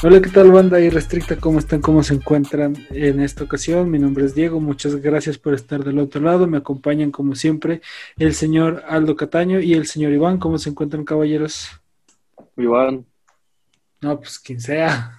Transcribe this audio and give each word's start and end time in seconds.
Hola, 0.00 0.22
¿qué 0.22 0.30
tal 0.30 0.52
banda 0.52 0.80
irrestricta? 0.80 1.40
¿Cómo 1.40 1.58
están? 1.58 1.80
¿Cómo 1.80 2.04
se 2.04 2.14
encuentran 2.14 2.76
en 2.90 3.18
esta 3.18 3.42
ocasión? 3.42 3.90
Mi 3.90 3.98
nombre 3.98 4.26
es 4.26 4.32
Diego, 4.32 4.60
muchas 4.60 4.94
gracias 4.94 5.38
por 5.38 5.54
estar 5.54 5.82
del 5.82 5.98
otro 5.98 6.20
lado. 6.20 6.46
Me 6.46 6.58
acompañan 6.58 7.10
como 7.10 7.34
siempre 7.34 7.80
el 8.16 8.32
señor 8.32 8.84
Aldo 8.86 9.16
Cataño 9.16 9.58
y 9.58 9.74
el 9.74 9.86
señor 9.86 10.12
Iván. 10.12 10.38
¿Cómo 10.38 10.56
se 10.58 10.70
encuentran 10.70 11.04
caballeros? 11.04 11.68
Iván. 12.56 13.06
No, 14.00 14.20
pues 14.20 14.38
quien 14.38 14.60
sea. 14.60 15.18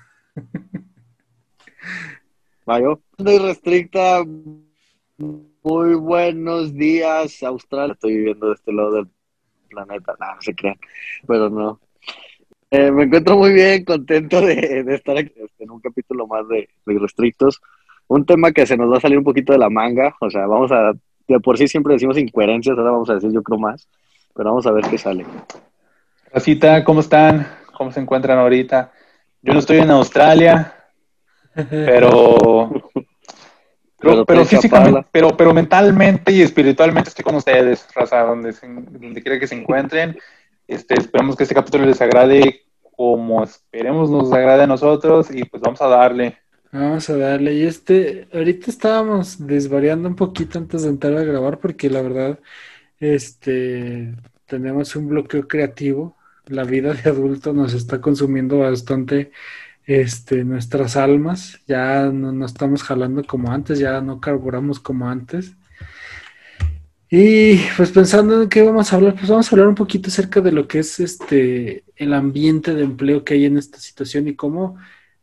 Mayo. 2.66 3.02
Irrestricta, 3.18 4.24
muy 5.18 5.96
buenos 5.96 6.74
días, 6.74 7.44
Australia. 7.44 7.96
Estoy 7.96 8.16
viviendo 8.16 8.48
de 8.48 8.54
este 8.54 8.72
lado 8.72 8.94
del 8.94 9.10
planeta, 9.68 10.16
no, 10.18 10.36
no 10.36 10.42
se 10.42 10.56
crean, 10.56 10.80
pero 11.28 11.50
no. 11.50 11.82
Eh, 12.72 12.92
me 12.92 13.04
encuentro 13.04 13.36
muy 13.36 13.52
bien, 13.52 13.84
contento 13.84 14.42
de, 14.42 14.86
estar 14.90 15.18
aquí 15.18 15.34
en 15.58 15.72
un 15.72 15.80
capítulo 15.80 16.28
más 16.28 16.48
de, 16.48 16.70
Irrestrictos. 16.86 17.62
Un 18.08 18.26
tema 18.26 18.52
que 18.52 18.66
se 18.66 18.78
nos 18.78 18.92
va 18.92 18.98
a 18.98 19.02
salir 19.02 19.18
un 19.18 19.24
poquito 19.24 19.54
de 19.54 19.60
la 19.60 19.70
manga, 19.70 20.16
o 20.20 20.30
sea, 20.30 20.46
vamos 20.46 20.72
a, 20.72 20.94
de 21.28 21.40
por 21.40 21.58
sí 21.58 21.68
siempre 21.68 21.94
decimos 21.94 22.18
incoherencias, 22.18 22.78
ahora 22.78 22.92
vamos 22.92 23.10
a 23.10 23.16
decir 23.16 23.32
yo 23.32 23.42
creo 23.42 23.60
más, 23.60 23.88
pero 24.36 24.50
vamos 24.50 24.68
a 24.68 24.72
ver 24.72 24.86
qué 24.86 24.98
sale. 24.98 25.26
Racita, 26.32 26.84
¿cómo 26.84 27.00
están? 27.00 27.48
¿Cómo 27.74 27.92
se 27.92 28.00
encuentran 28.00 28.38
ahorita? 28.38 28.92
Yo 29.42 29.54
no 29.54 29.60
estoy 29.60 29.78
en 29.78 29.92
Australia, 29.92 30.76
pero 31.54 32.70
pero, 34.00 34.26
pero, 34.26 34.46
físicamente, 34.46 35.06
pero, 35.12 35.36
pero 35.36 35.54
mentalmente 35.54 36.32
y 36.32 36.42
espiritualmente 36.42 37.10
estoy 37.10 37.24
con 37.24 37.36
ustedes, 37.36 37.88
raza, 37.94 38.22
donde, 38.22 38.54
donde 38.62 39.22
quiera 39.22 39.40
que 39.40 39.48
se 39.48 39.56
encuentren. 39.56 40.18
Este, 40.70 40.94
esperemos 41.00 41.36
que 41.36 41.42
este 41.42 41.56
capítulo 41.56 41.88
les 41.88 42.00
agrade 42.00 42.62
como 42.96 43.44
esperemos 43.44 44.12
nos 44.12 44.32
agrade 44.32 44.64
a 44.64 44.68
nosotros 44.68 45.32
y 45.34 45.44
pues 45.46 45.64
vamos 45.64 45.82
a 45.82 45.88
darle. 45.88 46.38
Vamos 46.72 47.10
a 47.10 47.18
darle. 47.18 47.56
Y 47.56 47.64
este, 47.64 48.28
ahorita 48.32 48.70
estábamos 48.70 49.48
desvariando 49.48 50.08
un 50.08 50.16
poquito 50.16 50.60
antes 50.60 50.84
de 50.84 50.90
entrar 50.90 51.18
a 51.18 51.24
grabar 51.24 51.58
porque 51.58 51.90
la 51.90 52.04
verdad, 52.04 52.40
este, 53.00 54.14
tenemos 54.46 54.96
un 54.96 55.08
bloqueo 55.08 55.48
creativo. 55.48 56.16
La 56.46 56.66
vida 56.66 56.94
de 56.94 57.10
adulto 57.10 57.52
nos 57.52 57.74
está 57.74 58.00
consumiendo 58.00 58.60
bastante 58.60 59.32
este, 59.88 60.44
nuestras 60.44 60.96
almas. 60.98 61.62
Ya 61.66 62.12
no, 62.12 62.32
no 62.32 62.46
estamos 62.46 62.84
jalando 62.84 63.24
como 63.24 63.52
antes, 63.52 63.80
ya 63.80 64.02
no 64.02 64.22
carburamos 64.22 64.80
como 64.80 65.10
antes. 65.10 65.56
Y 67.12 67.58
pues 67.76 67.92
pensando 67.92 68.44
en 68.44 68.50
qué 68.50 68.62
vamos 68.62 68.94
a 68.94 68.96
hablar, 68.96 69.16
pues 69.16 69.28
vamos 69.28 69.52
a 69.52 69.56
hablar 69.56 69.68
un 69.68 69.76
poquito 69.76 70.10
acerca 70.10 70.42
de 70.42 70.52
lo 70.52 70.68
que 70.68 70.80
es 70.80 71.00
este 71.00 71.84
el 71.96 72.14
ambiente 72.14 72.76
de 72.76 72.84
empleo 72.84 73.24
que 73.24 73.34
hay 73.34 73.46
en 73.46 73.58
esta 73.58 73.80
situación 73.80 74.28
y 74.28 74.36
cómo 74.36 74.78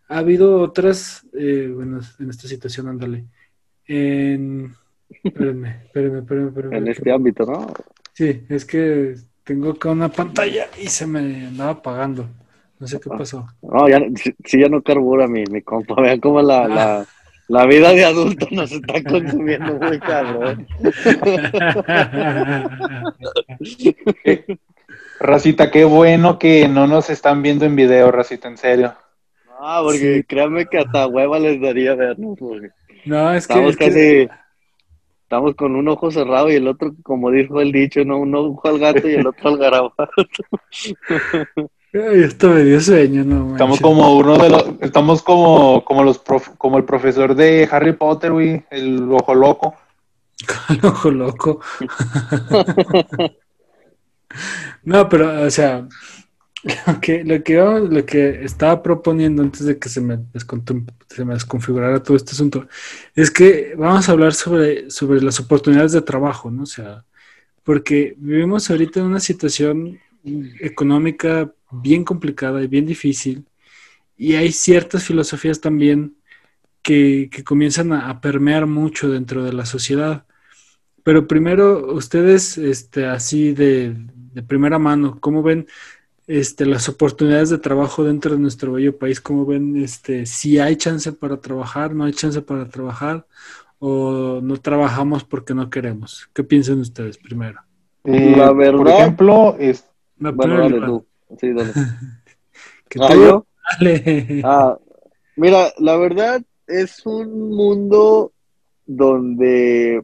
ha 0.09 0.19
habido 0.19 0.61
otras, 0.61 1.27
eh, 1.33 1.71
bueno, 1.75 2.01
en 2.19 2.31
esta 2.31 2.49
situación, 2.49 2.89
ándale. 2.89 3.25
En, 3.87 4.75
espérenme, 5.23 5.83
espérenme, 5.85 6.19
espérenme, 6.21 6.49
espérenme. 6.49 6.77
En 6.77 6.89
este 6.89 7.13
ámbito, 7.13 7.45
¿no? 7.45 7.73
Sí, 8.13 8.43
es 8.49 8.65
que 8.65 9.15
tengo 9.45 9.71
acá 9.71 9.91
una 9.91 10.11
pantalla 10.11 10.67
y 10.81 10.89
se 10.89 11.07
me 11.07 11.47
andaba 11.47 11.71
apagando. 11.71 12.29
No 12.79 12.87
sé 12.87 13.01
qué 13.01 13.09
ah. 13.13 13.19
pasó. 13.19 13.47
No, 13.63 13.89
ya, 13.89 14.01
sí, 14.17 14.61
ya 14.61 14.69
no 14.69 14.83
carbura 14.83 15.27
mi, 15.27 15.45
mi 15.45 15.63
compa. 15.63 15.95
Vean 16.01 16.21
cómo 16.21 16.43
la, 16.43 16.69
la, 16.69 17.07
la 17.49 17.67
vida 17.67 17.93
de 17.93 18.05
adulto 18.05 18.47
nos 18.51 18.73
está 18.73 19.03
consumiendo 19.05 19.75
muy 19.75 19.99
cabrón. 20.01 20.67
Racita, 25.21 25.71
qué 25.71 25.85
bueno 25.85 26.39
que 26.39 26.69
no 26.69 26.87
nos 26.87 27.11
están 27.11 27.43
viendo 27.43 27.65
en 27.65 27.77
video, 27.77 28.11
Racita, 28.11 28.49
en 28.49 28.59
serio. 28.59 28.95
No, 29.47 29.83
porque 29.83 30.25
créanme 30.27 30.67
que 30.67 30.79
hasta 30.79 31.07
hueva 31.07 31.39
les 31.39 31.61
daría 31.61 31.95
vernos. 31.95 32.39
no, 33.05 33.33
es 33.33 33.45
estamos 33.45 33.77
que. 33.77 33.87
casi. 33.87 34.29
Estamos 35.23 35.57
con 35.57 35.75
un 35.75 35.89
ojo 35.89 36.09
cerrado 36.13 36.49
y 36.53 36.55
el 36.55 36.69
otro, 36.69 36.95
como 37.03 37.33
dijo 37.33 37.61
el 37.61 37.73
dicho, 37.73 38.05
¿no? 38.05 38.19
un 38.19 38.33
ojo 38.33 38.69
al 38.69 38.79
gato 38.79 39.09
y 39.09 39.15
el 39.15 39.27
otro 39.27 39.49
al 39.49 39.59
garabato. 39.59 40.09
Ay, 41.97 42.25
esto 42.25 42.51
me 42.51 42.63
dio 42.63 42.81
sueño, 42.81 43.25
no. 43.25 43.53
Estamos 43.53 43.81
como 43.81 44.19
uno 44.19 44.37
de 44.37 44.51
los, 44.51 44.65
estamos 44.81 45.23
como, 45.23 45.83
como 45.85 46.05
los 46.05 46.21
como 46.59 46.77
el 46.77 46.85
profesor 46.85 47.35
de 47.35 47.67
Harry 47.71 47.95
Potter, 47.95 48.33
güey, 48.33 48.65
el 48.71 49.11
ojo 49.11 49.35
loco. 49.35 49.75
el 50.69 50.85
ojo 50.85 51.11
loco. 51.11 51.61
no, 54.85 55.09
pero, 55.09 55.43
o 55.43 55.51
sea, 55.51 55.89
lo 56.87 57.01
que, 57.01 57.25
lo 57.25 57.43
que, 57.43 57.55
lo 57.55 58.05
que 58.05 58.45
estaba 58.45 58.83
proponiendo 58.83 59.43
antes 59.43 59.65
de 59.65 59.79
que 59.79 59.89
se 59.89 60.03
me, 60.03 60.19
se 61.09 61.25
me 61.25 61.35
desconfigurara 61.35 62.03
todo 62.03 62.17
este 62.17 62.33
asunto 62.33 62.67
es 63.15 63.31
que 63.31 63.75
vamos 63.77 64.09
a 64.09 64.13
hablar 64.13 64.35
sobre, 64.35 64.91
sobre 64.91 65.23
las 65.23 65.41
oportunidades 65.41 65.93
de 65.93 66.03
trabajo, 66.03 66.51
¿no? 66.51 66.65
O 66.65 66.67
sea, 66.67 67.05
porque 67.63 68.15
vivimos 68.19 68.69
ahorita 68.69 69.01
en 69.01 69.07
una 69.07 69.21
situación 69.21 69.99
económica 70.61 71.51
bien 71.83 72.05
complicada 72.05 72.63
y 72.63 72.67
bien 72.67 72.87
difícil. 72.87 73.47
Y 74.17 74.35
hay 74.35 74.53
ciertas 74.53 75.05
filosofías 75.05 75.61
también 75.61 76.17
que, 76.87 77.31
comienzan 77.45 77.93
a, 77.93 78.21
permear 78.21 78.67
mucho 78.67 79.11
dentro 79.11 79.43
de 79.43 79.53
la 79.53 79.67
sociedad. 79.67 80.25
Pero 81.03 81.27
primero, 81.27 81.93
ustedes, 81.93 82.59
este, 82.59 83.07
así 83.07 83.53
de, 83.53 83.97
primera 84.47 84.79
mano, 84.79 85.19
¿cómo 85.21 85.43
ven 85.43 85.67
este, 86.29 86.65
las 86.65 86.89
oportunidades 86.89 87.51
de 87.51 87.59
trabajo 87.59 88.05
dentro 88.05 88.35
de 88.35 88.39
nuestro 88.39 88.73
bello 88.73 88.97
país? 88.97 89.21
¿Cómo 89.21 89.45
ven 89.45 89.83
este, 89.83 90.27
si 90.27 90.59
hay 90.61 90.77
chance 90.77 91.13
para 91.13 91.41
trabajar, 91.41 91.93
no 91.93 92.05
hay 92.05 92.13
chance 92.13 92.41
para 92.41 92.69
trabajar 92.69 93.27
o 93.81 94.41
no 94.41 94.57
trabajamos 94.59 95.25
porque 95.25 95.55
no 95.55 95.69
queremos? 95.69 96.29
¿Qué 96.33 96.45
piensan 96.45 96.81
ustedes 96.81 97.19
primero? 97.19 97.61
la 98.05 98.53
verdad, 98.53 98.79
por 98.79 98.89
ejemplo, 98.89 99.57
es, 99.59 99.85
Sí, 101.39 101.53
dale. 101.53 101.73
ah, 103.01 103.43
Ah, 104.45 104.79
mira, 105.37 105.73
la 105.79 105.97
verdad 105.97 106.43
es 106.67 107.05
un 107.05 107.51
mundo 107.51 108.33
donde 108.87 110.03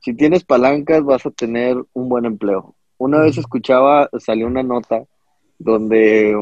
si 0.00 0.14
tienes 0.14 0.44
palancas 0.44 1.02
vas 1.04 1.24
a 1.24 1.30
tener 1.30 1.76
un 1.92 2.08
buen 2.08 2.24
empleo. 2.26 2.74
Una 2.98 3.20
vez 3.20 3.38
escuchaba, 3.38 4.08
salió 4.18 4.46
una 4.46 4.62
nota 4.62 5.04
donde 5.58 6.36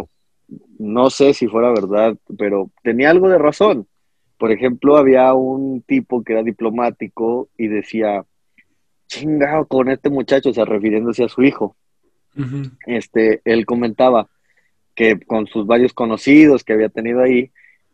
no 0.79 1.11
sé 1.11 1.35
si 1.35 1.47
fuera 1.47 1.71
verdad, 1.71 2.17
pero 2.37 2.71
tenía 2.83 3.11
algo 3.11 3.29
de 3.29 3.39
razón. 3.39 3.87
Por 4.39 4.51
ejemplo, 4.51 4.97
había 4.97 5.33
un 5.35 5.83
tipo 5.83 6.25
que 6.25 6.33
era 6.33 6.43
diplomático 6.43 7.49
y 7.57 7.69
decía, 7.69 8.25
chingado 9.07 9.67
con 9.67 9.91
este 9.91 10.11
muchacho, 10.11 10.51
o 10.51 10.55
sea, 10.55 10.65
refiriéndose 10.65 11.25
a 11.25 11.29
su 11.29 11.43
hijo 11.43 11.77
este, 12.87 13.41
él 13.45 13.67
comentaba 13.67 14.29
que 14.95 15.21
con 15.21 15.47
sus 15.47 15.67
varios 15.67 15.93
conocidos 15.93 16.65
que 16.65 16.73
había 16.73 16.89
tenido 16.89 17.21
ahí, 17.21 17.51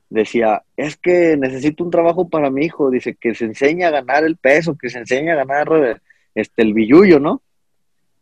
decía, 0.08 0.62
es 0.76 0.96
que 0.96 1.36
necesito 1.36 1.84
un 1.84 1.90
trabajo 1.90 2.28
para 2.28 2.50
mi 2.50 2.64
hijo, 2.64 2.90
dice, 2.90 3.14
que 3.14 3.34
se 3.34 3.44
enseña 3.44 3.88
a 3.88 3.92
ganar 3.92 4.24
el 4.24 4.36
peso, 4.36 4.76
que 4.76 4.88
se 4.88 4.98
enseña 4.98 5.32
a 5.32 5.44
ganar 5.44 6.00
este, 6.34 6.62
el 6.62 6.74
billullo, 6.74 7.18
¿no? 7.18 7.42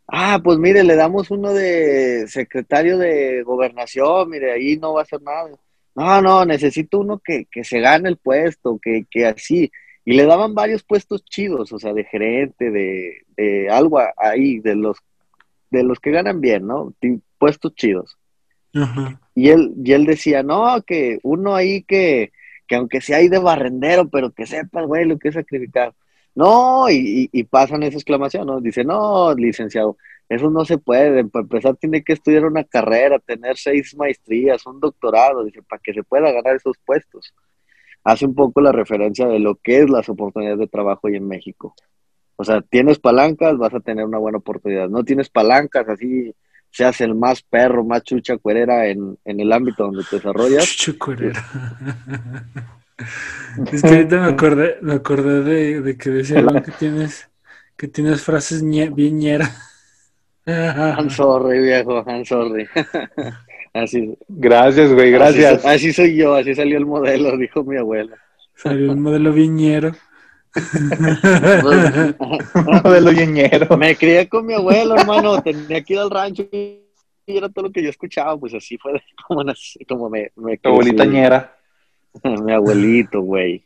Ah, 0.07 0.39
pues 0.43 0.59
mire, 0.59 0.83
le 0.83 0.95
damos 0.95 1.31
uno 1.31 1.53
de 1.53 2.27
secretario 2.27 2.97
de 2.97 3.43
gobernación, 3.43 4.29
mire, 4.29 4.51
ahí 4.51 4.77
no 4.77 4.93
va 4.93 5.01
a 5.01 5.03
hacer 5.03 5.21
nada. 5.21 5.49
No, 5.95 6.21
no, 6.21 6.45
necesito 6.45 6.99
uno 6.99 7.19
que, 7.23 7.47
se 7.63 7.79
gane 7.79 8.09
el 8.09 8.17
puesto, 8.17 8.77
que, 8.81 9.05
que, 9.09 9.25
así. 9.25 9.71
Y 10.03 10.13
le 10.13 10.25
daban 10.25 10.53
varios 10.53 10.83
puestos 10.83 11.23
chidos, 11.25 11.71
o 11.71 11.79
sea, 11.79 11.93
de 11.93 12.03
gerente, 12.03 12.69
de, 12.69 13.23
de 13.35 13.69
algo 13.69 13.99
ahí, 14.17 14.59
de 14.59 14.75
los 14.75 14.97
de 15.77 15.83
los 15.83 15.99
que 15.99 16.11
ganan 16.11 16.41
bien, 16.41 16.67
¿no? 16.67 16.93
Puestos 17.37 17.75
chidos. 17.75 18.17
Y 19.35 19.49
él, 19.49 19.73
y 19.83 19.93
él 19.93 20.05
decía, 20.05 20.43
no, 20.43 20.81
que 20.85 21.19
uno 21.23 21.55
ahí 21.55 21.83
que, 21.83 22.31
que 22.67 22.75
aunque 22.75 22.99
sea 22.99 23.17
ahí 23.17 23.29
de 23.29 23.39
barrendero, 23.39 24.09
pero 24.09 24.31
que 24.31 24.45
sepa, 24.45 24.81
güey, 24.81 25.05
lo 25.05 25.17
que 25.17 25.29
es 25.29 25.35
sacrificar. 25.35 25.93
No, 26.33 26.89
y, 26.89 27.29
y, 27.31 27.43
pasan 27.45 27.83
esa 27.83 27.95
exclamación, 27.95 28.45
¿no? 28.47 28.59
Dice, 28.59 28.83
no, 28.83 29.33
licenciado, 29.33 29.97
eso 30.27 30.49
no 30.49 30.65
se 30.65 30.77
puede. 30.77 31.23
Para 31.25 31.43
empezar, 31.43 31.77
tiene 31.77 32.03
que 32.03 32.13
estudiar 32.13 32.43
una 32.45 32.65
carrera, 32.65 33.19
tener 33.19 33.55
seis 33.57 33.95
maestrías, 33.95 34.65
un 34.65 34.81
doctorado, 34.81 35.45
dice, 35.45 35.61
para 35.63 35.81
que 35.81 35.93
se 35.93 36.03
pueda 36.03 36.31
ganar 36.31 36.57
esos 36.57 36.77
puestos. 36.85 37.33
Hace 38.03 38.25
un 38.25 38.35
poco 38.35 38.59
la 38.59 38.73
referencia 38.73 39.27
de 39.27 39.39
lo 39.39 39.55
que 39.55 39.79
es 39.79 39.89
las 39.89 40.09
oportunidades 40.09 40.59
de 40.59 40.67
trabajo 40.67 41.07
hoy 41.07 41.15
en 41.15 41.27
México. 41.27 41.73
O 42.37 42.43
sea, 42.43 42.61
tienes 42.61 42.99
palancas, 42.99 43.57
vas 43.57 43.73
a 43.73 43.79
tener 43.79 44.05
una 44.05 44.17
buena 44.17 44.39
oportunidad. 44.39 44.89
No 44.89 45.03
tienes 45.03 45.29
palancas, 45.29 45.87
así 45.87 46.33
seas 46.69 46.99
el 47.01 47.15
más 47.15 47.41
perro, 47.41 47.85
más 47.85 48.03
chucha 48.03 48.37
cuerera 48.37 48.87
en, 48.87 49.17
el 49.23 49.53
ámbito 49.53 49.85
donde 49.85 50.03
te 50.09 50.17
desarrollas. 50.17 50.65
Chucha 50.65 50.99
cuerera. 50.99 51.45
es 53.71 53.81
que 53.81 53.87
ahorita 53.87 54.19
me 54.19 54.27
acordé, 54.27 54.77
me 54.81 54.93
acordé 54.95 55.81
de, 55.81 55.97
que 55.97 56.09
decía 56.09 56.45
que 56.63 56.71
tienes, 56.71 57.29
que 57.77 57.87
tienes 57.87 58.21
frases 58.21 58.61
bien 58.63 59.19
ñera. 59.19 59.49
I'm 60.45 61.09
sorry, 61.09 61.61
viejo, 61.61 62.03
I'm 62.05 62.25
sorry. 62.25 62.67
Así. 63.73 64.17
Gracias, 64.27 64.93
güey, 64.93 65.11
gracias. 65.11 65.65
Así, 65.65 65.91
soy 65.91 66.15
yo, 66.15 66.35
así 66.35 66.55
salió 66.55 66.77
el 66.77 66.85
modelo, 66.85 67.35
dijo 67.37 67.61
mi 67.65 67.75
abuela. 67.75 68.15
Salió 68.55 68.91
el 68.91 68.97
modelo 68.97 69.33
viñero. 69.33 69.91
viñero. 73.15 73.77
Me 73.77 73.95
crié 73.95 74.27
con 74.29 74.45
mi 74.45 74.53
abuelo, 74.53 74.95
hermano. 74.95 75.41
Tenía 75.41 75.83
que 75.83 75.93
ir 75.93 75.99
al 75.99 76.09
rancho 76.09 76.43
y 76.51 76.81
era 77.25 77.49
todo 77.49 77.65
lo 77.65 77.71
que 77.71 77.83
yo 77.83 77.89
escuchaba. 77.89 78.37
Pues 78.37 78.53
así 78.53 78.77
fue 78.77 78.93
como, 79.27 79.43
como 79.87 80.09
me, 80.09 80.31
me 80.35 80.57
Tu 80.57 80.69
abuelita 80.69 81.05
ñera. 81.05 81.55
mi 82.43 82.53
abuelito, 82.53 83.21
güey. 83.21 83.65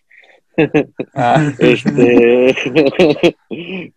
Ah. 1.13 1.53
Este, 1.57 2.53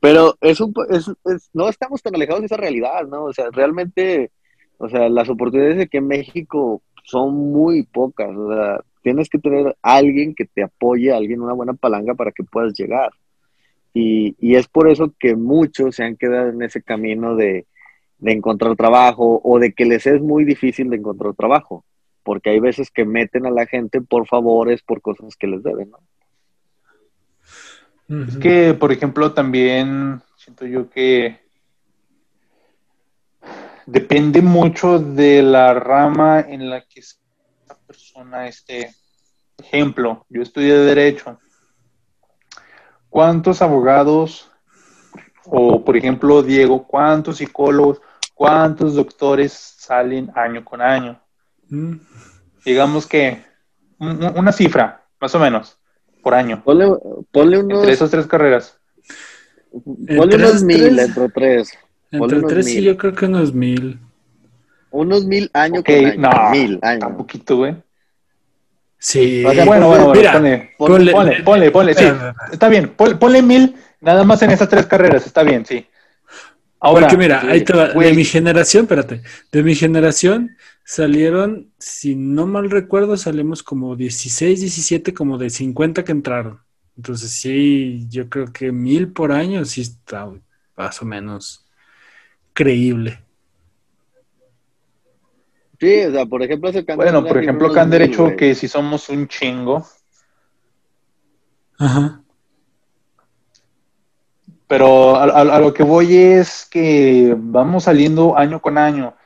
pero 0.01 0.37
es 0.41 0.61
un, 0.61 0.73
es, 0.91 1.11
no 1.53 1.69
estamos 1.69 2.01
tan 2.03 2.15
alejados 2.15 2.43
de 2.43 2.47
esa 2.47 2.57
realidad, 2.57 3.05
¿no? 3.09 3.25
O 3.25 3.33
sea, 3.33 3.47
realmente, 3.51 4.31
o 4.79 4.89
sea, 4.89 5.09
las 5.09 5.29
oportunidades 5.29 5.79
de 5.79 5.89
que 5.89 5.99
en 5.99 6.07
México 6.07 6.81
son 7.05 7.35
muy 7.35 7.83
pocas, 7.83 8.31
o 8.37 8.53
sea, 8.53 8.81
tienes 9.03 9.29
que 9.29 9.39
tener 9.39 9.77
alguien 9.83 10.35
que 10.35 10.45
te 10.45 10.63
apoye, 10.63 11.13
alguien, 11.13 11.41
una 11.41 11.53
buena 11.55 11.75
palanca 11.75 12.15
para 12.15 12.33
que 12.33 12.45
puedas 12.45 12.73
llegar. 12.75 13.11
Y, 13.95 14.37
y 14.41 14.57
es 14.57 14.69
por 14.69 14.89
eso 14.89 15.13
que 15.19 15.37
muchos 15.37 15.97
se 15.97 16.05
han 16.05 16.17
quedado 16.17 16.49
en 16.49 16.63
ese 16.63 16.83
camino 16.83 17.37
de, 17.37 17.67
de 18.23 18.33
encontrar 18.33 18.77
trabajo 18.77 19.41
o 19.43 19.59
de 19.59 19.73
que 19.73 19.85
les 19.85 20.07
es 20.07 20.23
muy 20.23 20.45
difícil 20.45 20.89
de 20.89 20.97
encontrar 20.97 21.35
trabajo, 21.35 21.85
porque 22.23 22.51
hay 22.51 22.61
veces 22.61 22.91
que 22.91 23.05
meten 23.05 23.47
a 23.47 23.51
la 23.51 23.67
gente 23.67 24.01
por 24.01 24.29
favores, 24.29 24.81
por 24.83 25.03
cosas 25.03 25.35
que 25.37 25.49
les 25.49 25.63
deben, 25.63 25.91
¿no? 25.91 25.99
Es 28.29 28.37
que, 28.37 28.75
por 28.75 28.93
ejemplo, 28.93 29.33
también 29.33 30.21
siento 30.37 30.67
yo 30.67 30.89
que 30.91 31.41
depende 33.87 34.43
mucho 34.43 34.99
de 34.99 35.43
la 35.43 35.75
rama 35.75 36.41
en 36.41 36.69
la 36.71 36.83
que 36.83 37.01
persona 38.13 38.49
esté. 38.49 38.95
Ejemplo, 39.59 40.27
yo 40.29 40.43
estudié 40.43 40.75
Derecho. 40.75 41.39
¿Cuántos 43.09 43.63
abogados, 43.63 44.51
o 45.45 45.85
por 45.85 45.97
ejemplo, 45.97 46.43
Diego, 46.43 46.87
cuántos 46.87 47.39
psicólogos, 47.39 48.01
cuántos 48.35 48.95
doctores 48.95 49.53
salen 49.53 50.31
año 50.35 50.65
con 50.65 50.81
año? 50.81 51.21
Mm. 51.69 51.97
Digamos 52.65 53.07
que 53.07 53.45
una 53.99 54.53
cifra, 54.53 55.05
más 55.21 55.35
o 55.35 55.39
menos 55.39 55.79
por 56.23 56.35
año. 56.35 56.63
Ponle, 56.65 56.87
unos... 56.87 57.79
Entre 57.79 57.93
esas 57.93 58.11
tres 58.11 58.27
carreras. 58.27 58.79
Ponle 59.73 60.37
unos 60.37 60.63
mil 60.63 60.99
entre 60.99 61.29
tres. 61.29 61.73
Entre 62.11 62.43
tres 62.43 62.67
sí, 62.67 62.83
yo 62.83 62.97
creo 62.97 63.15
que 63.15 63.27
unos 63.27 63.53
mil. 63.53 63.99
Unos 64.91 65.25
mil 65.25 65.51
años 65.53 65.83
con 65.85 65.95
año. 65.95 66.15
No, 66.19 66.51
mil 66.51 66.79
años. 66.83 67.11
Un 67.11 67.17
poquito, 67.17 67.57
güey. 67.59 67.77
Sí. 69.03 69.43
bueno, 69.43 69.65
bueno, 69.67 69.87
bueno, 69.89 70.13
mira, 70.15 70.33
ponle, 70.79 71.13
ponle, 71.13 71.43
ponle, 71.43 71.71
ponle, 71.73 71.93
sí, 71.93 72.05
está 72.53 72.69
bien, 72.69 72.95
ponle, 72.95 73.43
mil, 73.43 73.75
nada 74.01 74.23
más 74.23 74.41
en 74.43 74.53
esas 74.53 74.69
tres 74.69 74.87
carreras, 74.87 75.27
está 75.27 75.43
bien, 75.43 75.67
sí. 75.67 75.85
Ahora, 76.79 77.09
Porque 77.09 77.17
mira, 77.17 77.43
ahí 77.43 77.63
te 77.65 77.73
va, 77.73 77.89
de 77.89 78.13
mi 78.13 78.25
generación, 78.25 78.85
espérate, 78.85 79.23
de 79.51 79.63
mi 79.65 79.75
generación, 79.75 80.57
salieron, 80.85 81.73
si 81.79 82.15
no 82.15 82.47
mal 82.47 82.71
recuerdo, 82.71 83.17
salimos 83.17 83.65
como 83.65 83.97
16, 83.97 84.61
17, 84.61 85.13
como 85.13 85.37
de 85.37 85.51
50 85.51 86.05
que 86.05 86.13
entraron. 86.13 86.61
Entonces 86.97 87.33
sí, 87.33 88.07
yo 88.09 88.29
creo 88.29 88.53
que 88.53 88.71
mil 88.71 89.11
por 89.11 89.33
año 89.33 89.65
sí 89.65 89.81
está 89.81 90.31
más 90.77 91.03
o 91.03 91.05
menos 91.05 91.67
creíble. 92.53 93.19
Sí, 95.83 96.05
o 96.05 96.13
sea, 96.13 96.27
por 96.27 96.41
ejemplo, 96.45 96.71
ese 96.71 96.85
Bueno, 96.95 97.27
por 97.27 97.39
ejemplo, 97.39 97.69
han 97.75 97.91
derecho 97.91 98.37
que 98.37 98.55
si 98.55 98.69
somos 98.69 99.09
un 99.09 99.27
chingo. 99.27 99.85
Ajá. 101.77 102.23
Pero 104.69 105.17
a, 105.17 105.59
lo 105.59 105.75
que 105.75 105.83
voy 105.83 106.17
es 106.17 106.69
que 106.71 107.35
vamos 107.37 107.83
saliendo 107.83 108.39
año 108.39 108.63
con 108.63 108.79
año. 108.79 109.17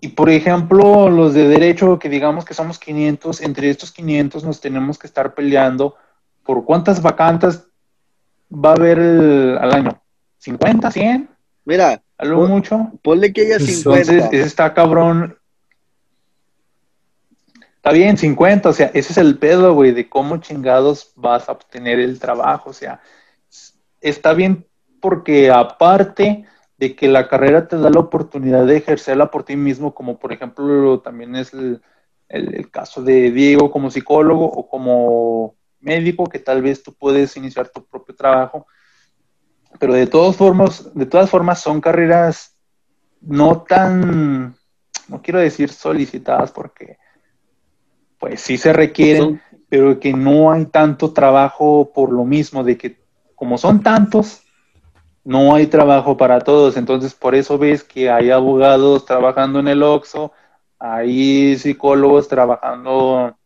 Y 0.00 0.08
por 0.08 0.30
ejemplo, 0.30 1.08
los 1.08 1.32
de 1.32 1.46
derecho, 1.46 2.00
que 2.00 2.08
digamos 2.08 2.44
que 2.44 2.54
somos 2.54 2.80
500, 2.80 3.40
entre 3.42 3.70
estos 3.70 3.92
500 3.92 4.42
nos 4.42 4.60
tenemos 4.60 4.98
que 4.98 5.06
estar 5.06 5.32
peleando 5.32 5.94
por 6.42 6.64
cuántas 6.64 7.00
vacantes 7.02 7.68
va 8.52 8.70
a 8.70 8.74
haber 8.74 8.98
al 8.98 9.72
año. 9.72 10.02
¿50, 10.44 10.90
100? 10.90 11.30
Mira, 11.64 12.02
¿algo 12.18 12.48
mucho? 12.48 12.90
Ponle 13.00 13.32
que 13.32 13.42
haya 13.42 13.60
50. 13.60 14.00
Entonces, 14.00 14.32
ese 14.32 14.48
está 14.48 14.74
cabrón. 14.74 15.38
Está 17.84 17.92
bien, 17.92 18.16
50, 18.16 18.70
o 18.70 18.72
sea, 18.72 18.86
ese 18.94 19.12
es 19.12 19.18
el 19.18 19.36
pedo, 19.36 19.74
güey, 19.74 19.92
de 19.92 20.08
cómo 20.08 20.38
chingados 20.38 21.12
vas 21.16 21.50
a 21.50 21.52
obtener 21.52 22.00
el 22.00 22.18
trabajo. 22.18 22.70
O 22.70 22.72
sea, 22.72 23.02
está 24.00 24.32
bien 24.32 24.66
porque 25.02 25.50
aparte 25.50 26.46
de 26.78 26.96
que 26.96 27.08
la 27.08 27.28
carrera 27.28 27.68
te 27.68 27.76
da 27.76 27.90
la 27.90 28.00
oportunidad 28.00 28.64
de 28.64 28.78
ejercerla 28.78 29.30
por 29.30 29.44
ti 29.44 29.54
mismo, 29.56 29.94
como 29.94 30.18
por 30.18 30.32
ejemplo 30.32 31.00
también 31.00 31.36
es 31.36 31.52
el, 31.52 31.82
caso 32.70 33.02
de 33.02 33.30
Diego 33.30 33.70
como 33.70 33.90
psicólogo 33.90 34.46
o 34.46 34.66
como 34.66 35.54
médico, 35.80 36.24
que 36.24 36.38
tal 36.38 36.62
vez 36.62 36.82
tú 36.82 36.94
puedes 36.94 37.36
iniciar 37.36 37.68
tu 37.68 37.84
propio 37.84 38.16
trabajo, 38.16 38.66
pero 39.78 39.92
de 39.92 40.06
todas 40.06 40.36
formas, 40.36 40.90
de 40.94 41.04
todas 41.04 41.28
formas 41.28 41.60
son 41.60 41.82
carreras 41.82 42.56
no 43.20 43.60
tan, 43.60 44.56
no 45.06 45.20
quiero 45.20 45.38
decir 45.38 45.68
solicitadas 45.68 46.50
porque 46.50 46.96
pues 48.24 48.40
sí 48.40 48.56
se 48.56 48.72
requieren, 48.72 49.42
pero 49.68 50.00
que 50.00 50.14
no 50.14 50.50
hay 50.50 50.64
tanto 50.64 51.12
trabajo 51.12 51.92
por 51.94 52.10
lo 52.10 52.24
mismo, 52.24 52.64
de 52.64 52.78
que 52.78 52.96
como 53.34 53.58
son 53.58 53.82
tantos, 53.82 54.40
no 55.24 55.54
hay 55.54 55.66
trabajo 55.66 56.16
para 56.16 56.40
todos, 56.40 56.78
entonces 56.78 57.12
por 57.12 57.34
eso 57.34 57.58
ves 57.58 57.84
que 57.84 58.08
hay 58.08 58.30
abogados 58.30 59.04
trabajando 59.04 59.60
en 59.60 59.68
el 59.68 59.82
OXO, 59.82 60.32
hay 60.78 61.58
psicólogos 61.58 62.26
trabajando, 62.26 63.36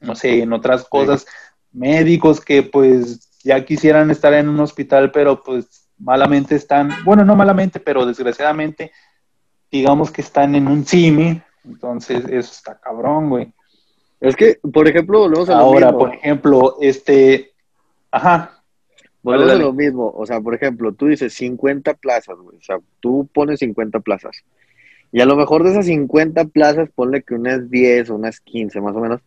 no 0.00 0.16
sé, 0.16 0.42
en 0.42 0.52
otras 0.52 0.84
cosas, 0.84 1.24
médicos 1.70 2.40
que 2.40 2.64
pues 2.64 3.38
ya 3.44 3.64
quisieran 3.64 4.10
estar 4.10 4.34
en 4.34 4.48
un 4.48 4.58
hospital, 4.58 5.12
pero 5.12 5.44
pues 5.44 5.88
malamente 5.96 6.56
están, 6.56 6.90
bueno, 7.04 7.24
no 7.24 7.36
malamente, 7.36 7.78
pero 7.78 8.04
desgraciadamente, 8.04 8.90
digamos 9.70 10.10
que 10.10 10.22
están 10.22 10.56
en 10.56 10.66
un 10.66 10.84
CIMI, 10.84 11.40
entonces 11.64 12.24
eso 12.24 12.50
está 12.50 12.80
cabrón, 12.80 13.30
güey. 13.30 13.52
Es 14.20 14.36
que, 14.36 14.58
por 14.72 14.88
ejemplo, 14.88 15.20
volvemos 15.20 15.48
a 15.48 15.58
Ahora, 15.58 15.92
por 15.92 16.14
ejemplo, 16.14 16.76
este, 16.80 17.52
ajá, 18.10 18.58
bueno, 19.22 19.52
es 19.52 19.58
lo 19.58 19.72
mismo. 19.72 20.12
O 20.16 20.26
sea, 20.26 20.40
por 20.40 20.54
ejemplo, 20.54 20.92
tú 20.92 21.06
dices 21.06 21.34
50 21.34 21.94
plazas, 21.94 22.36
güey. 22.38 22.56
O 22.56 22.62
sea, 22.62 22.78
tú 23.00 23.28
pones 23.32 23.60
50 23.60 24.00
plazas. 24.00 24.44
Y 25.12 25.20
a 25.20 25.26
lo 25.26 25.36
mejor 25.36 25.64
de 25.64 25.70
esas 25.70 25.86
50 25.86 26.46
plazas, 26.46 26.88
ponle 26.94 27.22
que 27.22 27.34
unas 27.34 27.70
10 27.70 28.10
o 28.10 28.16
unas 28.16 28.40
15 28.40 28.80
más 28.80 28.94
o 28.94 29.00
menos, 29.00 29.20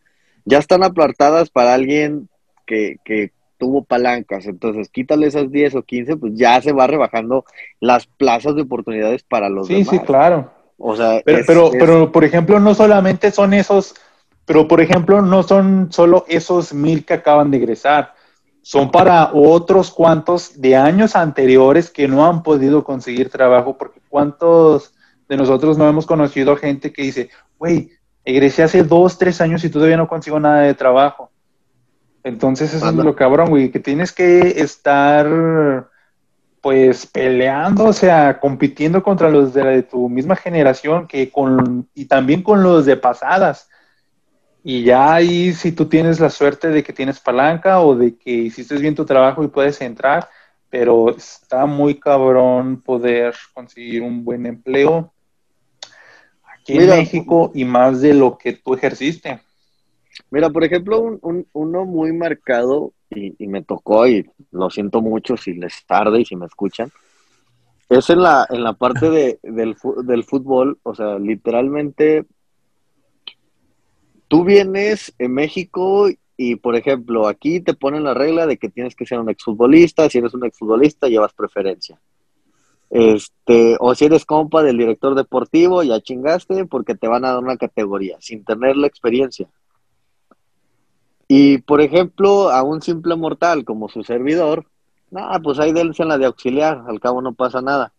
ya 0.45 0.59
están 0.59 0.83
apartadas 0.83 1.49
para 1.49 1.73
alguien 1.73 2.29
que, 2.65 2.97
que 3.03 3.31
tuvo 3.57 3.83
palancas. 3.83 4.45
Entonces, 4.45 4.89
quítale 4.89 5.27
esas 5.27 5.51
10 5.51 5.75
o 5.75 5.83
15, 5.83 6.17
pues 6.17 6.33
ya 6.35 6.61
se 6.61 6.71
va 6.71 6.87
rebajando 6.87 7.45
las 7.79 8.07
plazas 8.07 8.55
de 8.55 8.63
oportunidades 8.63 9.23
para 9.23 9.49
los 9.49 9.67
demás. 9.67 9.87
Sí, 9.87 9.97
sí, 9.97 10.03
claro. 10.03 10.51
O 10.77 10.95
sea, 10.95 11.21
pero, 11.23 11.43
pero, 11.45 11.71
pero, 11.71 12.11
por 12.11 12.23
ejemplo, 12.23 12.59
no 12.59 12.73
solamente 12.73 13.29
son 13.29 13.53
esos, 13.53 13.93
pero 14.45 14.67
por 14.67 14.81
ejemplo, 14.81 15.21
no 15.21 15.43
son 15.43 15.91
solo 15.91 16.25
esos 16.27 16.73
mil 16.73 17.05
que 17.05 17.13
acaban 17.13 17.51
de 17.51 17.57
egresar 17.57 18.13
son 18.61 18.91
para 18.91 19.31
otros 19.33 19.91
cuantos 19.91 20.61
de 20.61 20.75
años 20.75 21.15
anteriores 21.15 21.89
que 21.89 22.07
no 22.07 22.25
han 22.25 22.43
podido 22.43 22.83
conseguir 22.83 23.29
trabajo, 23.29 23.77
porque 23.77 23.99
cuántos 24.07 24.93
de 25.27 25.37
nosotros 25.37 25.77
no 25.77 25.87
hemos 25.87 26.05
conocido 26.05 26.55
gente 26.55 26.93
que 26.93 27.03
dice, 27.03 27.29
güey, 27.57 27.91
egresé 28.23 28.63
hace 28.63 28.83
dos, 28.83 29.17
tres 29.17 29.41
años 29.41 29.63
y 29.63 29.69
todavía 29.69 29.97
no 29.97 30.07
consigo 30.07 30.39
nada 30.39 30.61
de 30.61 30.75
trabajo. 30.75 31.31
Entonces 32.23 32.71
eso 32.73 32.87
es 32.87 32.95
lo 32.95 33.15
cabrón, 33.15 33.49
güey, 33.49 33.71
que 33.71 33.79
tienes 33.79 34.11
que 34.11 34.61
estar 34.61 35.89
pues 36.61 37.07
peleando, 37.07 37.85
o 37.85 37.93
sea, 37.93 38.39
compitiendo 38.39 39.01
contra 39.01 39.31
los 39.31 39.55
de, 39.55 39.63
de 39.63 39.81
tu 39.81 40.07
misma 40.07 40.35
generación 40.35 41.07
que 41.07 41.31
con, 41.31 41.89
y 41.95 42.05
también 42.05 42.43
con 42.43 42.61
los 42.61 42.85
de 42.85 42.97
pasadas 42.97 43.70
y 44.63 44.83
ya 44.83 45.13
ahí, 45.13 45.53
si 45.53 45.71
tú 45.71 45.87
tienes 45.87 46.19
la 46.19 46.29
suerte 46.29 46.69
de 46.69 46.83
que 46.83 46.93
tienes 46.93 47.19
palanca 47.19 47.81
o 47.81 47.95
de 47.95 48.15
que 48.15 48.31
hiciste 48.31 48.77
bien 48.77 48.95
tu 48.95 49.05
trabajo 49.05 49.43
y 49.43 49.47
puedes 49.47 49.81
entrar, 49.81 50.27
pero 50.69 51.09
está 51.15 51.65
muy 51.65 51.99
cabrón 51.99 52.81
poder 52.81 53.35
conseguir 53.53 54.03
un 54.03 54.23
buen 54.23 54.45
empleo 54.45 55.11
aquí 56.43 56.77
en 56.77 56.89
México 56.89 57.51
y 57.55 57.65
más 57.65 58.01
de 58.01 58.13
lo 58.13 58.37
que 58.37 58.53
tú 58.53 58.75
ejerciste. 58.75 59.41
Mira, 60.29 60.49
por 60.49 60.63
ejemplo, 60.63 61.01
un, 61.01 61.47
uno 61.53 61.85
muy 61.85 62.13
marcado, 62.13 62.93
y, 63.09 63.47
me 63.47 63.63
tocó, 63.63 64.07
y 64.07 64.29
lo 64.51 64.69
siento 64.69 65.01
mucho 65.01 65.35
si 65.35 65.53
les 65.53 65.85
tarde 65.85 66.21
y 66.21 66.25
si 66.25 66.35
me 66.35 66.45
escuchan, 66.45 66.89
es 67.89 68.09
en 68.09 68.21
la, 68.21 68.47
en 68.49 68.63
la 68.63 68.73
parte 68.73 69.09
de, 69.09 69.39
del, 69.43 69.75
del 70.05 70.23
fútbol, 70.23 70.79
o 70.83 70.95
sea, 70.95 71.19
literalmente 71.19 72.25
tú 74.31 74.45
vienes 74.45 75.13
en 75.19 75.33
México 75.33 76.07
y, 76.37 76.55
por 76.55 76.77
ejemplo, 76.77 77.27
aquí 77.27 77.59
te 77.59 77.73
ponen 77.73 78.05
la 78.05 78.13
regla 78.13 78.47
de 78.47 78.55
que 78.55 78.69
tienes 78.69 78.95
que 78.95 79.05
ser 79.05 79.19
un 79.19 79.29
exfutbolista, 79.29 80.09
si 80.09 80.19
eres 80.19 80.33
un 80.33 80.45
exfutbolista 80.45 81.09
llevas 81.09 81.33
preferencia. 81.33 81.99
Este, 82.89 83.75
o 83.81 83.93
si 83.93 84.05
eres 84.05 84.23
compa 84.23 84.63
del 84.63 84.77
director 84.77 85.15
deportivo, 85.15 85.83
ya 85.83 85.99
chingaste 85.99 86.63
porque 86.65 86.95
te 86.95 87.09
van 87.09 87.25
a 87.25 87.31
dar 87.33 87.43
una 87.43 87.57
categoría 87.57 88.15
sin 88.21 88.45
tener 88.45 88.77
la 88.77 88.87
experiencia. 88.87 89.49
Y 91.27 91.57
por 91.57 91.81
ejemplo, 91.81 92.51
a 92.51 92.63
un 92.63 92.81
simple 92.81 93.17
mortal 93.17 93.65
como 93.65 93.89
su 93.89 94.01
servidor, 94.01 94.65
nada, 95.09 95.41
pues 95.41 95.59
ahí 95.59 95.73
dense 95.73 96.03
en 96.03 96.09
la 96.09 96.17
de 96.17 96.27
auxiliar, 96.27 96.85
al 96.87 97.01
cabo 97.01 97.21
no 97.21 97.33
pasa 97.33 97.61
nada. 97.61 97.91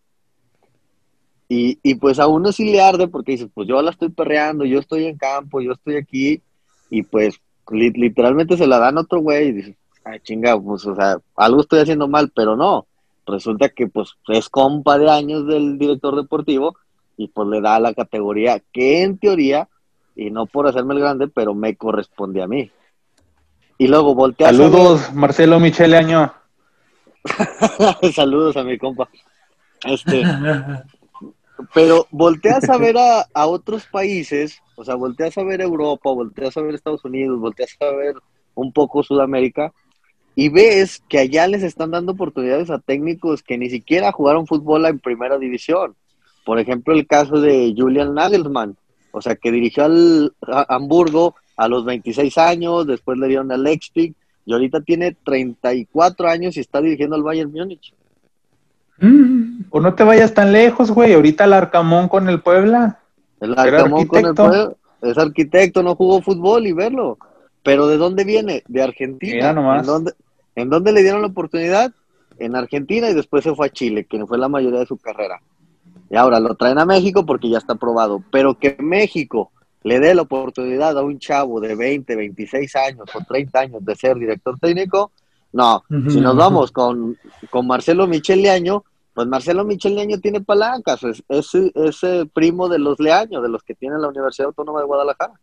Y, 1.55 1.79
y 1.83 1.97
pues 1.97 2.19
a 2.19 2.29
uno 2.29 2.51
sí 2.51 2.73
le 2.73 2.81
arde 2.81 3.09
porque 3.09 3.33
dice, 3.33 3.47
pues 3.53 3.69
yo 3.69 3.83
la 3.83 3.91
estoy 3.91 4.09
perreando, 4.09 4.65
yo 4.65 4.79
estoy 4.79 5.05
en 5.05 5.19
campo, 5.19 5.61
yo 5.61 5.73
estoy 5.73 5.97
aquí, 5.97 6.41
y 6.89 7.03
pues 7.03 7.43
literalmente 7.71 8.57
se 8.57 8.67
la 8.67 8.79
dan 8.79 8.97
a 8.97 9.03
otro 9.03 9.21
güey 9.21 9.49
y 9.49 9.53
dice, 9.53 9.77
ay 10.03 10.19
chinga, 10.21 10.59
pues 10.59 10.87
o 10.87 10.97
sea, 10.97 11.19
algo 11.37 11.61
estoy 11.61 11.81
haciendo 11.81 12.09
mal, 12.09 12.33
pero 12.35 12.57
no, 12.57 12.87
resulta 13.27 13.69
que 13.69 13.87
pues 13.87 14.15
es 14.29 14.49
compa 14.49 14.97
de 14.97 15.11
años 15.11 15.47
del 15.47 15.77
director 15.77 16.17
deportivo 16.17 16.75
y 17.19 17.29
pues 17.29 17.47
le 17.49 17.61
da 17.61 17.79
la 17.79 17.93
categoría 17.93 18.59
que 18.73 19.03
en 19.03 19.19
teoría, 19.19 19.69
y 20.17 20.31
no 20.31 20.47
por 20.47 20.67
hacerme 20.67 20.95
el 20.95 21.01
grande, 21.01 21.29
pero 21.29 21.53
me 21.53 21.77
corresponde 21.77 22.43
a 22.43 22.49
mí. 22.49 22.71
Y 23.77 23.89
luego 23.89 24.15
voltea 24.15 24.47
Saludos, 24.47 25.13
Marcelo 25.13 25.61
Michele 25.61 25.99
Año. 25.99 26.33
Saludos 28.15 28.57
a 28.57 28.65
mi 28.65 28.79
compa. 28.79 29.07
Este, 29.85 30.23
pero 31.75 32.07
volteas 32.11 32.69
a 32.69 32.77
ver 32.79 32.97
a, 32.99 33.27
a, 33.33 33.47
otros 33.47 33.87
países, 33.87 34.61
o 34.77 34.85
sea, 34.85 34.95
volteas 34.95 35.37
a 35.39 35.45
ver 35.45 35.61
Europa, 35.61 36.11
volteas 36.11 36.57
a 36.57 36.63
ver 36.63 36.75
Estados 36.75 37.05
Unidos, 37.05 37.41
volteas 37.41 37.77
a 37.81 37.91
ver 37.97 38.15
un 38.55 38.73
poco 38.73 39.03
Sudamérica, 39.03 39.73
y 40.35 40.49
ves 40.49 41.03
que 41.09 41.19
allá 41.19 41.47
les 41.47 41.63
están 41.63 41.91
dando 41.91 42.13
oportunidades 42.13 42.71
a 42.71 42.79
técnicos 42.79 43.43
que 43.43 43.59
ni 43.59 43.69
siquiera 43.69 44.13
jugaron 44.13 44.47
fútbol 44.47 44.87
en 44.87 44.99
primera 44.99 45.39
división. 45.39 45.95
Por 46.45 46.59
ejemplo, 46.59 46.95
el 46.95 47.07
caso 47.07 47.41
de 47.41 47.75
Julian 47.77 48.15
Nagelsmann, 48.15 48.77
o 49.13 49.21
sea, 49.21 49.37
que 49.37 49.53
dirigió 49.53 49.85
al 49.85 50.35
Hamburgo 50.69 51.35
a 51.57 51.69
los 51.69 51.85
26 51.85 52.39
años, 52.39 52.87
después 52.87 53.19
le 53.19 53.29
dieron 53.29 53.53
al 53.53 53.63
Leipzig 53.63 54.15
y 54.47 54.53
ahorita 54.53 54.81
tiene 54.81 55.15
34 55.25 56.29
años 56.29 56.57
y 56.57 56.61
está 56.61 56.81
dirigiendo 56.81 57.15
al 57.15 57.23
Bayern 57.23 57.53
Múnich. 57.53 57.95
O 59.71 59.81
no 59.81 59.95
te 59.95 60.05
vayas 60.05 60.35
tan 60.35 60.53
lejos, 60.53 60.91
güey. 60.91 61.15
Ahorita 61.15 61.45
el 61.45 61.53
Arcamón 61.53 62.09
con 62.09 62.29
el 62.29 62.41
Puebla. 62.41 63.01
El 63.41 63.59
Arcamón 63.59 64.07
con 64.07 64.27
el 64.27 64.35
Puebla. 64.35 64.73
Es 65.03 65.19
arquitecto, 65.19 65.83
no 65.83 65.97
jugó 65.97 66.23
fútbol 66.23 66.67
y 66.67 66.73
verlo. 66.73 67.19
Pero 67.63 67.89
¿de 67.89 67.97
dónde 67.97 68.25
viene? 68.25 68.63
De 68.69 68.83
Argentina. 68.83 69.51
¿En 69.51 69.87
dónde, 69.87 70.13
¿En 70.55 70.71
dónde 70.71 70.93
le 70.93 71.03
dieron 71.03 71.23
la 71.23 71.29
oportunidad? 71.29 71.93
En 72.39 72.55
Argentina 72.57 73.11
y 73.11 73.15
después 73.15 73.45
se 73.45 73.55
fue 73.55 73.67
a 73.67 73.71
Chile, 73.71 74.05
que 74.05 74.25
fue 74.27 74.39
la 74.39 74.49
mayoría 74.49 74.81
de 74.81 74.87
su 74.87 74.97
carrera. 74.97 75.41
Y 76.11 76.17
ahora 76.17 76.41
lo 76.41 76.55
traen 76.55 76.79
a 76.79 76.87
México 76.87 77.27
porque 77.27 77.49
ya 77.49 77.59
está 77.59 77.73
aprobado. 77.75 78.23
Pero 78.31 78.59
que 78.59 78.77
México 78.79 79.51
le 79.83 79.99
dé 79.99 80.15
la 80.15 80.23
oportunidad 80.23 80.97
a 80.97 81.03
un 81.03 81.19
chavo 81.19 81.61
de 81.61 81.75
20, 81.75 82.15
26 82.15 82.77
años 82.77 83.05
o 83.15 83.25
30 83.25 83.59
años 83.59 83.85
de 83.85 83.97
ser 83.97 84.17
director 84.17 84.59
técnico, 84.59 85.11
no. 85.53 85.85
Si 85.89 86.21
nos 86.21 86.37
vamos 86.37 86.73
con, 86.73 87.17
con 87.51 87.67
Marcelo 87.67 88.07
Michel 88.07 88.43
Leaño, 88.43 88.85
pues 89.15 89.27
Marcelo 89.29 89.65
Michel 89.65 89.95
Leaño 89.95 90.19
tiene 90.19 90.41
palancas, 90.41 91.01
es, 91.05 91.23
es, 91.29 92.01
primo 92.33 92.69
de 92.69 92.79
los 92.79 92.99
Leaño, 92.99 93.43
de 93.43 93.49
los 93.49 93.63
que 93.63 93.75
tiene 93.75 93.99
la 93.99 94.09
Universidad 94.09 94.49
Autónoma 94.49 94.81
de 94.81 94.87
Guadalajara. 94.87 95.35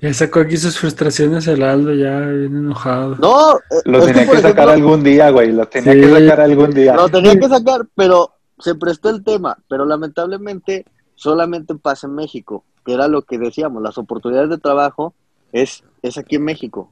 Ya 0.00 0.12
sacó 0.12 0.40
aquí 0.40 0.56
sus 0.56 0.76
frustraciones 0.76 1.46
el 1.46 1.62
Aldo, 1.62 1.94
ya 1.94 2.18
viene 2.18 2.58
enojado. 2.58 3.14
No, 3.16 3.60
lo 3.84 4.04
tenía 4.04 4.28
que, 4.28 4.38
sacar 4.38 4.68
algún 4.68 5.04
día, 5.04 5.30
güey, 5.30 5.52
lo 5.52 5.68
tenía 5.68 5.92
que 5.92 6.10
sacar 6.10 6.40
algún 6.40 6.70
día. 6.72 6.96
Lo 6.96 7.08
tenía 7.08 7.38
que 7.38 7.48
sacar, 7.48 7.86
pero 7.94 8.32
se 8.58 8.74
prestó 8.74 9.10
el 9.10 9.22
tema, 9.22 9.56
pero 9.68 9.84
lamentablemente 9.84 10.86
solamente 11.14 11.76
pasa 11.76 12.08
en 12.08 12.16
México, 12.16 12.64
que 12.84 12.94
era 12.94 13.06
lo 13.06 13.22
que 13.22 13.38
decíamos, 13.38 13.80
las 13.80 13.96
oportunidades 13.96 14.50
de 14.50 14.58
trabajo 14.58 15.14
es, 15.52 15.84
es 16.02 16.18
aquí 16.18 16.34
en 16.34 16.44
México. 16.46 16.90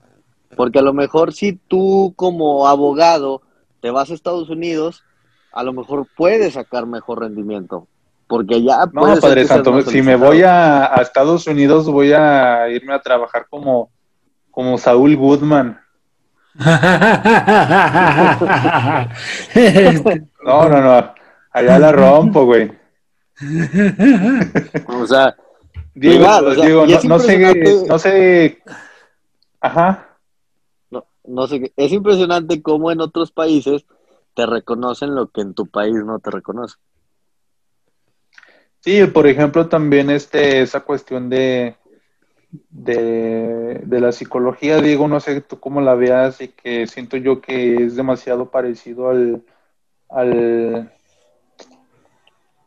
Porque 0.56 0.78
a 0.78 0.82
lo 0.82 0.92
mejor 0.92 1.32
si 1.32 1.52
tú 1.52 2.12
como 2.16 2.66
abogado 2.66 3.42
te 3.80 3.90
vas 3.90 4.10
a 4.10 4.14
Estados 4.14 4.50
Unidos, 4.50 5.04
a 5.52 5.62
lo 5.62 5.72
mejor 5.72 6.06
puedes 6.16 6.54
sacar 6.54 6.86
mejor 6.86 7.20
rendimiento. 7.20 7.86
Porque 8.26 8.62
ya... 8.62 8.86
No, 8.92 9.16
Padre 9.20 9.46
Santo, 9.46 9.82
si 9.82 10.02
me 10.02 10.16
voy 10.16 10.42
a, 10.42 10.86
Estados 11.00 11.46
Unidos 11.46 11.86
voy 11.86 12.12
a 12.12 12.68
irme 12.68 12.94
a 12.94 13.00
trabajar 13.00 13.46
como, 13.50 13.90
como 14.50 14.78
Saúl 14.78 15.16
Goodman. 15.16 15.80
no, 20.44 20.68
no, 20.68 20.80
no. 20.80 21.14
Allá 21.52 21.78
la 21.78 21.92
rompo, 21.92 22.44
güey. 22.44 22.70
o 24.86 25.06
sea, 25.06 25.34
Diego, 25.94 26.26
no, 27.04 27.18
sé, 27.18 27.84
no 27.88 27.98
sé, 27.98 28.62
ajá. 29.60 30.09
No, 31.24 31.46
sé, 31.46 31.72
es 31.76 31.92
impresionante 31.92 32.62
cómo 32.62 32.90
en 32.90 33.00
otros 33.00 33.32
países 33.32 33.84
te 34.34 34.46
reconocen 34.46 35.14
lo 35.14 35.28
que 35.28 35.42
en 35.42 35.54
tu 35.54 35.66
país 35.66 35.94
no 35.94 36.18
te 36.18 36.30
reconocen. 36.30 36.80
Sí, 38.80 39.04
por 39.06 39.26
ejemplo, 39.26 39.68
también 39.68 40.08
este, 40.08 40.62
esa 40.62 40.80
cuestión 40.80 41.28
de, 41.28 41.76
de, 42.70 43.82
de, 43.84 44.00
la 44.00 44.10
psicología, 44.10 44.80
Diego, 44.80 45.06
no 45.06 45.20
sé 45.20 45.42
tú 45.42 45.60
cómo 45.60 45.82
la 45.82 45.94
veas 45.94 46.40
y 46.40 46.48
que 46.48 46.86
siento 46.86 47.18
yo 47.18 47.42
que 47.42 47.84
es 47.84 47.96
demasiado 47.96 48.50
parecido 48.50 49.10
al, 49.10 49.44
al, 50.08 50.90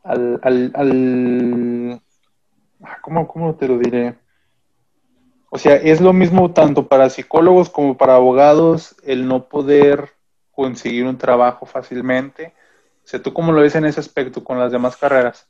al, 0.03 0.39
al, 0.43 0.71
al 0.75 2.01
ah, 2.83 2.97
¿cómo, 3.01 3.27
¿cómo 3.27 3.55
te 3.55 3.67
lo 3.67 3.79
diré? 3.79 4.15
O 5.55 5.59
sea, 5.59 5.75
es 5.75 6.01
lo 6.01 6.13
mismo 6.13 6.51
tanto 6.51 6.87
para 6.87 7.11
psicólogos 7.11 7.69
como 7.69 7.95
para 7.95 8.15
abogados 8.15 8.95
el 9.03 9.27
no 9.27 9.47
poder 9.49 10.09
conseguir 10.49 11.05
un 11.05 11.19
trabajo 11.19 11.67
fácilmente. 11.67 12.55
O 13.05 13.07
sea, 13.07 13.21
¿tú 13.21 13.33
cómo 13.33 13.51
lo 13.51 13.61
ves 13.61 13.75
en 13.75 13.85
ese 13.85 13.99
aspecto 13.99 14.43
con 14.43 14.57
las 14.57 14.71
demás 14.71 14.97
carreras? 14.97 15.45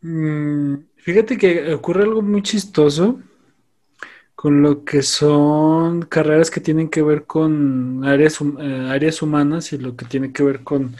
Mm, 0.00 0.76
fíjate 0.94 1.36
que 1.36 1.74
ocurre 1.74 2.04
algo 2.04 2.22
muy 2.22 2.40
chistoso 2.40 3.18
con 4.36 4.62
lo 4.62 4.84
que 4.84 5.02
son 5.02 6.02
carreras 6.02 6.48
que 6.48 6.60
tienen 6.60 6.88
que 6.88 7.02
ver 7.02 7.24
con 7.24 8.04
áreas, 8.04 8.38
eh, 8.40 8.88
áreas 8.92 9.22
humanas 9.22 9.72
y 9.72 9.78
lo 9.78 9.96
que 9.96 10.04
tiene 10.04 10.32
que 10.32 10.44
ver 10.44 10.62
con 10.62 10.94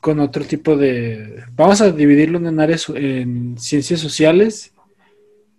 con 0.00 0.20
otro 0.20 0.44
tipo 0.44 0.76
de... 0.76 1.42
Vamos 1.56 1.80
a 1.80 1.90
dividirlo 1.90 2.38
en 2.38 2.60
áreas, 2.60 2.88
en 2.90 3.58
ciencias 3.58 3.98
sociales 3.98 4.72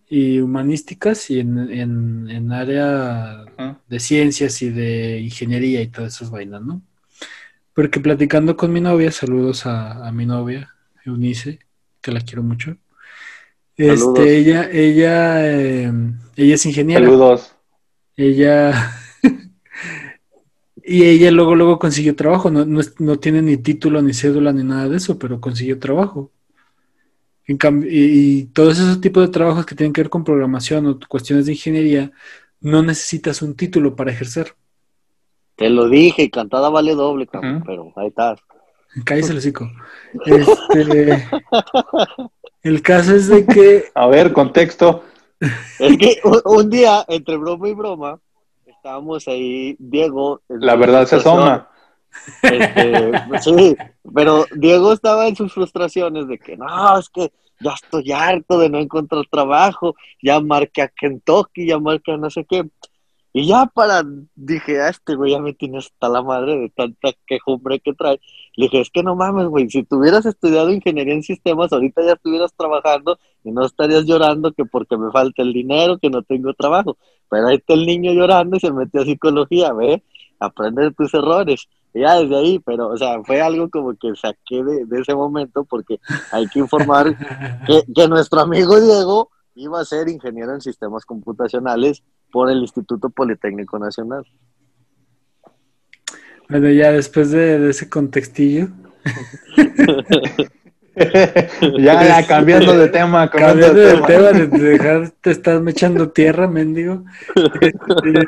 y 0.09 0.39
humanísticas 0.39 1.29
y 1.29 1.39
en, 1.39 2.29
en, 2.29 2.51
área 2.51 3.45
de 3.87 3.99
ciencias 3.99 4.61
y 4.61 4.69
de 4.69 5.19
ingeniería 5.19 5.81
y 5.81 5.87
todas 5.87 6.15
esas 6.15 6.31
vainas, 6.31 6.61
¿no? 6.61 6.81
Porque 7.73 7.99
platicando 7.99 8.55
con 8.55 8.71
mi 8.73 8.81
novia, 8.81 9.11
saludos 9.11 9.65
a, 9.65 10.11
mi 10.11 10.25
novia, 10.25 10.73
Eunice, 11.05 11.59
que 12.01 12.11
la 12.11 12.21
quiero 12.21 12.41
mucho. 12.41 12.77
Este, 13.75 14.37
ella, 14.37 14.69
ella, 14.71 15.45
eh, 15.45 15.91
ella 16.35 16.55
es 16.55 16.65
ingeniera. 16.65 17.05
Saludos. 17.05 17.53
Ella, 18.15 18.91
Y 20.89 21.03
ella 21.03 21.31
luego, 21.31 21.53
luego 21.53 21.79
consiguió 21.79 22.15
trabajo, 22.15 22.49
no, 22.49 22.63
no, 22.65 23.19
tiene 23.19 23.41
ni 23.41 23.57
título, 23.57 24.01
ni 24.01 24.13
cédula, 24.13 24.53
ni 24.53 24.63
nada 24.63 24.87
de 24.87 24.95
eso, 24.95 25.19
pero 25.19 25.41
consiguió 25.41 25.79
trabajo. 25.79 26.31
En 27.47 27.57
cambio, 27.57 27.89
y, 27.91 28.45
todos 28.53 28.77
esos 28.77 28.99
tipos 28.99 29.23
de 29.23 29.31
trabajos 29.31 29.65
que 29.65 29.75
tienen 29.75 29.93
que 29.93 30.01
ver 30.01 30.09
con 30.09 30.25
programación 30.25 30.85
o 30.85 30.99
cuestiones 31.07 31.45
de 31.45 31.53
ingeniería, 31.53 32.11
no 32.59 32.83
necesitas 32.83 33.41
un 33.41 33.55
título 33.55 33.95
para 33.95 34.11
ejercer. 34.11 34.53
Te 35.55 35.69
lo 35.69 35.87
dije, 35.87 36.29
cantada 36.29 36.69
vale 36.69 36.93
doble, 36.93 37.27
pero 37.65 37.93
ahí 37.95 38.07
estás. 38.07 38.39
Cállese 39.05 39.31
el 39.31 39.37
hocico. 39.37 39.69
Este, 40.25 41.27
el 42.63 42.81
caso 42.81 43.15
es 43.15 43.27
de 43.27 43.45
que... 43.45 43.85
A 43.95 44.07
ver, 44.07 44.33
contexto. 44.33 45.03
Es 45.79 45.97
que 45.97 46.19
un 46.45 46.69
día, 46.69 47.05
entre 47.07 47.37
broma 47.37 47.69
y 47.69 47.73
broma, 47.73 48.19
estábamos 48.65 49.27
ahí, 49.27 49.75
Diego. 49.79 50.41
La 50.49 50.75
verdad 50.75 51.05
se 51.05 51.17
asoma. 51.17 51.69
Este, 52.41 53.11
sí, 53.41 53.75
pero 54.13 54.45
Diego 54.55 54.93
estaba 54.93 55.27
en 55.27 55.35
sus 55.35 55.53
frustraciones 55.53 56.27
de 56.27 56.37
que 56.37 56.57
no, 56.57 56.99
es 56.99 57.09
que 57.09 57.31
ya 57.59 57.73
estoy 57.73 58.11
harto 58.11 58.59
de 58.59 58.69
no 58.69 58.79
encontrar 58.79 59.25
trabajo, 59.29 59.95
ya 60.21 60.39
marqué 60.39 60.83
a 60.83 60.87
Kentucky, 60.87 61.67
ya 61.67 61.79
marqué 61.79 62.11
a 62.11 62.17
no 62.17 62.29
sé 62.29 62.45
qué. 62.45 62.69
Y 63.33 63.45
ya 63.45 63.67
para, 63.67 64.03
dije, 64.35 64.81
ah, 64.81 64.89
este 64.89 65.15
güey 65.15 65.31
ya 65.33 65.39
me 65.39 65.53
tiene 65.53 65.77
hasta 65.77 66.09
la 66.09 66.23
madre 66.23 66.57
de 66.57 66.69
tanta 66.69 67.09
quejumbre 67.27 67.79
que 67.79 67.93
trae. 67.93 68.19
Le 68.55 68.65
dije, 68.65 68.81
es 68.81 68.89
que 68.89 69.03
no 69.03 69.15
mames, 69.15 69.45
güey, 69.47 69.69
si 69.69 69.83
tuvieras 69.83 70.25
estudiado 70.25 70.71
ingeniería 70.71 71.13
en 71.13 71.21
sistemas, 71.21 71.71
ahorita 71.71 72.03
ya 72.03 72.13
estuvieras 72.13 72.51
trabajando 72.57 73.19
y 73.43 73.51
no 73.51 73.63
estarías 73.63 74.05
llorando 74.05 74.53
que 74.53 74.65
porque 74.65 74.97
me 74.97 75.11
falta 75.11 75.43
el 75.43 75.53
dinero, 75.53 75.99
que 75.99 76.09
no 76.09 76.23
tengo 76.23 76.51
trabajo. 76.55 76.97
Pero 77.29 77.47
ahí 77.47 77.57
está 77.57 77.75
el 77.75 77.85
niño 77.85 78.11
llorando 78.13 78.57
y 78.57 78.59
se 78.59 78.71
metió 78.71 79.01
a 79.01 79.05
psicología, 79.05 79.71
¿ve? 79.71 80.01
Aprende 80.39 80.83
de 80.83 80.91
tus 80.91 81.13
errores. 81.13 81.67
Ya 81.93 82.15
desde 82.19 82.37
ahí, 82.37 82.59
pero, 82.59 82.89
o 82.89 82.97
sea, 82.97 83.23
fue 83.23 83.41
algo 83.41 83.69
como 83.69 83.95
que 83.95 84.15
saqué 84.15 84.63
de, 84.63 84.85
de 84.85 85.01
ese 85.01 85.15
momento 85.15 85.63
porque 85.63 85.99
hay 86.31 86.47
que 86.47 86.59
informar 86.59 87.17
que, 87.65 87.81
que 87.95 88.07
nuestro 88.07 88.41
amigo 88.41 88.79
Diego 88.79 89.31
iba 89.55 89.81
a 89.81 89.85
ser 89.85 90.07
ingeniero 90.07 90.53
en 90.53 90.61
sistemas 90.61 91.05
computacionales 91.05 92.03
por 92.31 92.51
el 92.51 92.59
Instituto 92.59 93.09
Politécnico 93.09 93.79
Nacional. 93.79 94.25
Bueno, 96.49 96.69
ya 96.69 96.91
después 96.91 97.31
de, 97.31 97.69
ese 97.69 97.89
contextillo. 97.89 98.69
ya, 101.77 102.03
ya, 102.03 102.27
cambiando 102.27 102.77
de 102.77 102.87
tema. 102.87 103.29
Cambiando, 103.29 103.73
de, 103.73 104.01
tema, 104.01 104.31
de, 104.31 104.47
dejar, 104.47 105.09
te 105.21 105.31
estás 105.31 105.61
echando 105.67 106.09
tierra, 106.09 106.47
mendigo. 106.47 107.03
Este, 107.61 108.27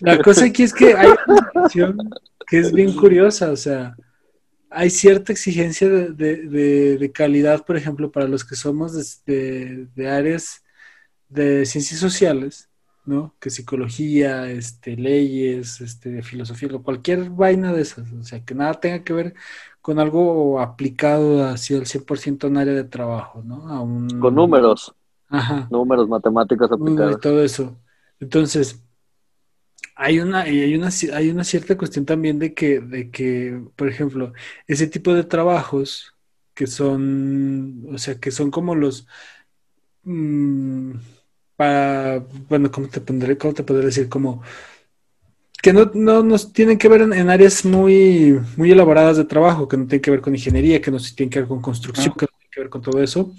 la 0.00 0.18
cosa 0.22 0.44
aquí 0.46 0.62
es 0.62 0.72
que 0.72 0.94
hay 0.94 1.08
una 1.08 1.58
que 2.50 2.58
es 2.58 2.72
bien 2.72 2.92
curiosa, 2.96 3.52
o 3.52 3.56
sea, 3.56 3.96
hay 4.70 4.90
cierta 4.90 5.32
exigencia 5.32 5.88
de, 5.88 7.10
calidad, 7.14 7.64
por 7.64 7.76
ejemplo, 7.76 8.10
para 8.10 8.26
los 8.26 8.44
que 8.44 8.56
somos 8.56 9.24
de, 9.24 9.88
áreas 9.98 10.64
de 11.28 11.64
ciencias 11.64 12.00
sociales, 12.00 12.68
¿no? 13.04 13.36
Que 13.38 13.50
psicología, 13.50 14.50
este, 14.50 14.96
leyes, 14.96 15.80
este, 15.80 16.22
filosofía, 16.22 16.68
cualquier 16.82 17.30
vaina 17.30 17.72
de 17.72 17.82
esas, 17.82 18.12
o 18.12 18.24
sea, 18.24 18.44
que 18.44 18.56
nada 18.56 18.74
tenga 18.74 19.04
que 19.04 19.12
ver 19.12 19.34
con 19.80 20.00
algo 20.00 20.60
aplicado 20.60 21.46
hacia 21.46 21.76
el 21.76 21.86
100% 21.86 22.48
en 22.48 22.56
área 22.56 22.74
de 22.74 22.84
trabajo, 22.84 23.42
¿no? 23.44 23.62
Con 24.20 24.34
números. 24.34 24.92
Ajá. 25.28 25.68
Números, 25.70 26.08
matemáticas 26.08 26.72
aplicadas. 26.72 27.16
Y 27.16 27.20
todo 27.20 27.44
eso. 27.44 27.78
Entonces, 28.18 28.82
hay 30.02 30.18
una, 30.18 30.40
hay 30.40 30.74
una, 30.74 30.88
hay 31.12 31.28
una 31.28 31.44
cierta 31.44 31.76
cuestión 31.76 32.06
también 32.06 32.38
de 32.38 32.54
que, 32.54 32.80
de 32.80 33.10
que, 33.10 33.60
por 33.76 33.86
ejemplo, 33.86 34.32
ese 34.66 34.86
tipo 34.86 35.12
de 35.12 35.24
trabajos 35.24 36.14
que 36.54 36.66
son, 36.66 37.84
o 37.92 37.98
sea, 37.98 38.18
que 38.18 38.30
son 38.30 38.50
como 38.50 38.74
los, 38.74 39.06
mm, 40.04 40.92
para, 41.54 42.20
bueno, 42.48 42.70
¿cómo 42.70 42.88
te 42.88 43.02
pondré, 43.02 43.36
cómo 43.36 43.52
te 43.52 43.62
podré 43.62 43.84
decir? 43.86 44.08
Como 44.08 44.42
que 45.62 45.74
no, 45.74 45.90
no 45.92 46.22
nos 46.22 46.54
tienen 46.54 46.78
que 46.78 46.88
ver 46.88 47.02
en, 47.02 47.28
áreas 47.28 47.66
muy, 47.66 48.40
muy 48.56 48.70
elaboradas 48.70 49.18
de 49.18 49.26
trabajo, 49.26 49.68
que 49.68 49.76
no 49.76 49.84
tienen 49.84 50.00
que 50.00 50.10
ver 50.12 50.22
con 50.22 50.34
ingeniería, 50.34 50.80
que 50.80 50.90
no 50.90 50.98
tienen 50.98 51.28
que 51.30 51.40
ver 51.40 51.48
con 51.48 51.60
construcción, 51.60 52.14
que 52.14 52.24
no 52.24 52.38
tienen 52.38 52.50
que 52.50 52.60
ver 52.60 52.70
con 52.70 52.80
todo 52.80 53.02
eso, 53.02 53.34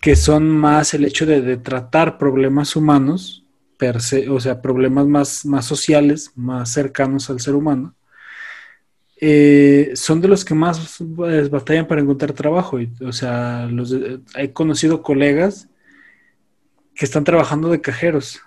que 0.00 0.16
son 0.16 0.48
más 0.48 0.94
el 0.94 1.04
hecho 1.04 1.26
de, 1.26 1.42
de 1.42 1.58
tratar 1.58 2.16
problemas 2.16 2.76
humanos 2.76 3.41
o 3.90 4.40
sea, 4.40 4.62
problemas 4.62 5.06
más, 5.06 5.44
más 5.46 5.66
sociales, 5.66 6.32
más 6.36 6.72
cercanos 6.72 7.30
al 7.30 7.40
ser 7.40 7.54
humano, 7.54 7.94
eh, 9.24 9.92
son 9.94 10.20
de 10.20 10.26
los 10.26 10.44
que 10.44 10.52
más 10.52 10.98
pues, 11.14 11.48
batallan 11.48 11.86
para 11.86 12.00
encontrar 12.00 12.32
trabajo. 12.32 12.78
o 13.04 13.12
sea, 13.12 13.66
los, 13.66 13.94
he 14.34 14.52
conocido 14.52 15.00
colegas 15.02 15.68
que 16.94 17.04
están 17.04 17.22
trabajando 17.22 17.70
de 17.70 17.80
cajeros 17.80 18.40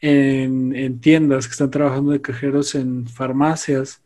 en, 0.00 1.00
tiendas, 1.00 1.46
que 1.46 1.52
están 1.52 1.70
trabajando 1.70 2.12
de 2.12 2.22
cajeros 2.22 2.74
en 2.74 3.06
farmacias, 3.06 4.02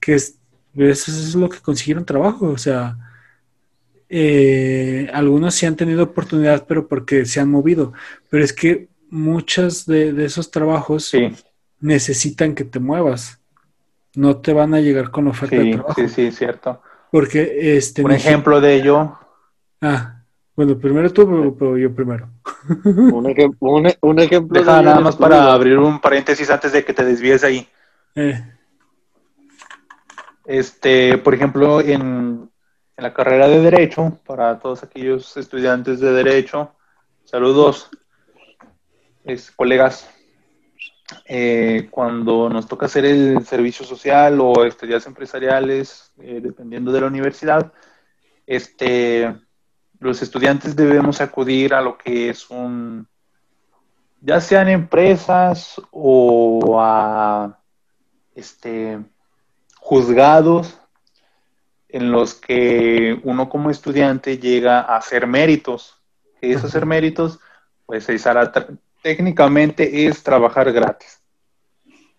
que 0.00 0.14
es, 0.14 0.38
eso 0.74 1.12
es 1.12 1.34
lo 1.36 1.48
que 1.48 1.60
consiguieron 1.60 2.04
trabajo. 2.04 2.48
O 2.48 2.58
sea, 2.58 2.98
eh, 4.08 5.08
algunos 5.12 5.54
sí 5.54 5.66
han 5.66 5.76
tenido 5.76 6.02
oportunidad, 6.02 6.66
pero 6.66 6.88
porque 6.88 7.24
se 7.26 7.38
han 7.40 7.50
movido. 7.50 7.92
Pero 8.28 8.44
es 8.44 8.52
que 8.52 8.88
muchos 9.16 9.86
de, 9.86 10.24
esos 10.24 10.50
trabajos 10.50 11.10
necesitan 11.80 12.54
que 12.54 12.64
te 12.64 12.78
muevas. 12.78 13.40
No 14.14 14.36
te 14.36 14.52
van 14.52 14.74
a 14.74 14.80
llegar 14.80 15.10
con 15.10 15.28
oferta 15.28 15.56
de 15.56 15.72
trabajo. 15.72 15.94
Sí, 15.94 16.08
sí, 16.08 16.30
cierto. 16.30 16.80
Porque 17.10 17.76
este. 17.76 18.02
Un 18.04 18.12
ejemplo 18.12 18.60
de 18.60 18.74
ello. 18.74 19.18
Ah, 19.80 20.22
bueno, 20.54 20.78
primero 20.78 21.12
tú, 21.12 21.54
pero 21.58 21.76
yo 21.76 21.94
primero. 21.94 22.30
un, 22.84 23.26
ejemplo. 23.28 24.58
Deja 24.58 24.82
nada 24.82 25.00
más 25.00 25.16
para 25.16 25.52
abrir 25.52 25.78
un 25.78 26.00
paréntesis 26.00 26.48
antes 26.50 26.72
de 26.72 26.84
que 26.84 26.94
te 26.94 27.04
desvíes 27.04 27.44
ahí. 27.44 27.68
Eh. 28.14 28.42
Este, 30.46 31.18
por 31.18 31.34
ejemplo, 31.34 31.80
en, 31.80 32.48
en 32.96 33.02
la 33.02 33.12
carrera 33.12 33.48
de 33.48 33.60
Derecho, 33.60 34.18
para 34.24 34.58
todos 34.58 34.82
aquellos 34.82 35.36
estudiantes 35.36 36.00
de 36.00 36.12
Derecho, 36.12 36.70
saludos 37.24 37.90
es, 39.26 39.50
colegas, 39.50 40.08
eh, 41.26 41.88
cuando 41.90 42.48
nos 42.48 42.66
toca 42.66 42.86
hacer 42.86 43.04
el 43.04 43.44
servicio 43.44 43.84
social 43.84 44.40
o 44.40 44.64
estudios 44.64 45.06
empresariales, 45.06 46.12
eh, 46.18 46.40
dependiendo 46.42 46.92
de 46.92 47.00
la 47.00 47.06
universidad, 47.08 47.72
este, 48.46 49.34
los 49.98 50.22
estudiantes 50.22 50.76
debemos 50.76 51.20
acudir 51.20 51.74
a 51.74 51.80
lo 51.80 51.98
que 51.98 52.30
es 52.30 52.48
un, 52.50 53.08
ya 54.20 54.40
sean 54.40 54.68
empresas 54.68 55.80
o 55.90 56.78
a 56.80 57.58
este, 58.34 59.00
juzgados 59.78 60.80
en 61.88 62.10
los 62.12 62.34
que 62.34 63.18
uno 63.24 63.48
como 63.48 63.70
estudiante 63.70 64.38
llega 64.38 64.80
a 64.80 64.96
hacer 64.96 65.26
méritos. 65.26 66.00
¿Qué 66.40 66.52
es 66.52 66.62
hacer 66.62 66.86
méritos? 66.86 67.40
Pues 67.86 68.08
es 68.08 68.26
a 68.26 68.34
técnicamente 69.06 70.08
es 70.08 70.20
trabajar 70.24 70.72
gratis 70.72 71.22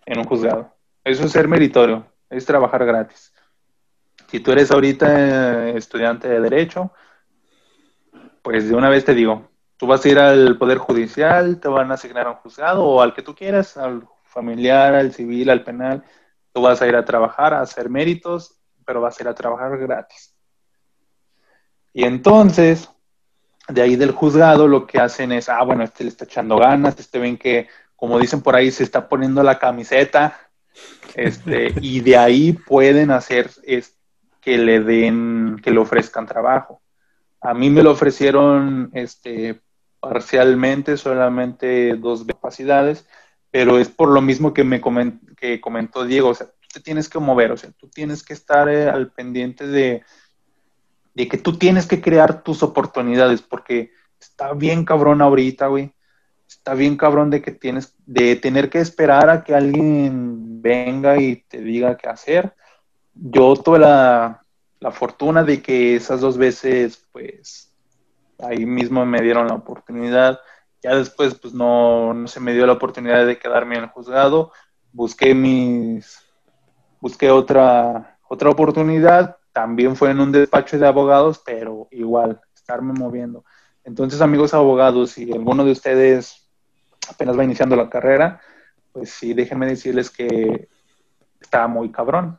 en 0.06 0.20
un 0.20 0.24
juzgado. 0.24 0.74
Eso 1.04 1.26
es 1.26 1.34
ser 1.34 1.46
meritorio, 1.46 2.06
es 2.30 2.46
trabajar 2.46 2.86
gratis. 2.86 3.34
Si 4.28 4.40
tú 4.40 4.54
eres 4.54 4.72
ahorita 4.72 5.68
eh, 5.68 5.78
estudiante 5.78 6.30
de 6.30 6.40
derecho, 6.40 6.94
pues 8.42 8.70
de 8.70 8.76
una 8.76 8.88
vez 8.88 9.04
te 9.04 9.14
digo, 9.14 9.50
tú 9.76 9.86
vas 9.86 10.06
a 10.06 10.08
ir 10.08 10.18
al 10.18 10.58
Poder 10.58 10.78
Judicial, 10.78 11.60
te 11.60 11.68
van 11.68 11.92
a 11.92 11.96
asignar 11.96 12.26
a 12.26 12.30
un 12.30 12.36
juzgado 12.38 12.86
o 12.86 13.02
al 13.02 13.14
que 13.14 13.22
tú 13.22 13.36
quieras, 13.36 13.76
al 13.76 14.08
familiar, 14.24 14.96
al 14.96 15.12
civil, 15.12 15.50
al 15.50 15.66
penal, 15.66 16.06
tú 16.54 16.62
vas 16.62 16.82
a 16.82 16.88
ir 16.88 16.96
a 16.96 17.04
trabajar, 17.04 17.54
a 17.54 17.60
hacer 17.60 17.90
méritos, 17.90 18.62
pero 18.86 19.02
vas 19.02 19.20
a 19.20 19.24
ir 19.24 19.28
a 19.28 19.36
trabajar 19.36 19.78
gratis. 19.78 20.34
Y 21.92 22.06
entonces, 22.06 22.90
de 23.68 23.82
ahí 23.82 23.96
del 23.96 24.12
juzgado 24.12 24.68
lo 24.68 24.88
que 24.88 25.00
hacen 25.00 25.32
es, 25.32 25.50
ah, 25.50 25.64
bueno, 25.64 25.84
este 25.84 26.04
le 26.04 26.10
está 26.10 26.26
echando 26.26 26.58
ganas, 26.58 27.00
este 27.00 27.20
ven 27.20 27.38
que, 27.38 27.68
como 27.96 28.20
dicen 28.20 28.42
por 28.42 28.56
ahí, 28.56 28.72
se 28.72 28.84
está 28.84 29.10
poniendo 29.10 29.44
la 29.44 29.60
camiseta, 29.60 30.40
este, 31.16 31.74
y 31.82 32.00
de 32.00 32.18
ahí 32.18 32.54
pueden 32.54 33.12
hacer 33.12 33.50
es, 33.64 33.98
que 34.42 34.58
le 34.58 34.80
den, 34.80 35.60
que 35.62 35.72
le 35.72 35.80
ofrezcan 35.80 36.26
trabajo. 36.26 36.82
A 37.42 37.54
mí 37.54 37.70
me 37.70 37.84
lo 37.84 37.92
ofrecieron 37.92 38.90
este, 38.94 39.62
parcialmente, 40.00 40.96
solamente 40.96 41.96
dos 41.96 42.24
capacidades, 42.24 43.06
pero 43.52 43.80
es 43.80 43.90
por 43.90 44.10
lo 44.10 44.22
mismo 44.22 44.54
que 44.54 44.64
me 44.64 44.82
que 45.36 45.60
comentó 45.60 46.06
Diego, 46.06 46.30
o 46.30 46.34
sea, 46.34 46.48
tú 46.48 46.68
te 46.74 46.80
tienes 46.80 47.10
que 47.10 47.20
mover, 47.20 47.52
o 47.52 47.58
sea, 47.58 47.72
tú 47.78 47.90
tienes 47.90 48.24
que 48.24 48.34
estar 48.34 48.70
eh, 48.70 48.90
al 48.90 49.12
pendiente 49.12 49.68
de, 49.68 50.04
de 51.18 51.28
que 51.28 51.40
tú 51.40 51.58
tienes 51.58 51.88
que 51.88 52.00
crear 52.00 52.44
tus 52.44 52.62
oportunidades, 52.62 53.42
porque 53.42 53.90
está 54.20 54.54
bien 54.54 54.86
cabrón 54.86 55.24
ahorita, 55.24 55.66
güey. 55.66 55.92
Está 56.48 56.76
bien 56.76 56.96
cabrón 56.96 57.32
de 57.32 57.42
que 57.42 57.50
tienes, 57.50 57.96
de 58.06 58.36
tener 58.36 58.70
que 58.70 58.80
esperar 58.80 59.28
a 59.32 59.44
que 59.44 59.56
alguien 59.56 60.62
venga 60.62 61.20
y 61.20 61.38
te 61.38 61.60
diga 61.60 61.98
qué 61.98 62.08
hacer. 62.08 62.54
Yo 63.16 63.56
tuve 63.56 63.80
la, 63.80 64.44
fortuna 64.92 65.44
de 65.44 65.60
que 65.60 65.96
esas 65.96 66.22
dos 66.22 66.38
veces, 66.38 67.04
pues, 67.12 67.74
ahí 68.38 68.68
mismo 68.68 69.04
me 69.04 69.20
dieron 69.20 69.48
la 69.48 69.56
oportunidad. 69.56 70.40
Ya 70.84 70.96
después, 70.96 71.34
pues, 71.34 71.52
no, 71.52 72.14
no 72.14 72.28
se 72.28 72.40
me 72.40 72.54
dio 72.54 72.68
la 72.68 72.74
oportunidad 72.74 73.26
de 73.26 73.40
quedarme 73.40 73.78
en 73.78 73.86
el 73.86 73.90
juzgado. 73.90 74.52
Busqué 74.92 75.34
mis, 75.34 76.20
busqué 77.02 77.32
otra, 77.32 78.20
otra 78.30 78.52
oportunidad 78.52 79.37
también 79.58 79.96
fue 79.96 80.12
en 80.12 80.20
un 80.20 80.32
despacho 80.32 80.78
de 80.78 80.86
abogados, 80.86 81.42
pero 81.44 81.88
igual, 81.90 82.40
estarme 82.54 82.94
moviendo. 82.94 83.44
Entonces, 83.84 84.22
amigos 84.22 84.54
abogados, 84.54 85.10
si 85.10 85.32
alguno 85.34 85.66
de 85.66 85.72
ustedes 85.72 86.48
apenas 87.10 87.36
va 87.36 87.44
iniciando 87.44 87.76
la 87.76 87.90
carrera, 87.90 88.40
pues 88.92 89.10
sí, 89.10 89.34
déjenme 89.34 89.66
decirles 89.66 90.12
que 90.12 90.70
está 91.42 91.68
muy 91.68 91.92
cabrón. 91.92 92.38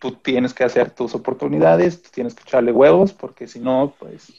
Tú 0.00 0.12
tienes 0.12 0.54
que 0.54 0.64
hacer 0.64 0.92
tus 0.92 1.14
oportunidades, 1.14 2.00
tú 2.00 2.08
tienes 2.10 2.34
que 2.34 2.44
echarle 2.44 2.72
huevos, 2.72 3.12
porque 3.12 3.46
si 3.46 3.60
no, 3.60 3.94
pues 3.98 4.32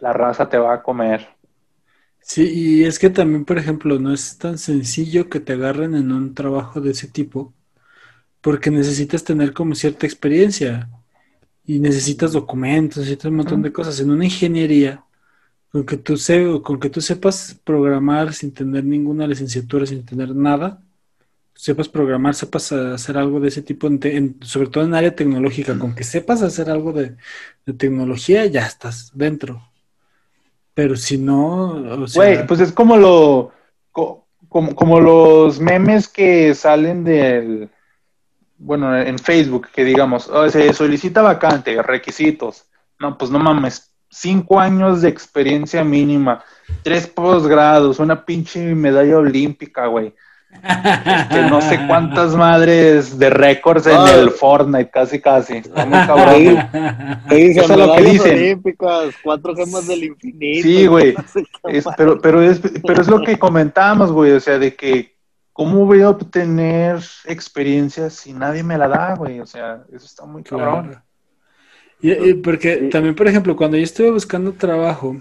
la 0.00 0.12
raza 0.12 0.48
te 0.48 0.58
va 0.58 0.74
a 0.74 0.82
comer. 0.84 1.26
Sí, 2.20 2.52
y 2.54 2.84
es 2.84 3.00
que 3.00 3.10
también, 3.10 3.44
por 3.44 3.58
ejemplo, 3.58 3.98
no 3.98 4.14
es 4.14 4.38
tan 4.38 4.58
sencillo 4.58 5.28
que 5.28 5.40
te 5.40 5.54
agarren 5.54 5.96
en 5.96 6.12
un 6.12 6.36
trabajo 6.36 6.80
de 6.80 6.92
ese 6.92 7.08
tipo, 7.08 7.52
porque 8.40 8.70
necesitas 8.70 9.24
tener 9.24 9.52
como 9.52 9.74
cierta 9.74 10.06
experiencia 10.06 10.88
y 11.66 11.80
necesitas 11.80 12.32
documentos, 12.32 12.98
necesitas 12.98 13.30
un 13.30 13.36
montón 13.36 13.62
de 13.62 13.72
cosas. 13.72 13.98
En 14.00 14.10
una 14.10 14.24
ingeniería, 14.24 15.04
con 15.72 15.84
que 15.84 15.96
tú, 15.96 16.14
con 16.62 16.78
que 16.78 16.90
tú 16.90 17.00
sepas 17.00 17.58
programar 17.64 18.32
sin 18.32 18.52
tener 18.52 18.84
ninguna 18.84 19.26
licenciatura, 19.26 19.84
sin 19.84 20.04
tener 20.04 20.34
nada, 20.34 20.80
sepas 21.54 21.88
programar, 21.88 22.34
sepas 22.34 22.70
hacer 22.70 23.18
algo 23.18 23.40
de 23.40 23.48
ese 23.48 23.62
tipo, 23.62 23.88
sobre 24.42 24.68
todo 24.68 24.84
en 24.84 24.94
área 24.94 25.14
tecnológica, 25.14 25.76
con 25.78 25.94
que 25.94 26.04
sepas 26.04 26.42
hacer 26.42 26.70
algo 26.70 26.92
de, 26.92 27.16
tecnología, 27.76 28.46
ya 28.46 28.64
estás 28.64 29.10
dentro. 29.12 29.60
Pero 30.72 30.94
si 30.94 31.18
no, 31.18 32.06
Güey, 32.14 32.46
pues 32.46 32.60
es 32.60 32.70
como 32.70 32.96
lo, 32.96 33.50
como, 33.90 34.74
como 34.74 35.00
los 35.00 35.58
memes 35.58 36.06
que 36.06 36.54
salen 36.54 37.02
del, 37.02 37.70
bueno, 38.58 38.96
en 38.96 39.18
Facebook, 39.18 39.68
que 39.74 39.84
digamos, 39.84 40.28
oh, 40.28 40.48
se 40.48 40.72
solicita 40.72 41.22
vacante, 41.22 41.80
requisitos. 41.82 42.64
No, 42.98 43.16
pues 43.18 43.30
no 43.30 43.38
mames, 43.38 43.92
cinco 44.10 44.58
años 44.58 45.02
de 45.02 45.08
experiencia 45.08 45.84
mínima, 45.84 46.42
tres 46.82 47.06
posgrados, 47.06 47.98
una 47.98 48.24
pinche 48.24 48.74
medalla 48.74 49.18
olímpica, 49.18 49.86
güey. 49.86 50.14
Este, 50.52 51.42
no 51.50 51.60
sé 51.60 51.86
cuántas 51.86 52.34
madres 52.36 53.18
de 53.18 53.30
récords 53.30 53.86
en 53.86 54.00
el 54.08 54.30
Fortnite, 54.30 54.90
casi, 54.90 55.20
casi. 55.20 55.58
Está 55.58 55.84
muy 55.84 55.98
cabrón. 56.06 57.22
Eso 57.30 57.62
es 57.62 57.68
lo 57.68 57.94
que 57.94 58.02
dicen. 58.02 58.38
Olímpicas, 58.38 59.14
cuatro 59.22 59.54
gemas 59.54 59.86
del 59.86 60.04
infinito. 60.04 60.66
Sí, 60.66 60.86
güey. 60.86 61.14
pero, 61.96 62.20
pero, 62.20 62.42
es, 62.42 62.60
pero 62.86 63.02
es 63.02 63.08
lo 63.08 63.22
que 63.22 63.38
comentábamos, 63.38 64.12
güey. 64.12 64.32
O 64.32 64.40
sea, 64.40 64.58
de 64.58 64.74
que, 64.74 65.15
¿cómo 65.56 65.86
voy 65.86 66.02
a 66.02 66.10
obtener 66.10 66.98
experiencia 67.24 68.10
si 68.10 68.34
nadie 68.34 68.62
me 68.62 68.76
la 68.76 68.88
da, 68.88 69.14
güey? 69.14 69.40
O 69.40 69.46
sea, 69.46 69.84
eso 69.90 70.04
está 70.04 70.26
muy 70.26 70.42
cabrón. 70.42 71.02
Y, 71.98 72.34
porque 72.34 72.88
también, 72.92 73.14
por 73.14 73.26
ejemplo, 73.26 73.56
cuando 73.56 73.78
yo 73.78 73.82
estuve 73.82 74.10
buscando 74.10 74.52
trabajo 74.52 75.18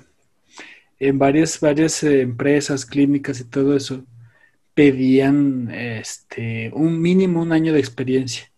en 1.00 1.17
varias, 1.17 1.58
varias 1.62 2.04
eh, 2.04 2.19
empresas, 2.19 2.86
clínicas 2.86 3.39
y 3.39 3.45
todo 3.45 3.78
eso, 3.78 4.04
pedían 4.74 5.71
este 5.71 6.69
un 6.74 7.02
mínimo 7.02 7.41
un 7.41 7.54
año 7.54 7.71
de 7.71 7.80
experiencia. 7.80 8.52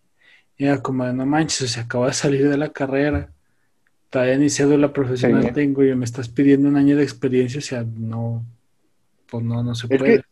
Y 0.58 0.66
era 0.66 0.82
como, 0.82 1.06
no 1.14 1.28
manches, 1.28 1.62
o 1.62 1.68
sea, 1.68 1.84
acabo 1.84 2.08
de 2.08 2.14
salir 2.14 2.50
de 2.50 2.58
la 2.58 2.70
carrera, 2.70 3.30
todavía 4.10 4.34
iniciado 4.34 4.76
la 4.78 4.92
profesional 4.92 5.54
tengo 5.54 5.84
y 5.84 5.96
me 5.96 6.06
estás 6.06 6.28
pidiendo 6.28 6.70
un 6.70 6.76
año 6.76 6.98
de 6.98 7.04
experiencia, 7.04 7.60
o 7.60 7.62
sea, 7.62 7.86
no, 7.88 8.44
pues 9.30 9.44
no, 9.44 9.62
no 9.62 9.76
se 9.76 9.88
puede. 9.88 10.24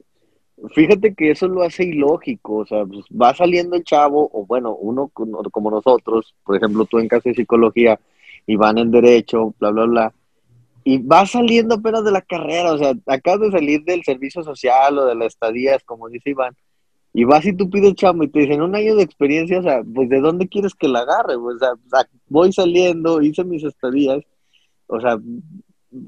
Fíjate 0.73 1.13
que 1.13 1.31
eso 1.31 1.47
lo 1.47 1.63
hace 1.63 1.83
ilógico, 1.83 2.57
o 2.57 2.65
sea, 2.65 2.85
pues 2.85 3.05
va 3.09 3.33
saliendo 3.35 3.75
el 3.75 3.83
chavo, 3.83 4.29
o 4.33 4.45
bueno, 4.45 4.75
uno 4.75 5.09
como 5.09 5.71
nosotros, 5.71 6.33
por 6.43 6.55
ejemplo, 6.55 6.85
tú 6.85 6.99
en 6.99 7.07
caso 7.07 7.29
de 7.29 7.35
psicología, 7.35 7.99
y 8.47 8.55
van 8.55 8.77
en 8.77 8.91
derecho, 8.91 9.53
bla, 9.59 9.71
bla, 9.71 9.85
bla, 9.85 10.13
y 10.83 10.99
va 10.99 11.25
saliendo 11.25 11.75
apenas 11.75 12.03
de 12.03 12.11
la 12.11 12.21
carrera, 12.21 12.73
o 12.73 12.77
sea, 12.77 12.93
acabas 13.07 13.41
de 13.41 13.51
salir 13.51 13.83
del 13.83 14.03
servicio 14.03 14.43
social 14.43 14.97
o 14.99 15.05
de 15.05 15.15
las 15.15 15.33
estadías, 15.33 15.83
como 15.83 16.09
dice 16.09 16.29
Iván, 16.29 16.55
y 17.11 17.23
vas 17.23 17.45
y 17.45 17.53
tú 17.53 17.69
pides 17.69 17.95
chamo 17.95 18.23
y 18.23 18.27
te 18.27 18.39
dicen 18.39 18.61
un 18.61 18.75
año 18.75 18.95
de 18.95 19.03
experiencia, 19.03 19.59
o 19.59 19.63
sea, 19.63 19.81
pues 19.83 20.09
¿de 20.09 20.19
dónde 20.19 20.47
quieres 20.47 20.75
que 20.75 20.87
la 20.87 20.99
agarre? 20.99 21.35
O 21.35 21.57
sea, 21.57 21.71
voy 22.27 22.51
saliendo, 22.51 23.21
hice 23.21 23.43
mis 23.43 23.63
estadías, 23.63 24.21
o 24.87 24.99
sea, 24.99 25.17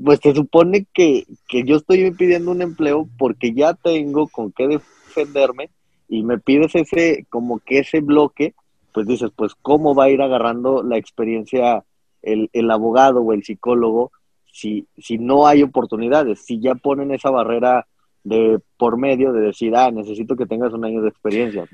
pues 0.04 0.20
te 0.20 0.34
supone 0.34 0.86
que, 0.94 1.26
que 1.48 1.64
yo 1.64 1.78
estoy 1.78 2.12
pidiendo 2.12 2.52
un 2.52 2.62
empleo 2.62 3.08
porque 3.18 3.54
ya 3.54 3.74
tengo 3.74 4.28
con 4.28 4.52
qué 4.52 4.68
defenderme 4.68 5.70
y 6.10 6.24
me 6.24 6.38
pides 6.38 6.76
ese, 6.76 7.26
como 7.30 7.60
que 7.60 7.80
ese 7.80 8.02
bloque, 8.02 8.54
pues 8.94 9.08
dices, 9.08 9.32
pues 9.36 9.54
¿cómo 9.62 9.96
va 9.96 10.06
a 10.06 10.10
ir 10.10 10.22
agarrando 10.22 10.84
la 10.84 10.98
experiencia 10.98 11.84
el, 12.22 12.50
el 12.54 12.72
abogado 12.72 13.22
o 13.22 13.34
el 13.34 13.44
psicólogo? 13.44 14.12
si, 14.58 14.88
si 14.98 15.20
no 15.20 15.46
hay 15.46 15.62
oportunidades, 15.62 16.44
si 16.44 16.60
ya 16.60 16.74
ponen 16.74 17.12
esa 17.12 17.30
barrera 17.30 17.86
de 18.24 18.60
por 18.78 18.98
medio 18.98 19.32
de 19.32 19.42
decir, 19.42 19.76
ah, 19.76 19.92
necesito 19.92 20.36
que 20.36 20.48
tengas 20.48 20.74
un 20.74 20.84
año 20.84 21.02
de 21.02 21.10
experiencia. 21.10 21.66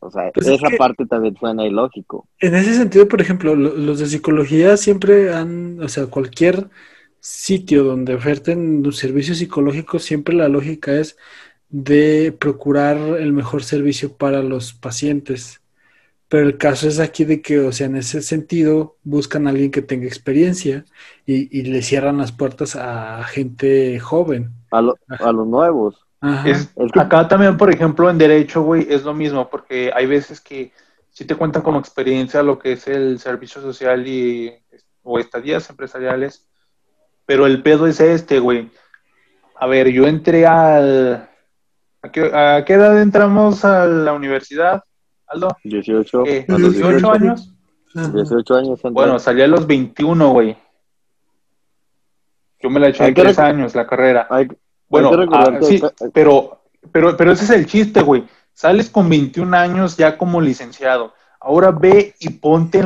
O 0.00 0.10
sea, 0.10 0.30
pues 0.34 0.46
esa 0.46 0.68
parte 0.76 1.06
también 1.06 1.34
suena 1.36 1.66
ilógico. 1.66 2.28
En 2.38 2.54
ese 2.54 2.74
sentido, 2.74 3.08
por 3.08 3.22
ejemplo, 3.22 3.56
los 3.56 3.98
de 3.98 4.06
psicología 4.06 4.76
siempre 4.76 5.32
han, 5.32 5.82
o 5.82 5.88
sea, 5.88 6.06
cualquier 6.08 6.68
sitio 7.26 7.82
donde 7.82 8.14
oferten 8.14 8.86
un 8.86 8.92
servicio 8.92 9.34
psicológico, 9.34 9.98
siempre 9.98 10.32
la 10.32 10.48
lógica 10.48 10.92
es 10.92 11.16
de 11.68 12.30
procurar 12.38 12.96
el 12.96 13.32
mejor 13.32 13.64
servicio 13.64 14.16
para 14.16 14.42
los 14.42 14.74
pacientes. 14.74 15.60
Pero 16.28 16.46
el 16.46 16.56
caso 16.56 16.86
es 16.86 17.00
aquí 17.00 17.24
de 17.24 17.42
que, 17.42 17.58
o 17.58 17.72
sea, 17.72 17.88
en 17.88 17.96
ese 17.96 18.22
sentido, 18.22 18.96
buscan 19.02 19.46
a 19.46 19.50
alguien 19.50 19.72
que 19.72 19.82
tenga 19.82 20.06
experiencia 20.06 20.84
y, 21.24 21.62
le 21.62 21.82
cierran 21.82 22.18
las 22.18 22.30
puertas 22.30 22.76
a 22.76 23.24
gente 23.24 23.98
joven. 23.98 24.52
A, 24.70 24.78
a 24.78 25.32
los 25.32 25.48
nuevos. 25.48 26.06
Acá 26.94 27.26
también, 27.26 27.56
por 27.56 27.74
ejemplo, 27.74 28.08
en 28.08 28.18
derecho, 28.18 28.62
güey, 28.62 28.86
es 28.88 29.02
lo 29.02 29.14
mismo, 29.14 29.50
porque 29.50 29.90
hay 29.92 30.06
veces 30.06 30.40
que 30.40 30.70
sí 31.10 31.24
te 31.24 31.34
cuentan 31.34 31.62
como 31.62 31.80
experiencia 31.80 32.44
lo 32.44 32.56
que 32.56 32.72
es 32.72 32.86
el 32.86 33.18
servicio 33.18 33.60
social 33.60 34.06
y 34.06 34.52
o 35.02 35.18
estadías 35.18 35.68
empresariales, 35.70 36.46
pero 37.26 37.46
el 37.46 37.62
pedo 37.62 37.86
es 37.86 38.00
este, 38.00 38.38
güey. 38.38 38.70
A 39.56 39.66
ver, 39.66 39.88
yo 39.88 40.06
entré 40.06 40.46
al... 40.46 41.28
¿A 42.02 42.12
qué, 42.12 42.24
¿A 42.32 42.64
qué 42.64 42.74
edad 42.74 43.00
entramos 43.02 43.64
a 43.64 43.84
la 43.86 44.12
universidad? 44.12 44.84
Aldo? 45.26 45.48
18. 45.64 46.24
¿A 46.48 46.58
los 46.58 46.72
18 46.74 47.10
años? 47.10 47.52
18 47.94 48.54
años. 48.54 48.80
Bueno, 48.92 49.18
salí 49.18 49.42
a 49.42 49.48
los 49.48 49.66
21, 49.66 50.30
güey. 50.30 50.56
Yo 52.60 52.70
me 52.70 52.80
la 52.80 52.88
eché 52.88 53.06
en 53.06 53.14
tres 53.14 53.38
años 53.38 53.74
la 53.74 53.86
carrera. 53.86 54.28
bueno, 54.88 55.10
ah, 55.32 55.58
sí, 55.62 55.80
pero, 56.12 56.62
pero, 56.92 57.16
pero 57.16 57.32
ese 57.32 57.44
es 57.44 57.50
el 57.50 57.66
chiste, 57.66 58.02
güey. 58.02 58.24
Sales 58.52 58.88
con 58.88 59.08
21 59.08 59.54
años 59.56 59.96
ya 59.96 60.16
como 60.16 60.40
licenciado. 60.40 61.12
Ahora 61.40 61.70
ve 61.70 62.14
y 62.18 62.30
ponte 62.30 62.82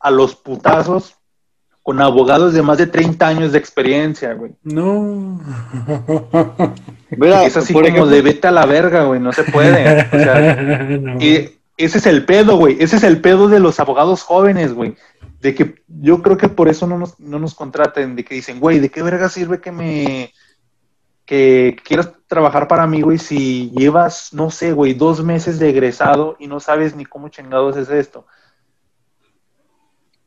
a 0.00 0.10
los 0.10 0.36
putazos 0.36 1.17
con 1.88 2.02
abogados 2.02 2.52
de 2.52 2.60
más 2.60 2.76
de 2.76 2.86
30 2.86 3.26
años 3.26 3.52
de 3.52 3.58
experiencia, 3.58 4.34
güey. 4.34 4.52
No. 4.62 5.40
es 7.46 7.56
así 7.56 7.72
como 7.72 8.06
de 8.06 8.20
vete 8.20 8.46
a 8.46 8.50
la 8.50 8.66
verga, 8.66 9.04
güey, 9.04 9.18
no 9.20 9.32
se 9.32 9.42
puede. 9.44 10.06
O 10.12 10.18
sea, 10.18 10.86
y 11.18 11.48
ese 11.78 11.96
es 11.96 12.04
el 12.04 12.26
pedo, 12.26 12.58
güey. 12.58 12.76
Ese 12.78 12.96
es 12.96 13.04
el 13.04 13.22
pedo 13.22 13.48
de 13.48 13.58
los 13.58 13.80
abogados 13.80 14.22
jóvenes, 14.22 14.74
güey. 14.74 14.96
De 15.40 15.54
que 15.54 15.76
yo 15.86 16.20
creo 16.20 16.36
que 16.36 16.50
por 16.50 16.68
eso 16.68 16.86
no 16.86 16.98
nos, 16.98 17.18
no 17.18 17.38
nos 17.38 17.54
contraten, 17.54 18.16
de 18.16 18.22
que 18.22 18.34
dicen, 18.34 18.60
güey, 18.60 18.80
¿de 18.80 18.90
qué 18.90 19.02
verga 19.02 19.30
sirve 19.30 19.58
que 19.62 19.72
me 19.72 20.34
que 21.24 21.74
quieras 21.82 22.12
trabajar 22.26 22.68
para 22.68 22.86
mí, 22.86 23.00
güey, 23.00 23.16
si 23.16 23.70
llevas, 23.70 24.34
no 24.34 24.50
sé, 24.50 24.72
güey, 24.72 24.92
dos 24.92 25.24
meses 25.24 25.58
de 25.58 25.70
egresado 25.70 26.36
y 26.38 26.48
no 26.48 26.60
sabes 26.60 26.94
ni 26.94 27.06
cómo 27.06 27.30
chingados 27.30 27.78
es 27.78 27.88
esto. 27.88 28.26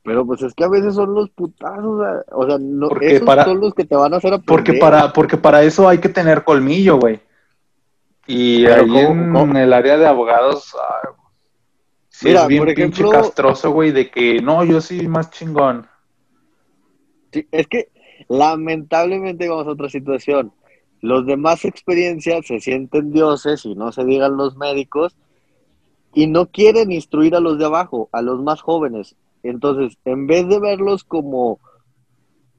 Pero 0.03 0.25
pues 0.25 0.41
es 0.41 0.53
que 0.55 0.63
a 0.63 0.69
veces 0.69 0.95
son 0.95 1.13
los 1.13 1.29
putazos, 1.29 2.23
o 2.31 2.45
sea, 2.47 2.57
no, 2.59 2.89
esos 3.01 3.45
son 3.45 3.59
los 3.59 3.73
que 3.75 3.85
te 3.85 3.95
van 3.95 4.13
a 4.13 4.17
hacer 4.17 4.33
aprender. 4.33 4.45
Porque 4.45 4.73
para, 4.73 5.13
porque 5.13 5.37
para 5.37 5.61
eso 5.61 5.87
hay 5.87 5.99
que 5.99 6.09
tener 6.09 6.43
colmillo, 6.43 6.97
güey. 6.97 7.19
Y 8.25 8.65
ahí 8.65 8.97
en, 8.97 9.55
el 9.55 9.73
área 9.73 9.97
de 9.97 10.07
abogados, 10.07 10.75
ah, 10.79 11.09
Mira, 12.23 12.41
es 12.43 12.47
bien 12.47 12.61
por 12.63 12.69
ejemplo, 12.69 13.09
pinche 13.09 13.17
castroso, 13.17 13.71
güey, 13.71 13.91
de 13.91 14.09
que 14.09 14.41
no, 14.41 14.63
yo 14.63 14.81
sí 14.81 15.07
más 15.07 15.31
chingón. 15.31 15.87
Sí, 17.31 17.47
es 17.51 17.67
que 17.67 17.89
lamentablemente 18.27 19.49
vamos 19.49 19.67
a 19.67 19.71
otra 19.71 19.89
situación. 19.89 20.51
Los 21.01 21.25
de 21.25 21.35
más 21.35 21.65
experiencia 21.65 22.41
se 22.43 22.59
sienten 22.59 23.11
dioses 23.11 23.65
y 23.65 23.75
no 23.75 23.91
se 23.91 24.03
digan 24.05 24.37
los 24.37 24.55
médicos 24.55 25.15
y 26.13 26.27
no 26.27 26.47
quieren 26.47 26.91
instruir 26.91 27.35
a 27.35 27.39
los 27.39 27.57
de 27.57 27.65
abajo, 27.65 28.09
a 28.11 28.21
los 28.21 28.41
más 28.41 28.61
jóvenes. 28.61 29.15
Entonces, 29.43 29.97
en 30.05 30.27
vez 30.27 30.47
de 30.47 30.59
verlos 30.59 31.03
como 31.03 31.59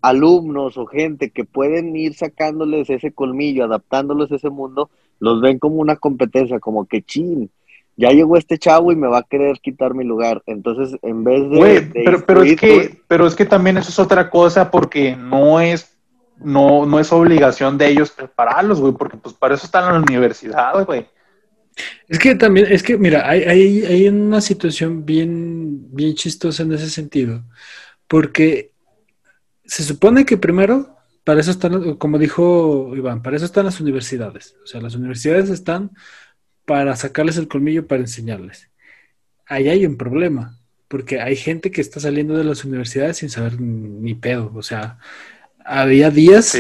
alumnos 0.00 0.76
o 0.76 0.86
gente 0.86 1.30
que 1.30 1.44
pueden 1.44 1.94
ir 1.96 2.14
sacándoles 2.14 2.90
ese 2.90 3.12
colmillo, 3.12 3.64
adaptándolos 3.64 4.32
a 4.32 4.36
ese 4.36 4.50
mundo, 4.50 4.90
los 5.20 5.40
ven 5.40 5.58
como 5.58 5.76
una 5.76 5.96
competencia, 5.96 6.58
como 6.58 6.86
que 6.86 7.02
chin, 7.02 7.50
ya 7.96 8.10
llegó 8.10 8.36
este 8.36 8.58
chavo 8.58 8.90
y 8.90 8.96
me 8.96 9.06
va 9.06 9.18
a 9.18 9.22
querer 9.22 9.60
quitar 9.60 9.94
mi 9.94 10.04
lugar. 10.04 10.42
Entonces, 10.46 10.98
en 11.02 11.22
vez 11.22 11.48
de... 11.50 11.90
pero, 12.04 12.26
pero, 12.26 12.42
es 12.42 12.56
que, 12.60 13.00
pero 13.06 13.26
es 13.26 13.36
que 13.36 13.44
también 13.44 13.76
eso 13.76 13.90
es 13.90 13.98
otra 13.98 14.28
cosa 14.28 14.70
porque 14.70 15.14
no 15.14 15.60
es, 15.60 15.96
no, 16.38 16.84
no 16.84 16.98
es 16.98 17.12
obligación 17.12 17.78
de 17.78 17.88
ellos 17.88 18.10
prepararlos, 18.10 18.80
güey, 18.80 18.94
porque 18.94 19.16
pues 19.16 19.34
para 19.34 19.54
eso 19.54 19.66
están 19.66 19.84
en 19.84 19.92
la 19.92 20.00
universidad, 20.00 20.84
güey. 20.84 21.06
Es 22.08 22.18
que 22.18 22.34
también, 22.34 22.70
es 22.70 22.82
que 22.82 22.98
mira, 22.98 23.28
hay, 23.28 23.42
hay, 23.42 23.84
hay 23.84 24.08
una 24.08 24.40
situación 24.40 25.04
bien, 25.06 25.94
bien 25.94 26.14
chistosa 26.14 26.62
en 26.62 26.72
ese 26.72 26.90
sentido, 26.90 27.44
porque 28.06 28.72
se 29.64 29.82
supone 29.82 30.26
que 30.26 30.36
primero 30.36 30.96
para 31.24 31.40
eso 31.40 31.50
están, 31.50 31.96
como 31.96 32.18
dijo 32.18 32.92
Iván, 32.96 33.22
para 33.22 33.36
eso 33.36 33.44
están 33.44 33.64
las 33.64 33.80
universidades. 33.80 34.56
O 34.62 34.66
sea, 34.66 34.80
las 34.80 34.94
universidades 34.94 35.50
están 35.50 35.92
para 36.66 36.96
sacarles 36.96 37.36
el 37.36 37.48
colmillo, 37.48 37.86
para 37.86 38.00
enseñarles. 38.00 38.70
Ahí 39.46 39.68
hay 39.68 39.86
un 39.86 39.96
problema, 39.96 40.58
porque 40.88 41.20
hay 41.20 41.36
gente 41.36 41.70
que 41.70 41.80
está 41.80 42.00
saliendo 42.00 42.36
de 42.36 42.44
las 42.44 42.64
universidades 42.64 43.18
sin 43.18 43.30
saber 43.30 43.60
ni 43.60 44.14
pedo. 44.14 44.52
O 44.54 44.62
sea, 44.62 44.98
había 45.64 46.10
días 46.10 46.52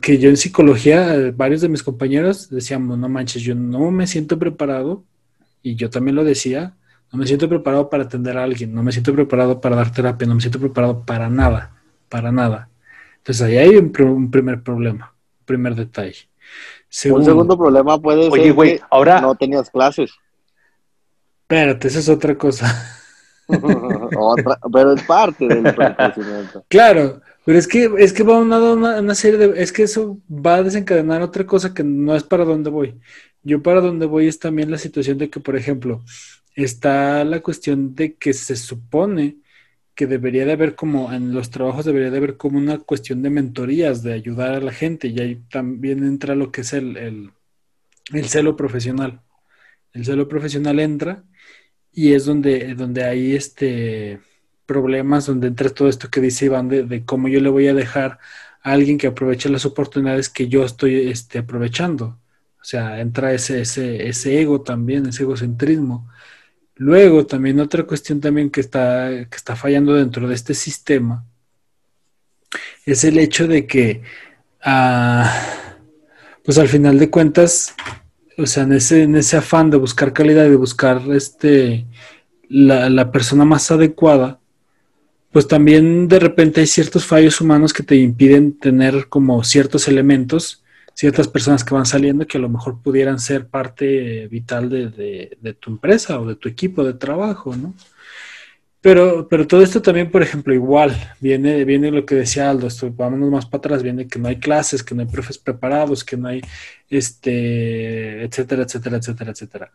que, 0.00 0.18
yo 0.18 0.28
en 0.28 0.36
psicología, 0.36 1.32
varios 1.34 1.60
de 1.60 1.68
mis 1.68 1.82
compañeros 1.82 2.50
decíamos, 2.50 2.98
no 2.98 3.08
manches, 3.08 3.42
yo 3.42 3.54
no 3.54 3.90
me 3.90 4.06
siento 4.06 4.38
preparado, 4.38 5.04
y 5.62 5.76
yo 5.76 5.90
también 5.90 6.16
lo 6.16 6.24
decía, 6.24 6.74
no 7.12 7.18
me 7.18 7.26
siento 7.26 7.48
preparado 7.48 7.88
para 7.88 8.04
atender 8.04 8.36
a 8.36 8.44
alguien, 8.44 8.74
no 8.74 8.82
me 8.82 8.92
siento 8.92 9.12
preparado 9.14 9.60
para 9.60 9.76
dar 9.76 9.92
terapia, 9.92 10.26
no 10.26 10.34
me 10.34 10.40
siento 10.40 10.60
preparado 10.60 11.04
para 11.04 11.28
nada, 11.28 11.72
para 12.08 12.32
nada. 12.32 12.68
Entonces 13.18 13.46
ahí 13.46 13.56
hay 13.58 13.76
un, 13.76 13.92
primer 14.30 14.62
problema, 14.62 15.14
un 15.40 15.46
primer 15.46 15.74
detalle. 15.74 16.28
un 17.10 17.24
segundo 17.24 17.58
problema 17.58 18.00
puede 18.00 18.30
ser 18.30 18.54
que 18.54 18.80
ahora... 18.90 19.20
no 19.20 19.34
tenías 19.34 19.70
clases. 19.70 20.12
Espérate, 21.42 21.88
esa 21.88 21.98
es 21.98 22.08
otra 22.08 22.36
cosa. 22.36 22.96
pero 24.72 24.92
es 24.92 25.02
parte 25.04 25.48
del 25.48 25.74
conocimiento. 25.96 26.64
Claro, 26.68 27.20
pero 27.48 27.58
es 27.58 27.66
que, 27.66 27.90
es 27.96 28.12
que 28.12 28.24
va 28.24 28.36
a 28.36 28.40
una, 28.40 29.00
una, 29.00 29.14
serie 29.14 29.38
de, 29.38 29.62
es 29.62 29.72
que 29.72 29.82
eso 29.84 30.20
va 30.28 30.56
a 30.56 30.62
desencadenar 30.62 31.22
otra 31.22 31.46
cosa 31.46 31.72
que 31.72 31.82
no 31.82 32.14
es 32.14 32.22
para 32.22 32.44
dónde 32.44 32.68
voy. 32.68 33.00
Yo 33.42 33.62
para 33.62 33.80
dónde 33.80 34.04
voy 34.04 34.28
es 34.28 34.38
también 34.38 34.70
la 34.70 34.76
situación 34.76 35.16
de 35.16 35.30
que, 35.30 35.40
por 35.40 35.56
ejemplo, 35.56 36.04
está 36.54 37.24
la 37.24 37.40
cuestión 37.40 37.94
de 37.94 38.16
que 38.16 38.34
se 38.34 38.54
supone 38.54 39.38
que 39.94 40.06
debería 40.06 40.44
de 40.44 40.52
haber 40.52 40.74
como, 40.74 41.10
en 41.10 41.32
los 41.32 41.48
trabajos 41.48 41.86
debería 41.86 42.10
de 42.10 42.18
haber 42.18 42.36
como 42.36 42.58
una 42.58 42.80
cuestión 42.80 43.22
de 43.22 43.30
mentorías, 43.30 44.02
de 44.02 44.12
ayudar 44.12 44.56
a 44.56 44.60
la 44.60 44.72
gente, 44.72 45.08
y 45.08 45.18
ahí 45.18 45.36
también 45.50 46.04
entra 46.04 46.34
lo 46.34 46.52
que 46.52 46.60
es 46.60 46.74
el, 46.74 46.98
el, 46.98 47.30
el 48.12 48.28
celo 48.28 48.56
profesional. 48.56 49.22
El 49.94 50.04
celo 50.04 50.28
profesional 50.28 50.80
entra 50.80 51.24
y 51.92 52.12
es 52.12 52.26
donde, 52.26 52.74
donde 52.74 53.04
hay 53.04 53.34
este 53.34 54.20
problemas 54.68 55.26
donde 55.26 55.48
entra 55.48 55.70
todo 55.70 55.88
esto 55.88 56.10
que 56.10 56.20
dice 56.20 56.44
Iván 56.44 56.68
de, 56.68 57.02
cómo 57.04 57.26
yo 57.28 57.40
le 57.40 57.48
voy 57.48 57.66
a 57.68 57.74
dejar 57.74 58.18
a 58.62 58.72
alguien 58.72 58.98
que 58.98 59.06
aproveche 59.08 59.48
las 59.48 59.64
oportunidades 59.64 60.28
que 60.28 60.46
yo 60.48 60.64
estoy 60.64 61.08
este, 61.08 61.38
aprovechando. 61.38 62.18
O 62.60 62.64
sea, 62.64 63.00
entra 63.00 63.32
ese, 63.32 63.62
ese, 63.62 64.08
ese 64.08 64.40
ego 64.40 64.60
también, 64.60 65.06
ese 65.06 65.22
egocentrismo. 65.22 66.06
Luego, 66.76 67.26
también 67.26 67.60
otra 67.60 67.84
cuestión 67.84 68.20
también 68.20 68.50
que 68.50 68.60
está, 68.60 69.08
que 69.30 69.36
está 69.36 69.56
fallando 69.56 69.94
dentro 69.94 70.28
de 70.28 70.34
este 70.34 70.54
sistema 70.54 71.24
es 72.84 73.04
el 73.04 73.18
hecho 73.18 73.48
de 73.48 73.66
que, 73.66 74.02
ah, 74.62 75.32
pues 76.44 76.58
al 76.58 76.68
final 76.68 76.98
de 76.98 77.10
cuentas, 77.10 77.74
o 78.36 78.46
sea, 78.46 78.64
en 78.64 78.74
ese, 78.74 79.02
en 79.04 79.16
ese 79.16 79.38
afán 79.38 79.70
de 79.70 79.78
buscar 79.78 80.12
calidad 80.12 80.44
y 80.46 80.50
de 80.50 80.56
buscar 80.56 81.02
este, 81.12 81.86
la, 82.48 82.90
la 82.90 83.10
persona 83.12 83.44
más 83.44 83.70
adecuada, 83.70 84.40
pues 85.32 85.46
también 85.46 86.08
de 86.08 86.18
repente 86.18 86.60
hay 86.60 86.66
ciertos 86.66 87.04
fallos 87.04 87.40
humanos 87.40 87.72
que 87.72 87.82
te 87.82 87.96
impiden 87.96 88.58
tener 88.58 89.08
como 89.08 89.44
ciertos 89.44 89.88
elementos, 89.88 90.64
ciertas 90.94 91.28
personas 91.28 91.64
que 91.64 91.74
van 91.74 91.86
saliendo 91.86 92.26
que 92.26 92.38
a 92.38 92.40
lo 92.40 92.48
mejor 92.48 92.80
pudieran 92.82 93.18
ser 93.18 93.46
parte 93.46 94.26
vital 94.28 94.70
de, 94.70 95.56
tu 95.60 95.70
empresa 95.70 96.18
o 96.20 96.26
de 96.26 96.36
tu 96.36 96.48
equipo 96.48 96.82
de 96.82 96.94
trabajo, 96.94 97.54
¿no? 97.54 97.74
Pero, 98.80 99.26
pero 99.28 99.46
todo 99.46 99.62
esto 99.62 99.82
también, 99.82 100.10
por 100.10 100.22
ejemplo, 100.22 100.54
igual, 100.54 100.92
viene, 101.20 101.64
viene 101.64 101.90
lo 101.90 102.06
que 102.06 102.14
decía 102.14 102.48
Aldo, 102.48 102.68
esto, 102.68 102.90
vámonos 102.92 103.28
más 103.30 103.44
para 103.44 103.58
atrás, 103.58 103.82
viene 103.82 104.06
que 104.06 104.20
no 104.20 104.28
hay 104.28 104.38
clases, 104.38 104.84
que 104.84 104.94
no 104.94 105.02
hay 105.02 105.08
profes 105.08 105.36
preparados, 105.36 106.04
que 106.04 106.16
no 106.16 106.28
hay, 106.28 106.42
este, 106.88 108.22
etcétera, 108.22 108.62
etcétera, 108.62 108.98
etcétera, 108.98 109.30
etcétera 109.32 109.72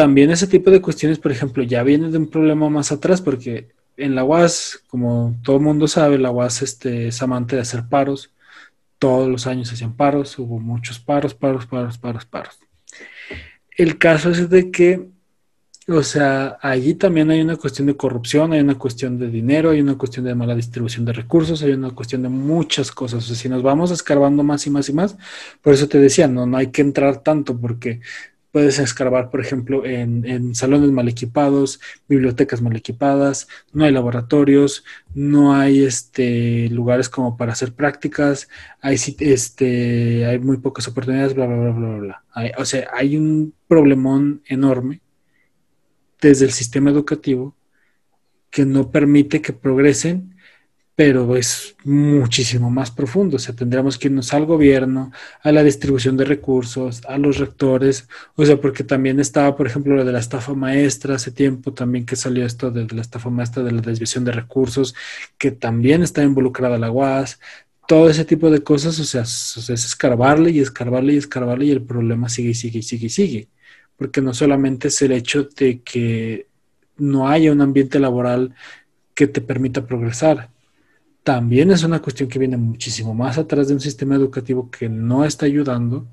también 0.00 0.30
ese 0.30 0.46
tipo 0.46 0.70
de 0.70 0.80
cuestiones, 0.80 1.18
por 1.18 1.30
ejemplo, 1.30 1.62
ya 1.62 1.82
viene 1.82 2.10
de 2.10 2.16
un 2.16 2.26
problema 2.26 2.70
más 2.70 2.90
atrás, 2.90 3.20
porque 3.20 3.68
en 3.98 4.14
la 4.14 4.24
UAS, 4.24 4.82
como 4.88 5.36
todo 5.42 5.56
el 5.56 5.62
mundo 5.62 5.86
sabe, 5.88 6.16
la 6.16 6.30
UAS 6.30 6.62
este, 6.62 7.08
es 7.08 7.20
amante 7.20 7.54
de 7.54 7.60
hacer 7.60 7.84
paros. 7.86 8.32
Todos 8.98 9.28
los 9.28 9.46
años 9.46 9.70
hacían 9.70 9.94
paros, 9.94 10.38
hubo 10.38 10.58
muchos 10.58 10.98
paros, 11.00 11.34
paros, 11.34 11.66
paros, 11.66 11.98
paros, 11.98 12.24
paros. 12.24 12.58
El 13.76 13.98
caso 13.98 14.30
es 14.30 14.48
de 14.48 14.70
que, 14.70 15.06
o 15.86 16.02
sea, 16.02 16.56
allí 16.62 16.94
también 16.94 17.30
hay 17.30 17.42
una 17.42 17.56
cuestión 17.56 17.86
de 17.86 17.94
corrupción, 17.94 18.54
hay 18.54 18.60
una 18.60 18.78
cuestión 18.78 19.18
de 19.18 19.28
dinero, 19.28 19.68
hay 19.68 19.82
una 19.82 19.98
cuestión 19.98 20.24
de 20.24 20.34
mala 20.34 20.54
distribución 20.54 21.04
de 21.04 21.12
recursos, 21.12 21.62
hay 21.62 21.72
una 21.72 21.90
cuestión 21.90 22.22
de 22.22 22.30
muchas 22.30 22.90
cosas. 22.90 23.24
O 23.24 23.26
sea, 23.26 23.36
si 23.36 23.50
nos 23.50 23.62
vamos 23.62 23.90
escarbando 23.90 24.42
más 24.44 24.66
y 24.66 24.70
más 24.70 24.88
y 24.88 24.94
más, 24.94 25.18
por 25.60 25.74
eso 25.74 25.88
te 25.88 25.98
decía, 25.98 26.26
no, 26.26 26.46
no 26.46 26.56
hay 26.56 26.68
que 26.68 26.80
entrar 26.80 27.22
tanto, 27.22 27.54
porque 27.60 28.00
Puedes 28.52 28.78
escarbar, 28.78 29.30
por 29.30 29.40
ejemplo, 29.40 29.86
en, 29.86 30.54
salones 30.54 30.90
mal 30.90 31.08
equipados, 31.08 31.80
bibliotecas 32.08 32.60
mal 32.60 32.74
equipadas, 32.76 33.46
no 33.72 33.84
hay 33.84 33.92
laboratorios, 33.92 34.84
no 35.14 35.54
hay 35.54 35.84
este, 35.84 36.68
lugares 36.70 37.08
como 37.08 37.36
para 37.36 37.52
hacer 37.52 37.72
prácticas, 37.74 38.48
hay, 38.80 38.96
este, 39.20 40.26
hay 40.26 40.38
muy 40.40 40.56
pocas 40.56 40.88
oportunidades, 40.88 41.34
bla, 41.34 41.46
bla, 41.46 41.56
bla, 41.56 41.70
bla, 41.70 41.98
bla. 41.98 42.24
o 42.58 42.64
sea, 42.64 42.88
hay 42.92 43.16
un 43.16 43.54
problemón 43.68 44.42
enorme 44.46 45.00
desde 46.20 46.44
el 46.44 46.52
sistema 46.52 46.90
educativo 46.90 47.56
que 48.50 48.66
no 48.66 48.90
permite 48.90 49.40
que 49.40 49.52
progresen 49.52 50.34
pero 51.00 51.34
es 51.34 51.76
muchísimo 51.84 52.68
más 52.68 52.90
profundo. 52.90 53.36
O 53.36 53.38
sea, 53.38 53.54
tendríamos 53.56 53.96
que 53.96 54.08
irnos 54.08 54.34
al 54.34 54.44
gobierno, 54.44 55.12
a 55.42 55.50
la 55.50 55.64
distribución 55.64 56.18
de 56.18 56.26
recursos, 56.26 57.00
a 57.08 57.16
los 57.16 57.38
rectores, 57.38 58.06
o 58.34 58.44
sea, 58.44 58.60
porque 58.60 58.84
también 58.84 59.18
estaba, 59.18 59.56
por 59.56 59.66
ejemplo, 59.66 59.96
lo 59.96 60.04
de 60.04 60.12
la 60.12 60.18
estafa 60.18 60.52
maestra 60.52 61.14
hace 61.14 61.30
tiempo, 61.30 61.72
también 61.72 62.04
que 62.04 62.16
salió 62.16 62.44
esto 62.44 62.70
de 62.70 62.86
la 62.94 63.00
estafa 63.00 63.30
maestra 63.30 63.62
de 63.62 63.72
la 63.72 63.80
desviación 63.80 64.24
de 64.24 64.32
recursos, 64.32 64.94
que 65.38 65.50
también 65.50 66.02
está 66.02 66.22
involucrada 66.22 66.76
la 66.76 66.90
UAS, 66.90 67.40
todo 67.88 68.10
ese 68.10 68.26
tipo 68.26 68.50
de 68.50 68.62
cosas, 68.62 69.00
o 69.00 69.04
sea, 69.04 69.22
es 69.22 69.70
escarbarle 69.70 70.50
y 70.50 70.60
escarbarle 70.60 71.14
y 71.14 71.16
escarbarle 71.16 71.64
y 71.64 71.70
el 71.70 71.80
problema 71.82 72.28
sigue 72.28 72.50
y 72.50 72.54
sigue 72.54 72.80
y 72.80 72.82
sigue 72.82 73.06
y 73.06 73.08
sigue. 73.08 73.48
Porque 73.96 74.20
no 74.20 74.34
solamente 74.34 74.88
es 74.88 75.00
el 75.00 75.12
hecho 75.12 75.48
de 75.56 75.80
que 75.80 76.46
no 76.98 77.26
haya 77.26 77.52
un 77.52 77.62
ambiente 77.62 77.98
laboral 77.98 78.54
que 79.14 79.26
te 79.26 79.40
permita 79.40 79.86
progresar, 79.86 80.50
también 81.22 81.70
es 81.70 81.84
una 81.84 82.00
cuestión 82.00 82.28
que 82.28 82.38
viene 82.38 82.56
muchísimo 82.56 83.14
más 83.14 83.38
atrás 83.38 83.68
de 83.68 83.74
un 83.74 83.80
sistema 83.80 84.14
educativo 84.14 84.70
que 84.70 84.88
no 84.88 85.24
está 85.24 85.46
ayudando, 85.46 86.06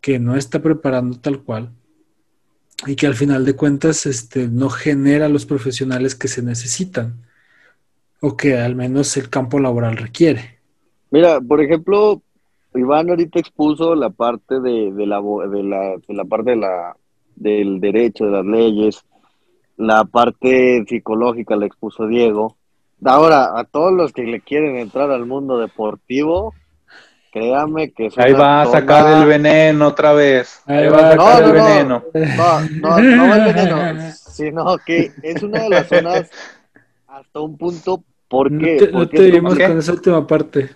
que 0.00 0.18
no 0.18 0.36
está 0.36 0.60
preparando 0.60 1.18
tal 1.18 1.42
cual 1.42 1.70
y 2.86 2.96
que 2.96 3.06
al 3.06 3.14
final 3.14 3.44
de 3.44 3.56
cuentas 3.56 4.06
este, 4.06 4.48
no 4.48 4.68
genera 4.68 5.28
los 5.28 5.46
profesionales 5.46 6.14
que 6.14 6.28
se 6.28 6.42
necesitan 6.42 7.22
o 8.20 8.36
que 8.36 8.56
al 8.56 8.74
menos 8.74 9.16
el 9.16 9.30
campo 9.30 9.58
laboral 9.58 9.96
requiere. 9.96 10.58
Mira, 11.10 11.40
por 11.40 11.60
ejemplo, 11.60 12.22
Iván 12.74 13.10
ahorita 13.10 13.38
expuso 13.38 13.94
la 13.94 14.10
parte 14.10 14.60
de, 14.60 14.92
la, 15.06 15.20
de, 15.20 15.62
la, 15.62 15.96
de 16.06 16.14
la 16.14 16.24
parte 16.24 16.50
de 16.50 16.56
la, 16.56 16.96
del 17.36 17.80
derecho, 17.80 18.24
de 18.24 18.30
las 18.32 18.44
leyes, 18.44 19.04
la 19.76 20.04
parte 20.04 20.84
psicológica 20.88 21.56
la 21.56 21.66
expuso 21.66 22.06
Diego. 22.06 22.56
Ahora, 23.04 23.58
a 23.58 23.64
todos 23.64 23.92
los 23.92 24.12
que 24.12 24.22
le 24.22 24.40
quieren 24.40 24.76
entrar 24.76 25.10
al 25.10 25.26
mundo 25.26 25.58
deportivo, 25.58 26.54
créame 27.32 27.92
que... 27.92 28.08
Ahí 28.16 28.32
va 28.32 28.62
a 28.62 28.66
sacar 28.66 29.20
el 29.22 29.28
veneno 29.28 29.88
otra 29.88 30.14
vez. 30.14 30.62
Ahí 30.66 30.88
va 30.88 31.08
a 31.08 31.10
sacar 31.12 31.42
el 31.44 31.52
veneno. 31.52 32.04
No, 32.14 32.60
no, 32.80 32.98
no 32.98 33.34
el 33.34 33.54
veneno, 33.54 34.12
sino 34.12 34.78
que 34.78 35.12
es 35.22 35.42
una 35.42 35.64
de 35.64 35.68
las 35.68 35.88
zonas 35.88 36.30
hasta 37.06 37.40
un 37.40 37.56
punto... 37.58 38.02
¿Por 38.26 38.58
qué? 38.58 38.88
No 38.92 39.06
te, 39.06 39.22
dimos 39.30 39.56
con 39.56 39.78
esa 39.78 39.92
última 39.92 40.26
parte. 40.26 40.70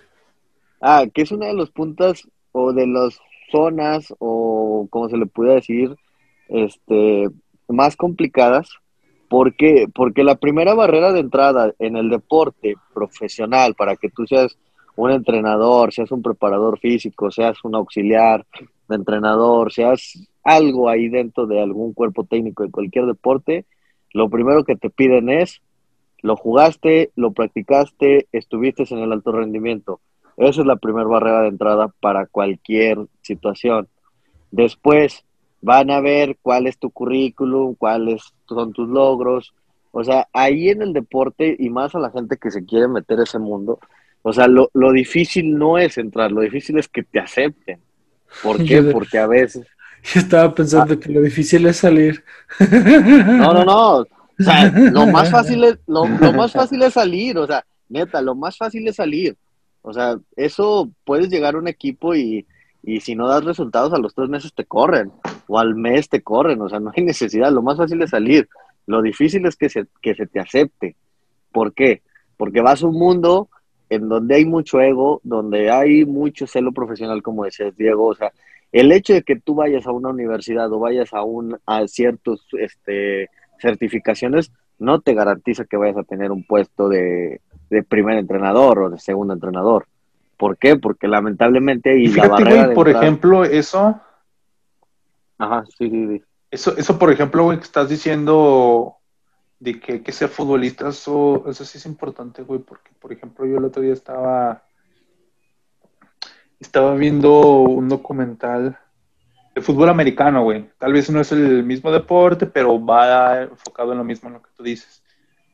Ah, 0.79 1.03
que 1.13 1.23
es 1.23 1.31
una 1.31 1.47
de 1.47 1.55
los 1.55 1.71
puntos 1.71 2.29
o 2.53 2.71
de 2.71 2.87
las 2.87 3.19
zonas 3.51 4.13
o 4.19 4.87
como 4.89 5.09
se 5.09 5.17
le 5.17 5.25
puede 5.25 5.55
decir, 5.55 5.95
este, 6.47 7.27
más 7.67 7.97
complicadas 7.97 8.69
¿Por 9.29 9.55
qué? 9.55 9.87
Porque 9.93 10.23
la 10.23 10.35
primera 10.35 10.73
barrera 10.73 11.13
de 11.13 11.19
entrada 11.19 11.73
en 11.79 11.95
el 11.95 12.09
deporte 12.09 12.75
profesional, 12.93 13.75
para 13.75 13.95
que 13.95 14.09
tú 14.09 14.25
seas 14.25 14.57
un 14.95 15.11
entrenador, 15.11 15.93
seas 15.93 16.11
un 16.11 16.21
preparador 16.21 16.79
físico, 16.79 17.31
seas 17.31 17.63
un 17.63 17.75
auxiliar 17.75 18.45
de 18.87 18.95
entrenador, 18.95 19.71
seas 19.71 20.27
algo 20.43 20.89
ahí 20.89 21.09
dentro 21.09 21.45
de 21.45 21.61
algún 21.61 21.93
cuerpo 21.93 22.23
técnico 22.23 22.63
de 22.63 22.71
cualquier 22.71 23.05
deporte, 23.05 23.65
lo 24.13 24.29
primero 24.29 24.63
que 24.63 24.75
te 24.75 24.89
piden 24.89 25.29
es, 25.29 25.61
lo 26.21 26.35
jugaste, 26.35 27.11
lo 27.15 27.31
practicaste, 27.31 28.27
estuviste 28.31 28.83
en 28.89 28.99
el 28.99 29.11
alto 29.11 29.31
rendimiento. 29.31 30.01
Esa 30.37 30.61
es 30.61 30.67
la 30.67 30.77
primera 30.77 31.07
barrera 31.07 31.41
de 31.43 31.49
entrada 31.49 31.93
para 31.99 32.25
cualquier 32.25 32.97
situación. 33.21 33.87
Después, 34.51 35.23
van 35.61 35.91
a 35.91 35.99
ver 35.99 36.37
cuál 36.41 36.67
es 36.67 36.77
tu 36.77 36.89
currículum, 36.89 37.75
cuáles 37.75 38.21
son 38.47 38.73
tus 38.73 38.87
logros. 38.87 39.53
O 39.91 40.03
sea, 40.03 40.27
ahí 40.33 40.69
en 40.69 40.81
el 40.81 40.93
deporte 40.93 41.55
y 41.57 41.69
más 41.69 41.95
a 41.95 41.99
la 41.99 42.11
gente 42.11 42.37
que 42.37 42.51
se 42.51 42.63
quiere 42.63 42.87
meter 42.87 43.19
ese 43.19 43.39
mundo, 43.39 43.79
O 44.21 44.33
sea, 44.33 44.47
lo, 44.47 44.69
lo 44.73 44.91
difícil 44.91 45.57
no 45.57 45.77
es 45.77 45.97
entrar, 45.97 46.31
lo 46.31 46.41
difícil 46.41 46.77
es 46.77 46.87
que 46.87 47.03
te 47.03 47.19
acepten. 47.19 47.79
¿Por 48.43 48.63
qué? 48.65 48.83
Porque 48.83 49.17
a 49.17 49.27
veces... 49.27 49.67
Yo 50.13 50.21
estaba 50.21 50.53
pensando 50.53 50.93
ah. 50.93 50.99
que 50.99 51.11
lo 51.11 51.21
difícil 51.21 51.65
es 51.65 51.77
salir. 51.77 52.23
No, 52.59 53.53
no, 53.53 53.65
no. 53.65 53.97
O 53.99 54.07
sea, 54.37 54.71
lo 54.71 55.07
más 55.07 55.29
fácil 55.31 55.63
es, 55.65 55.77
lo, 55.87 56.07
lo 56.07 56.33
más 56.33 56.53
fácil 56.53 56.81
es 56.83 56.93
salir, 56.93 57.37
o 57.37 57.45
sea, 57.45 57.65
neta, 57.89 58.21
lo 58.21 58.33
más 58.33 58.57
fácil 58.57 58.87
es 58.87 58.95
salir. 58.95 59.35
O 59.81 59.91
sea, 59.91 60.17
eso 60.37 60.89
puedes 61.03 61.29
llegar 61.29 61.55
a 61.55 61.57
un 61.57 61.67
equipo 61.67 62.15
y, 62.15 62.45
y 62.81 63.01
si 63.01 63.15
no 63.15 63.27
das 63.27 63.43
resultados 63.43 63.91
a 63.91 63.97
los 63.97 64.13
tres 64.13 64.29
meses 64.29 64.53
te 64.53 64.63
corren 64.63 65.11
o 65.49 65.57
al 65.57 65.73
mes 65.73 66.07
te 66.07 66.21
corren, 66.21 66.61
o 66.61 66.69
sea, 66.69 66.79
no 66.79 66.91
hay 66.95 67.03
necesidad, 67.03 67.51
lo 67.51 67.63
más 67.63 67.77
fácil 67.77 68.01
es 68.01 68.11
salir, 68.11 68.47
lo 68.85 69.01
difícil 69.01 69.45
es 69.45 69.55
que 69.55 69.69
se, 69.69 69.85
que 70.01 70.15
se 70.15 70.27
te 70.27 70.39
acepte. 70.39 70.95
¿Por 71.51 71.73
qué? 71.73 72.03
Porque 72.37 72.61
vas 72.61 72.83
a 72.83 72.87
un 72.87 72.97
mundo 72.97 73.49
en 73.89 74.07
donde 74.07 74.35
hay 74.35 74.45
mucho 74.45 74.79
ego, 74.79 75.19
donde 75.23 75.71
hay 75.71 76.05
mucho 76.05 76.45
celo 76.45 76.71
profesional, 76.71 77.23
como 77.23 77.43
decías 77.43 77.75
Diego, 77.75 78.05
o 78.05 78.15
sea, 78.15 78.31
el 78.71 78.91
hecho 78.91 79.13
de 79.13 79.23
que 79.23 79.35
tú 79.35 79.55
vayas 79.55 79.87
a 79.87 79.91
una 79.91 80.09
universidad 80.09 80.71
o 80.71 80.79
vayas 80.79 81.11
a 81.13 81.23
un 81.23 81.57
a 81.65 81.87
ciertos 81.87 82.45
este, 82.51 83.29
certificaciones 83.59 84.51
no 84.77 85.01
te 85.01 85.15
garantiza 85.15 85.65
que 85.65 85.77
vayas 85.77 85.97
a 85.97 86.03
tener 86.03 86.31
un 86.31 86.45
puesto 86.45 86.87
de, 86.87 87.41
de 87.71 87.83
primer 87.83 88.19
entrenador 88.19 88.79
o 88.79 88.89
de 88.91 88.99
segundo 88.99 89.33
entrenador. 89.33 89.87
¿Por 90.37 90.57
qué? 90.57 90.75
Porque 90.75 91.07
lamentablemente 91.07 91.97
y, 91.97 92.07
la 92.09 92.27
barrera 92.27 92.73
por 92.73 92.87
ejemplo, 92.87 93.43
eso. 93.43 93.99
Ajá, 95.39 95.65
sí, 95.77 95.89
sí, 95.89 96.07
sí. 96.07 96.23
Eso, 96.51 96.77
eso, 96.77 96.99
por 96.99 97.11
ejemplo, 97.11 97.43
güey, 97.45 97.57
que 97.57 97.63
estás 97.63 97.89
diciendo 97.89 98.97
de 99.59 99.79
que, 99.79 100.03
que 100.03 100.11
ser 100.11 100.29
futbolista, 100.29 100.89
eso, 100.89 101.43
eso 101.47 101.65
sí 101.65 101.77
es 101.77 101.85
importante, 101.85 102.43
güey, 102.43 102.59
porque, 102.59 102.91
por 102.99 103.11
ejemplo, 103.11 103.45
yo 103.45 103.57
el 103.57 103.65
otro 103.65 103.81
día 103.81 103.93
estaba, 103.93 104.63
estaba 106.59 106.93
viendo 106.95 107.61
un 107.61 107.87
documental 107.87 108.77
de 109.55 109.61
fútbol 109.61 109.89
americano, 109.89 110.43
güey. 110.43 110.69
Tal 110.77 110.93
vez 110.93 111.09
no 111.09 111.21
es 111.21 111.31
el 111.31 111.63
mismo 111.63 111.91
deporte, 111.91 112.45
pero 112.45 112.83
va 112.83 113.43
enfocado 113.43 113.93
en 113.93 113.97
lo 113.99 114.03
mismo 114.03 114.27
en 114.27 114.33
lo 114.35 114.41
que 114.41 114.51
tú 114.55 114.63
dices. 114.63 115.03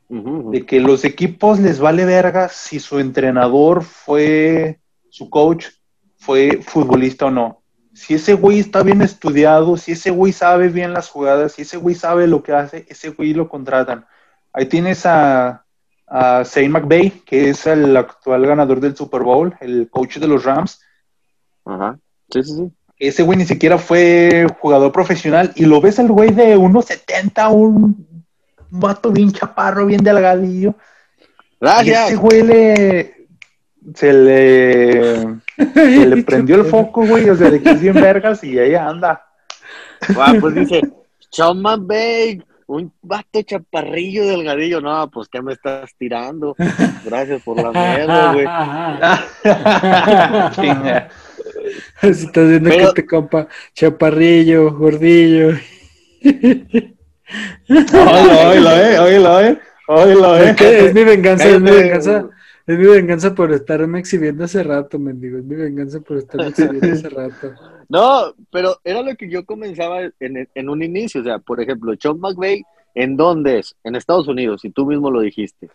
De 0.07 0.65
que 0.65 0.79
los 0.79 1.03
equipos 1.03 1.59
les 1.59 1.79
vale 1.79 2.05
verga 2.05 2.47
si 2.47 2.79
su 2.79 2.99
entrenador 2.99 3.83
fue, 3.83 4.79
su 5.09 5.29
coach 5.29 5.67
fue 6.17 6.61
futbolista 6.61 7.25
o 7.25 7.31
no. 7.31 7.63
Si 7.95 8.13
ese 8.13 8.33
güey 8.33 8.59
está 8.59 8.83
bien 8.83 9.01
estudiado, 9.01 9.77
si 9.77 9.93
ese 9.93 10.11
güey 10.11 10.33
sabe 10.33 10.69
bien 10.69 10.93
las 10.93 11.09
jugadas, 11.09 11.53
si 11.53 11.63
ese 11.63 11.77
güey 11.77 11.95
sabe 11.95 12.27
lo 12.27 12.43
que 12.43 12.53
hace, 12.53 12.85
ese 12.89 13.09
güey 13.09 13.33
lo 13.33 13.49
contratan. 13.49 14.05
Ahí 14.53 14.67
tienes 14.67 15.05
a, 15.05 15.65
a 16.05 16.45
Zane 16.45 16.69
McVay, 16.69 17.09
que 17.25 17.49
es 17.49 17.65
el 17.65 17.95
actual 17.97 18.45
ganador 18.45 18.79
del 18.79 18.95
Super 18.95 19.23
Bowl, 19.23 19.55
el 19.61 19.89
coach 19.89 20.17
de 20.17 20.27
los 20.27 20.43
Rams. 20.43 20.81
Ajá. 21.65 21.97
Sí, 22.29 22.43
sí, 22.43 22.53
sí. 22.53 22.71
Ese 22.97 23.23
güey 23.23 23.37
ni 23.37 23.45
siquiera 23.45 23.77
fue 23.77 24.45
jugador 24.59 24.91
profesional 24.91 25.51
y 25.55 25.65
lo 25.65 25.81
ves 25.81 25.99
al 25.99 26.07
güey 26.07 26.31
de 26.31 26.57
1.70, 26.57 27.51
un 27.51 28.15
un 28.71 28.79
vato 28.79 29.11
bien 29.11 29.31
chaparro, 29.31 29.85
bien 29.85 30.03
delgadillo. 30.03 30.75
Gracias. 31.59 31.87
Y 31.87 32.13
ese 32.13 32.15
güey 32.15 32.43
le. 32.43 33.27
Se 33.93 34.13
le. 34.13 35.39
Se 35.57 36.05
le 36.05 36.23
prendió 36.25 36.55
el 36.55 36.65
foco, 36.65 37.05
güey. 37.05 37.29
O 37.29 37.35
sea, 37.35 37.49
de 37.49 37.61
que 37.61 37.71
es 37.71 37.81
bien 37.81 37.95
vergas 37.95 38.43
y 38.43 38.57
ahí 38.59 38.75
anda. 38.75 39.21
Ah, 40.19 40.35
pues 40.39 40.53
dice, 40.53 40.81
Choma 41.31 41.77
Bay, 41.77 42.43
un 42.67 42.91
vato 43.01 43.41
chaparrillo 43.41 44.25
delgadillo. 44.27 44.81
No, 44.81 45.09
pues 45.09 45.29
¿qué 45.29 45.41
me 45.41 45.53
estás 45.53 45.89
tirando? 45.97 46.55
Gracias 47.03 47.41
por 47.41 47.55
la 47.55 47.71
mierda, 47.71 48.33
güey. 48.33 48.45
Si 52.13 52.25
estás 52.25 52.49
viendo 52.49 52.69
que 52.69 52.87
te 52.93 53.05
compa 53.05 53.47
chaparrillo, 53.73 54.73
gordillo. 54.73 55.57
Oílo, 57.69 58.49
oílo, 58.49 58.71
eh, 58.71 58.99
oílo, 58.99 59.41
eh. 59.41 59.59
Oílo, 59.87 60.37
eh. 60.37 60.55
Es, 60.59 60.93
mi 60.93 61.03
venganza, 61.03 61.47
es 61.47 61.61
mi 61.61 61.71
venganza. 61.71 62.29
Es 62.67 62.79
mi 62.79 62.85
venganza 62.85 63.35
por 63.35 63.51
estarme 63.51 63.99
exhibiendo 63.99 64.43
hace 64.43 64.63
rato, 64.63 64.97
mendigo. 64.97 65.37
Es 65.37 65.43
mi 65.43 65.55
venganza 65.55 65.99
por 65.99 66.17
estarme 66.17 66.47
exhibiendo 66.49 66.91
hace 66.91 67.09
rato. 67.09 67.53
No, 67.89 68.33
pero 68.51 68.79
era 68.83 69.03
lo 69.03 69.15
que 69.15 69.29
yo 69.29 69.45
comenzaba 69.45 70.01
en, 70.19 70.49
en 70.53 70.69
un 70.69 70.81
inicio. 70.81 71.21
O 71.21 71.23
sea, 71.23 71.39
por 71.39 71.61
ejemplo, 71.61 71.93
Sean 71.99 72.19
McVay, 72.19 72.63
¿en 72.95 73.15
dónde 73.17 73.59
es? 73.59 73.75
En 73.83 73.95
Estados 73.95 74.27
Unidos, 74.27 74.65
y 74.65 74.71
tú 74.71 74.87
mismo 74.87 75.11
lo 75.11 75.21
dijiste. 75.21 75.69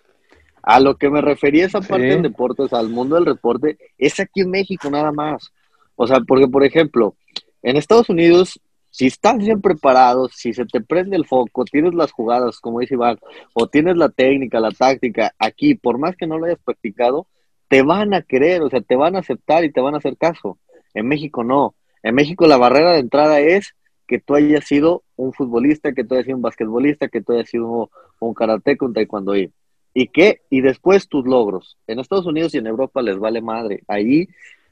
A 0.62 0.80
lo 0.80 0.96
que 0.96 1.08
me 1.08 1.20
refería 1.20 1.66
esa 1.66 1.80
parte 1.80 2.06
del 2.06 2.22
deporte, 2.22 2.62
o 2.62 2.68
sea, 2.68 2.80
al 2.80 2.88
mundo 2.88 3.14
del 3.14 3.24
deporte, 3.24 3.78
es 3.96 4.18
aquí 4.18 4.40
en 4.40 4.50
México 4.50 4.90
nada 4.90 5.12
más. 5.12 5.52
O 5.96 6.06
sea, 6.06 6.20
porque, 6.20 6.48
por 6.48 6.64
ejemplo, 6.64 7.14
en 7.62 7.76
Estados 7.76 8.08
Unidos 8.08 8.60
si 8.90 9.06
estás 9.06 9.38
bien 9.38 9.60
preparado, 9.60 10.28
si 10.28 10.52
se 10.52 10.66
te 10.66 10.80
prende 10.80 11.16
el 11.16 11.26
foco, 11.26 11.64
tienes 11.64 11.94
las 11.94 12.12
jugadas, 12.12 12.58
como 12.60 12.80
dice 12.80 12.94
Iván, 12.94 13.18
o 13.54 13.68
tienes 13.68 13.96
la 13.96 14.08
técnica, 14.08 14.60
la 14.60 14.70
táctica, 14.70 15.34
aquí, 15.38 15.74
por 15.74 15.98
más 15.98 16.16
que 16.16 16.26
no 16.26 16.38
lo 16.38 16.46
hayas 16.46 16.58
practicado, 16.64 17.26
te 17.68 17.82
van 17.82 18.14
a 18.14 18.22
querer, 18.22 18.62
o 18.62 18.68
sea, 18.68 18.80
te 18.80 18.96
van 18.96 19.14
a 19.14 19.20
aceptar 19.20 19.64
y 19.64 19.72
te 19.72 19.80
van 19.80 19.94
a 19.94 19.98
hacer 19.98 20.16
caso. 20.16 20.58
En 20.92 21.06
México 21.06 21.44
no. 21.44 21.74
En 22.02 22.14
México 22.14 22.46
la 22.46 22.56
barrera 22.56 22.92
de 22.92 22.98
entrada 22.98 23.40
es 23.40 23.74
que 24.08 24.18
tú 24.18 24.34
hayas 24.34 24.64
sido 24.64 25.04
un 25.14 25.32
futbolista, 25.32 25.92
que 25.92 26.02
tú 26.02 26.14
hayas 26.14 26.26
sido 26.26 26.36
un 26.36 26.42
basquetbolista, 26.42 27.06
que 27.06 27.20
tú 27.22 27.32
hayas 27.32 27.48
sido 27.48 27.90
un 28.18 28.34
karate, 28.34 28.76
un 28.80 28.92
taekwondo. 28.92 29.36
¿Y 29.36 30.08
qué? 30.08 30.40
Y 30.50 30.62
después 30.62 31.08
tus 31.08 31.24
logros. 31.26 31.76
En 31.86 32.00
Estados 32.00 32.26
Unidos 32.26 32.52
y 32.54 32.58
en 32.58 32.66
Europa 32.66 33.02
les 33.02 33.18
vale 33.18 33.40
madre. 33.40 33.84
Ahí, 33.86 34.28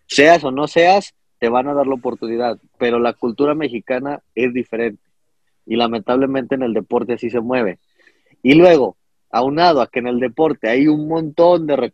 seas 0.07 0.42
o 0.42 0.50
no 0.50 0.66
seas, 0.66 1.14
te 1.38 1.48
van 1.48 1.68
a 1.68 1.74
dar 1.74 1.87
la 1.87 1.94
oportunidad, 1.94 2.59
pero 2.79 2.98
la 2.98 3.12
cultura 3.12 3.55
mexicana 3.55 4.20
es 4.35 4.53
diferente 4.53 5.03
y 5.66 5.77
lamentablemente 5.77 6.55
en 6.55 6.62
el 6.62 6.72
deporte 6.72 7.14
así 7.14 7.31
se 7.31 7.40
mueve. 7.40 7.79
Y 8.42 8.55
luego, 8.55 8.96
aunado 9.31 9.83
a 9.83 9.87
que 9.87 9.98
en 9.98 10.07
el 10.07 10.18
deporte 10.18 10.68
hay 10.68 10.88
un 10.88 11.07
montón 11.07 11.66
de, 11.66 11.90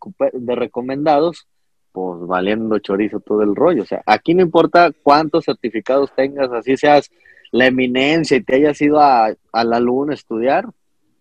recomendados, 0.55 1.47
pues 1.91 2.21
valiendo 2.27 2.79
chorizo 2.79 3.19
todo 3.19 3.43
el 3.43 3.55
rollo. 3.55 3.83
O 3.83 3.85
sea, 3.85 4.01
aquí 4.05 4.33
no 4.33 4.41
importa 4.41 4.91
cuántos 5.03 5.45
certificados 5.45 6.11
tengas, 6.15 6.51
así 6.51 6.77
seas 6.77 7.11
la 7.51 7.67
eminencia 7.67 8.37
y 8.37 8.43
te 8.43 8.55
hayas 8.55 8.81
ido 8.81 8.99
a, 8.99 9.33
a 9.51 9.63
la 9.63 9.79
luna 9.79 10.13
a 10.13 10.15
estudiar, 10.15 10.65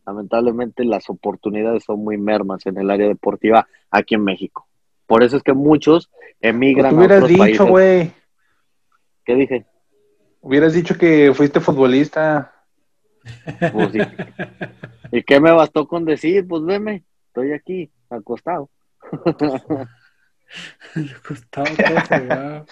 lamentablemente 0.06 0.84
las 0.84 1.08
oportunidades 1.10 1.84
son 1.84 2.00
muy 2.04 2.18
mermas 2.18 2.66
en 2.66 2.78
el 2.78 2.90
área 2.90 3.08
deportiva 3.08 3.66
aquí 3.90 4.14
en 4.14 4.24
México. 4.24 4.66
Por 5.14 5.22
eso 5.22 5.36
es 5.36 5.44
que 5.44 5.52
muchos 5.52 6.10
emigran 6.40 6.96
pues 6.96 7.08
a 7.08 7.14
otros 7.14 7.28
dicho, 7.28 7.66
güey. 7.66 8.10
¿Qué 9.24 9.36
dije? 9.36 9.64
Hubieras 10.40 10.72
dicho 10.72 10.98
que 10.98 11.32
fuiste 11.32 11.60
futbolista. 11.60 12.52
Pues 13.72 13.92
¿Y 15.12 15.22
qué 15.22 15.38
me 15.38 15.52
bastó 15.52 15.86
con 15.86 16.04
decir? 16.04 16.44
Pues 16.48 16.64
veme, 16.64 17.04
estoy 17.28 17.52
aquí, 17.52 17.92
acostado. 18.10 18.68
acostado 21.16 22.66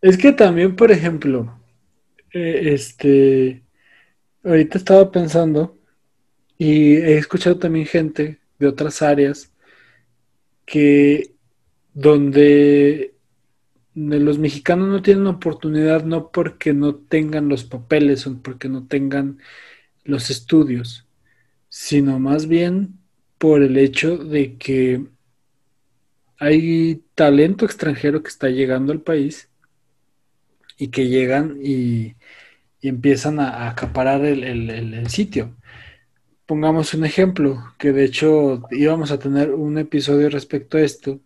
es 0.00 0.16
que 0.16 0.30
también, 0.30 0.76
por 0.76 0.92
ejemplo, 0.92 1.52
eh, 2.32 2.74
este, 2.74 3.64
ahorita 4.44 4.78
estaba 4.78 5.10
pensando 5.10 5.76
y 6.56 6.94
he 6.94 7.18
escuchado 7.18 7.58
también 7.58 7.86
gente 7.86 8.38
de 8.60 8.68
otras 8.68 9.02
áreas 9.02 9.52
que 10.64 11.39
donde 11.94 13.14
los 13.94 14.38
mexicanos 14.38 14.88
no 14.88 15.02
tienen 15.02 15.26
oportunidad 15.26 16.04
no 16.04 16.30
porque 16.30 16.72
no 16.72 16.94
tengan 16.94 17.48
los 17.48 17.64
papeles 17.64 18.26
o 18.26 18.40
porque 18.42 18.68
no 18.68 18.86
tengan 18.86 19.38
los 20.04 20.30
estudios, 20.30 21.06
sino 21.68 22.18
más 22.18 22.46
bien 22.46 22.98
por 23.38 23.62
el 23.62 23.76
hecho 23.76 24.16
de 24.18 24.56
que 24.56 25.06
hay 26.38 27.02
talento 27.14 27.64
extranjero 27.64 28.22
que 28.22 28.28
está 28.28 28.48
llegando 28.48 28.92
al 28.92 29.02
país 29.02 29.48
y 30.78 30.88
que 30.88 31.08
llegan 31.08 31.58
y, 31.62 32.14
empiezan 32.82 33.40
a, 33.40 33.68
acaparar 33.68 34.24
el 34.24 35.06
sitio. 35.08 35.54
Pongamos 36.46 36.94
un 36.94 37.04
ejemplo, 37.04 37.62
que 37.78 37.92
de 37.92 38.04
hecho 38.04 38.62
íbamos 38.70 39.10
a 39.12 39.18
tener 39.18 39.52
un 39.52 39.78
episodio 39.78 40.30
respecto 40.30 40.78
a 40.78 40.80
esto, 40.80 41.20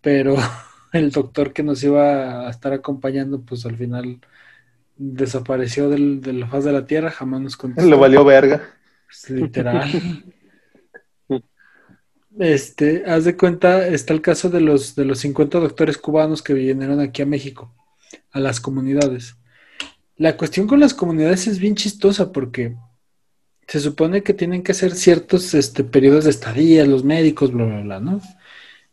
pero 0.00 0.36
el 0.92 1.10
doctor 1.10 1.52
que 1.52 1.62
nos 1.62 1.82
iba 1.82 2.46
a 2.46 2.50
estar 2.50 2.72
acompañando, 2.72 3.40
pues 3.40 3.66
al 3.66 3.76
final 3.76 4.20
desapareció 4.96 5.88
del, 5.88 6.20
de 6.20 6.34
la 6.34 6.46
faz 6.46 6.64
de 6.64 6.72
la 6.72 6.86
tierra, 6.86 7.10
jamás 7.10 7.40
nos 7.40 7.56
contestó. 7.56 7.88
Le 7.88 7.96
valió 7.96 8.24
verga. 8.24 8.62
Pues, 9.06 9.30
literal. 9.30 10.24
este, 12.38 13.04
haz 13.06 13.24
de 13.24 13.36
cuenta, 13.36 13.86
está 13.88 14.12
el 14.12 14.20
caso 14.20 14.50
de 14.50 14.60
los, 14.60 14.94
de 14.94 15.04
los 15.04 15.20
50 15.20 15.58
doctores 15.58 15.98
cubanos 15.98 16.42
que 16.42 16.54
vinieron 16.54 17.00
aquí 17.00 17.22
a 17.22 17.26
México, 17.26 17.74
a 18.30 18.40
las 18.40 18.60
comunidades. 18.60 19.36
La 20.16 20.36
cuestión 20.36 20.66
con 20.66 20.80
las 20.80 20.92
comunidades 20.92 21.46
es 21.46 21.58
bien 21.58 21.76
chistosa 21.76 22.30
porque 22.30 22.76
se 23.66 23.80
supone 23.80 24.22
que 24.22 24.34
tienen 24.34 24.62
que 24.62 24.72
hacer 24.72 24.94
ciertos 24.94 25.54
este, 25.54 25.82
periodos 25.82 26.24
de 26.24 26.30
estadía, 26.30 26.84
los 26.84 27.04
médicos, 27.04 27.52
bla, 27.52 27.64
bla, 27.64 27.80
bla, 27.80 28.00
¿no? 28.00 28.20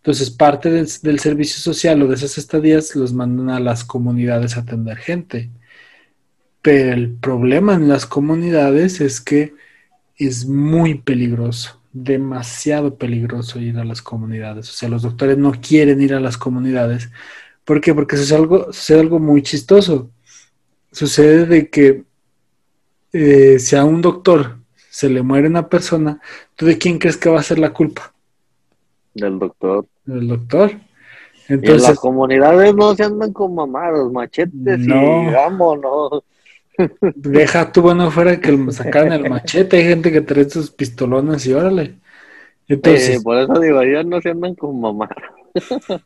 Entonces, 0.08 0.32
parte 0.32 0.70
del, 0.70 1.20
servicio 1.20 1.60
social 1.60 2.02
o 2.02 2.08
de 2.08 2.16
esas 2.16 2.38
estadías 2.38 2.96
los 2.96 3.12
mandan 3.12 3.50
a 3.50 3.60
las 3.60 3.84
comunidades 3.84 4.56
a 4.56 4.62
atender 4.62 4.96
gente. 4.96 5.50
Pero 6.62 6.94
el 6.94 7.16
problema 7.16 7.74
en 7.74 7.90
las 7.90 8.06
comunidades 8.06 9.02
es 9.02 9.20
que 9.20 9.54
es 10.16 10.46
muy 10.46 10.96
peligroso, 10.96 11.82
demasiado 11.92 12.96
peligroso 12.96 13.60
ir 13.60 13.78
a 13.80 13.84
las 13.84 14.02
comunidades. 14.02 14.70
O 14.70 14.74
sea, 14.74 14.88
los 14.88 15.02
doctores 15.02 15.38
no 15.38 15.52
quieren 15.52 16.02
ir 16.02 16.14
a 16.14 16.22
las 16.22 16.38
comunidades. 16.38 17.10
¿Por 17.66 17.82
qué? 17.82 17.94
Porque 17.94 18.16
sucede 18.16 18.38
algo, 18.38 18.72
sucede 18.72 19.02
algo 19.02 19.20
muy 19.20 19.42
chistoso. 19.42 20.10
Sucede 20.90 21.46
de 21.48 21.70
que 21.70 22.06
eh, 23.12 23.60
si 23.60 23.76
a 23.76 23.84
un 23.84 24.02
doctor 24.02 24.58
se 24.90 25.10
le 25.10 25.22
muere 25.22 25.50
una 25.50 25.68
persona, 25.68 26.22
¿tú 26.56 26.66
de 26.66 26.78
quién 26.78 26.98
crees 26.98 27.18
que 27.18 27.28
va 27.28 27.42
a 27.42 27.44
ser 27.44 27.60
la 27.60 27.74
culpa? 27.74 28.14
Del 29.18 29.40
doctor. 29.40 29.86
Del 30.06 30.28
doctor. 30.28 30.72
Entonces, 31.50 31.84
en 31.84 31.90
las 31.92 32.00
comunidades 32.00 32.76
no 32.76 32.96
se 32.96 33.04
andan 33.04 33.32
con 33.32 33.56
mamados, 33.56 34.12
machetes 34.12 34.80
no. 34.80 35.24
y 35.24 35.34
vámonos. 35.34 36.24
Deja 37.16 37.72
tú 37.72 37.82
bueno 37.82 38.12
fuera 38.12 38.40
que 38.40 38.72
sacaran 38.72 39.14
el 39.14 39.30
machete, 39.30 39.78
hay 39.78 39.84
gente 39.84 40.12
que 40.12 40.22
trae 40.22 40.50
sus 40.50 40.70
pistolones 40.70 41.46
y 41.46 41.54
órale. 41.54 41.96
Entonces, 42.68 43.24
por 43.24 43.38
eso 43.38 43.60
digo, 43.60 43.82
ya 43.84 44.04
no 44.04 44.22
se 44.22 44.30
andan 44.30 44.54
con 44.56 44.80
mamá. 44.80 45.10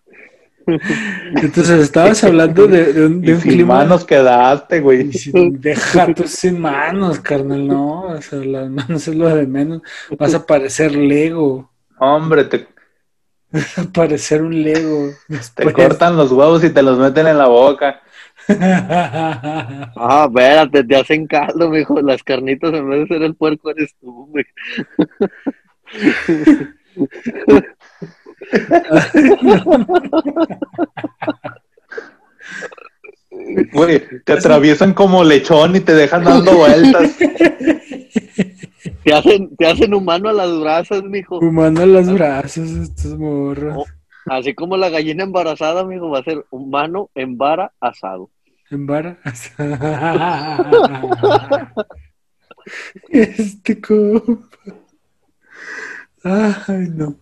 Entonces 0.68 1.82
estabas 1.82 2.24
hablando 2.24 2.68
de, 2.68 3.06
un, 3.06 3.22
de 3.22 3.40
sin 3.40 3.66
manos 3.66 4.06
quedaste, 4.06 4.80
güey. 4.80 5.10
Deja 5.34 6.14
tú 6.14 6.24
sin 6.28 6.60
manos, 6.60 7.20
carnal, 7.20 7.68
no. 7.68 8.02
O 8.04 8.22
sea, 8.22 8.40
las 8.40 8.70
manos 8.70 9.08
es 9.08 9.16
lo 9.16 9.34
de 9.34 9.48
menos. 9.48 9.82
Vas 10.18 10.34
a 10.34 10.46
parecer 10.46 10.96
Lego. 10.96 11.70
Hombre, 11.98 12.46
te. 12.46 12.68
Parecer 13.94 14.42
un 14.42 14.64
Lego. 14.64 15.12
Te 15.56 15.74
cortan 15.74 16.18
los 16.18 16.32
huevos 16.32 16.64
y 16.64 16.70
te 16.70 16.82
los 16.82 16.98
meten 16.98 17.28
en 17.28 17.38
la 17.38 17.48
boca. 17.48 18.02
ah, 18.50 20.28
espérate, 20.28 20.84
te 20.84 20.96
hacen 20.96 21.28
caldo, 21.28 21.70
mijo. 21.70 22.02
Las 22.02 22.24
carnitas 22.24 22.74
en 22.74 22.90
vez 22.90 23.02
de 23.02 23.08
ser 23.16 23.24
el 23.24 23.36
puerco 23.36 23.70
eres 23.72 23.94
tú, 24.00 24.30
güey. 24.30 24.46
te 34.26 34.34
atraviesan 34.34 34.94
como 34.94 35.24
lechón 35.24 35.76
y 35.76 35.80
te 35.82 35.94
dejan 35.94 36.24
dando 36.24 36.56
vueltas. 36.56 37.18
Te 39.04 39.14
hacen, 39.14 39.56
te 39.56 39.66
hacen 39.66 39.94
humano 39.94 40.30
a 40.30 40.34
las 40.34 40.60
brasas, 40.60 41.04
mijo. 41.04 41.40
Humano 41.40 41.82
a 41.82 41.86
las 41.86 42.12
brasas, 42.12 42.70
estos 42.70 43.18
morros. 43.18 43.78
Oh, 43.78 43.86
así 44.28 44.54
como 44.54 44.78
la 44.78 44.90
gallina 44.90 45.24
embarazada, 45.24 45.84
mijo, 45.86 46.10
va 46.10 46.20
a 46.20 46.24
ser 46.24 46.46
humano 46.52 47.10
en 47.16 47.38
vara 47.38 47.74
asado. 47.80 48.30
En 48.70 48.86
vara 48.86 49.20
asado. 49.24 49.78
este 53.10 53.82
compa. 53.82 54.48
Ay, 56.24 56.88
no. 56.94 57.16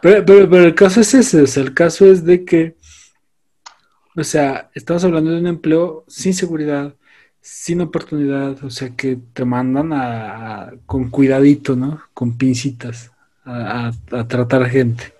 Pero, 0.00 0.24
pero, 0.24 0.64
el 0.64 0.74
caso 0.74 1.00
es 1.00 1.12
ese, 1.14 1.42
o 1.42 1.46
sea, 1.46 1.62
el 1.62 1.74
caso 1.74 2.06
es 2.06 2.24
de 2.24 2.44
que, 2.44 2.76
o 4.16 4.22
sea, 4.22 4.70
estamos 4.74 5.04
hablando 5.04 5.32
de 5.32 5.40
un 5.40 5.46
empleo 5.48 6.04
sin 6.06 6.32
seguridad, 6.32 6.94
sin 7.50 7.80
oportunidad, 7.80 8.62
o 8.62 8.68
sea, 8.68 8.90
que 8.90 9.18
te 9.32 9.44
mandan 9.46 9.92
a, 9.94 10.70
con 10.84 11.08
cuidadito, 11.08 11.76
¿no? 11.76 12.02
Con 12.12 12.36
pincitas 12.36 13.10
a, 13.44 13.90
tratar 14.28 14.68
gente. 14.68 15.14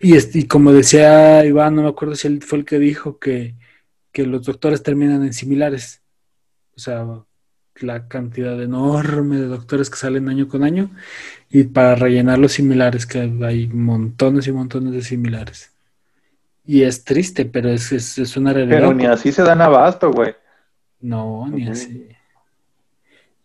Y, 0.00 0.16
y 0.38 0.46
como 0.46 0.72
decía 0.72 1.44
Iván, 1.44 1.76
no 1.76 1.82
me 1.82 1.88
acuerdo 1.90 2.14
si 2.14 2.28
él 2.28 2.42
fue 2.42 2.60
el 2.60 2.64
que 2.64 2.78
dijo 2.78 3.18
que, 3.18 3.54
que 4.10 4.26
los 4.26 4.46
doctores 4.46 4.82
terminan 4.82 5.22
en 5.22 5.34
similares. 5.34 6.00
O 6.74 6.80
sea, 6.80 7.06
la 7.80 8.08
cantidad 8.08 8.60
enorme 8.62 9.36
de 9.36 9.48
doctores 9.48 9.90
que 9.90 9.98
salen 9.98 10.30
año 10.30 10.48
con 10.48 10.64
año 10.64 10.90
y 11.50 11.64
para 11.64 11.94
rellenar 11.94 12.38
los 12.38 12.52
similares, 12.52 13.04
que 13.06 13.20
hay 13.44 13.68
montones 13.68 14.46
y 14.46 14.52
montones 14.52 14.94
de 14.94 15.02
similares. 15.02 15.72
Y 16.64 16.82
es 16.82 17.04
triste, 17.04 17.44
pero 17.44 17.68
es, 17.68 17.92
es, 17.92 18.36
una 18.36 18.54
realidad. 18.54 18.78
Pero 18.78 18.94
ni 18.94 19.04
así 19.04 19.30
se 19.30 19.42
dan 19.42 19.60
abasto, 19.60 20.10
güey. 20.10 20.34
No, 21.00 21.48
ni 21.48 21.68
así. 21.68 22.08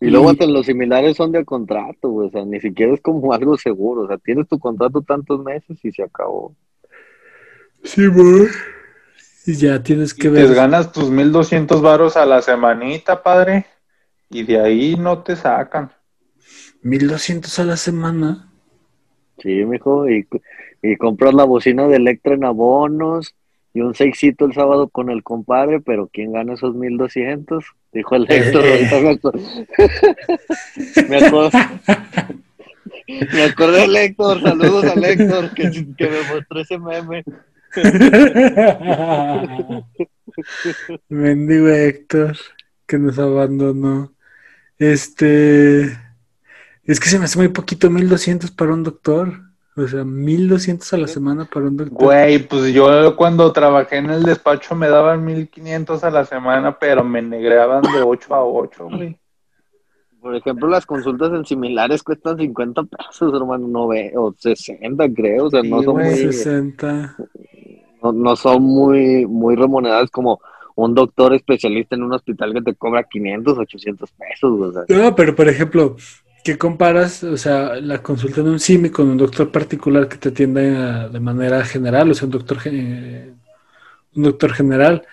Y, 0.00 0.10
luego 0.10 0.32
los 0.32 0.66
similares 0.66 1.16
son 1.16 1.30
de 1.30 1.44
contrato, 1.44 2.08
güey. 2.08 2.28
O 2.28 2.30
sea, 2.30 2.44
ni 2.44 2.60
siquiera 2.60 2.92
es 2.92 3.00
como 3.00 3.32
algo 3.32 3.56
seguro. 3.56 4.02
O 4.02 4.08
sea, 4.08 4.18
tienes 4.18 4.48
tu 4.48 4.58
contrato 4.58 5.02
tantos 5.02 5.42
meses 5.44 5.78
y 5.84 5.92
se 5.92 6.02
acabó. 6.02 6.56
Sí, 7.84 8.06
güey. 8.08 8.48
Y 9.46 9.54
ya 9.54 9.82
tienes 9.82 10.12
que 10.12 10.28
ver. 10.28 10.48
Te 10.48 10.54
ganas 10.54 10.90
tus 10.90 11.08
1200 11.08 11.80
varos 11.80 12.16
a 12.16 12.26
la 12.26 12.42
semanita, 12.42 13.22
padre. 13.22 13.66
Y 14.28 14.42
de 14.42 14.60
ahí 14.60 14.96
no 14.96 15.22
te 15.22 15.36
sacan. 15.36 15.92
1200 16.82 17.58
a 17.60 17.64
la 17.64 17.76
semana. 17.76 18.50
Sí, 19.38 19.64
mijo, 19.64 20.08
y, 20.08 20.26
y 20.82 20.96
compras 20.96 21.34
la 21.34 21.44
bocina 21.44 21.86
de 21.86 21.96
Electra 21.96 22.34
en 22.34 22.44
abonos 22.44 23.34
y 23.74 23.80
un 23.80 23.94
sexito 23.94 24.44
el 24.44 24.52
sábado 24.52 24.88
con 24.88 25.08
el 25.10 25.22
compadre, 25.22 25.80
pero 25.80 26.10
¿quién 26.12 26.32
gana 26.32 26.52
esos 26.54 26.74
1200? 26.74 27.64
Dijo 27.92 28.16
el 28.16 28.26
Héctor. 28.30 28.64
me, 31.08 31.16
acuerdo, 31.16 31.50
me 33.32 33.42
acordé 33.42 33.80
del 33.82 33.96
Héctor, 33.96 34.42
saludos 34.42 34.84
al 34.84 35.04
Héctor 35.04 35.54
que, 35.54 35.70
que 35.96 36.08
me 36.08 36.22
mostró 36.34 36.60
ese 36.60 36.78
meme. 36.78 37.24
Mendigo 41.08 41.68
Héctor, 41.68 42.36
que 42.86 42.98
nos 42.98 43.18
abandonó. 43.18 44.12
Este. 44.78 45.98
Es 46.84 47.00
que 47.00 47.08
se 47.08 47.18
me 47.18 47.24
hace 47.26 47.38
muy 47.38 47.48
poquito, 47.48 47.88
1200 47.88 48.50
para 48.50 48.74
un 48.74 48.82
doctor. 48.82 49.51
O 49.74 49.86
sea, 49.88 50.04
1200 50.04 50.92
a 50.92 50.98
la 50.98 51.08
semana 51.08 51.46
para 51.46 51.66
un 51.66 51.78
doctor. 51.78 51.98
Güey, 51.98 52.46
pues 52.46 52.74
yo 52.74 53.16
cuando 53.16 53.50
trabajé 53.52 53.96
en 53.96 54.10
el 54.10 54.22
despacho 54.22 54.74
me 54.74 54.88
daban 54.88 55.24
1500 55.24 56.04
a 56.04 56.10
la 56.10 56.26
semana, 56.26 56.78
pero 56.78 57.02
me 57.02 57.22
negreaban 57.22 57.82
de 57.82 58.02
8 58.02 58.34
a 58.34 58.44
8, 58.44 58.88
güey. 58.90 59.18
Por 60.20 60.36
ejemplo, 60.36 60.68
las 60.68 60.86
consultas 60.86 61.32
en 61.32 61.44
similares 61.44 62.02
cuestan 62.02 62.36
50 62.36 62.82
pesos, 62.84 63.34
hermano, 63.34 63.66
no 63.66 63.88
ve, 63.88 64.12
o 64.14 64.32
60 64.38 65.12
creo, 65.14 65.46
o 65.46 65.50
sea, 65.50 65.62
no 65.62 65.82
son 65.82 65.96
muy... 65.96 66.14
60. 66.14 67.16
No, 68.02 68.12
no 68.12 68.36
son 68.36 68.62
muy, 68.62 69.26
muy 69.26 69.56
remuneradas 69.56 70.10
como 70.10 70.40
un 70.74 70.94
doctor 70.94 71.34
especialista 71.34 71.96
en 71.96 72.02
un 72.02 72.12
hospital 72.12 72.52
que 72.52 72.62
te 72.62 72.74
cobra 72.74 73.04
500, 73.04 73.58
800 73.58 74.10
pesos. 74.12 74.74
No, 74.88 75.14
pero 75.14 75.34
por 75.34 75.48
ejemplo, 75.48 75.96
¿qué 76.44 76.58
comparas, 76.58 77.22
o 77.22 77.36
sea, 77.36 77.76
la 77.76 78.02
consulta 78.02 78.40
en 78.40 78.48
un 78.48 78.60
CIMI 78.60 78.90
con 78.90 79.08
un 79.08 79.16
doctor 79.16 79.50
particular 79.50 80.08
que 80.08 80.16
te 80.16 80.30
atienda 80.30 81.08
de 81.08 81.20
manera 81.20 81.64
general, 81.64 82.10
o 82.10 82.14
sea, 82.14 82.26
un 82.26 82.32
doctor, 82.32 82.58
un 82.66 84.22
doctor 84.22 84.52
general? 84.52 85.06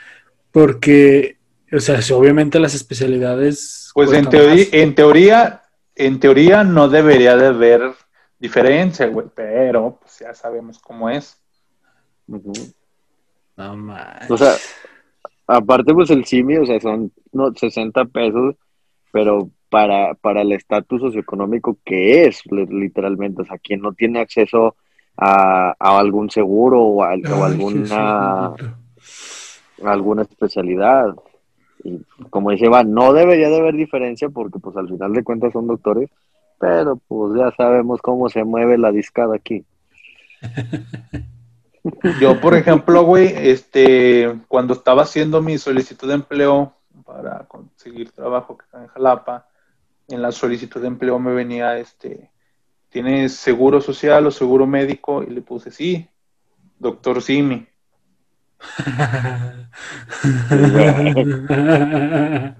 Porque, 0.51 1.37
o 1.71 1.79
sea, 1.79 1.99
obviamente 2.15 2.59
las 2.59 2.73
especialidades... 2.73 3.91
Pues 3.93 4.11
en 4.13 4.29
teoría, 4.29 4.65
en 4.71 4.95
teoría, 4.95 5.63
en 5.95 6.19
teoría 6.19 6.63
no 6.63 6.89
debería 6.89 7.35
de 7.35 7.47
haber 7.47 7.91
diferencia, 8.39 9.07
güey, 9.07 9.27
pero 9.35 9.99
pues 10.01 10.19
ya 10.19 10.33
sabemos 10.33 10.79
cómo 10.79 11.09
es. 11.09 11.37
No 13.57 13.75
más. 13.75 14.29
O 14.31 14.37
sea, 14.37 14.53
Aparte, 15.51 15.95
pues 15.95 16.11
el 16.11 16.27
CIMI, 16.27 16.57
o 16.57 16.65
sea, 16.67 16.79
son 16.79 17.11
no, 17.31 17.51
60 17.51 18.05
pesos, 18.05 18.55
pero 19.11 19.49
para, 19.69 20.15
para 20.15 20.41
el 20.41 20.51
estatus 20.51 21.01
socioeconómico 21.01 21.77
que 21.85 22.25
es, 22.25 22.41
literalmente, 22.51 23.43
o 23.43 23.45
sea, 23.45 23.57
quien 23.57 23.81
no 23.81 23.93
tiene 23.93 24.19
acceso 24.19 24.75
a, 25.15 25.75
algún 25.79 26.29
seguro 26.29 26.81
o, 26.81 27.03
a, 27.03 27.11
alguna, 27.11 28.53
alguna 29.83 30.21
especialidad. 30.23 31.15
Y 31.83 32.01
como 32.29 32.51
dice 32.51 32.65
Iván, 32.65 32.93
no 32.93 33.13
debería 33.13 33.49
de 33.49 33.57
haber 33.57 33.75
diferencia 33.75 34.29
porque 34.29 34.59
pues 34.59 34.75
al 34.75 34.87
final 34.87 35.13
de 35.13 35.23
cuentas 35.23 35.53
son 35.53 35.67
doctores, 35.67 36.09
pero 36.59 36.99
pues 37.07 37.37
ya 37.37 37.51
sabemos 37.55 38.01
cómo 38.01 38.29
se 38.29 38.43
mueve 38.43 38.77
la 38.77 38.91
discada 38.91 39.35
aquí. 39.35 39.63
Yo, 42.19 42.39
por 42.41 42.55
ejemplo, 42.55 43.03
güey, 43.03 43.31
este, 43.35 44.39
cuando 44.47 44.73
estaba 44.73 45.03
haciendo 45.03 45.41
mi 45.41 45.57
solicitud 45.57 46.07
de 46.07 46.15
empleo 46.15 46.73
para 47.05 47.45
conseguir 47.47 48.11
trabajo 48.11 48.57
que 48.57 48.65
está 48.65 48.81
en 48.81 48.87
Jalapa, 48.87 49.48
en 50.09 50.21
la 50.21 50.31
solicitud 50.31 50.81
de 50.81 50.87
empleo 50.87 51.19
me 51.19 51.33
venía, 51.33 51.77
este, 51.77 52.31
¿tienes 52.89 53.33
seguro 53.33 53.81
social 53.81 54.25
o 54.25 54.31
seguro 54.31 54.65
médico? 54.67 55.23
Y 55.23 55.27
le 55.27 55.41
puse, 55.41 55.71
sí, 55.71 56.07
doctor 56.79 57.21
Simi. 57.21 57.67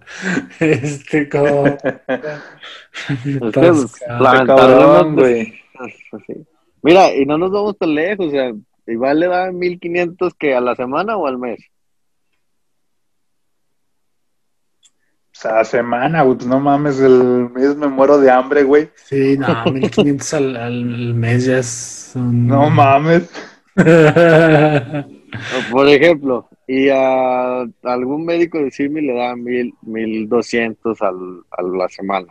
este 0.62 1.28
como 1.28 1.66
es 1.66 1.84
que, 1.84 2.00
güey. 5.16 5.56
Mira, 6.82 7.14
y 7.14 7.26
no 7.26 7.38
nos 7.38 7.52
vamos 7.52 7.78
tan 7.78 7.93
lejos, 7.93 8.28
o 8.28 8.32
sea, 8.32 8.54
igual 8.88 9.20
le 9.20 9.28
dan 9.28 9.58
1500 9.58 10.34
que 10.36 10.56
a 10.56 10.62
la 10.62 10.74
semana 10.76 11.18
o 11.18 11.28
al 11.28 11.38
mes. 11.38 11.60
Sea, 15.42 15.64
semana, 15.64 16.24
güey, 16.24 16.38
pues 16.38 16.48
no 16.48 16.60
mames, 16.60 17.00
el 17.00 17.50
mes 17.52 17.76
me 17.76 17.88
muero 17.88 18.18
de 18.20 18.30
hambre, 18.30 18.64
güey. 18.64 18.90
Sí, 18.96 19.38
no, 19.38 19.48
1500 19.72 20.34
al, 20.34 20.56
al 20.58 21.14
mes 21.14 21.46
ya 21.46 21.60
es... 21.60 22.12
No 22.16 22.70
mames. 22.70 23.30
Por 25.72 25.88
ejemplo, 25.88 26.50
y 26.68 26.90
a 26.90 27.62
algún 27.84 28.26
médico 28.26 28.60
de 28.60 28.72
CIMI 28.72 29.02
le 29.02 29.14
dan 29.14 29.44
mil, 29.44 29.74
mil 29.82 30.28
doscientos 30.28 31.02
a 31.02 31.12
la 31.12 31.88
semana. 31.90 32.28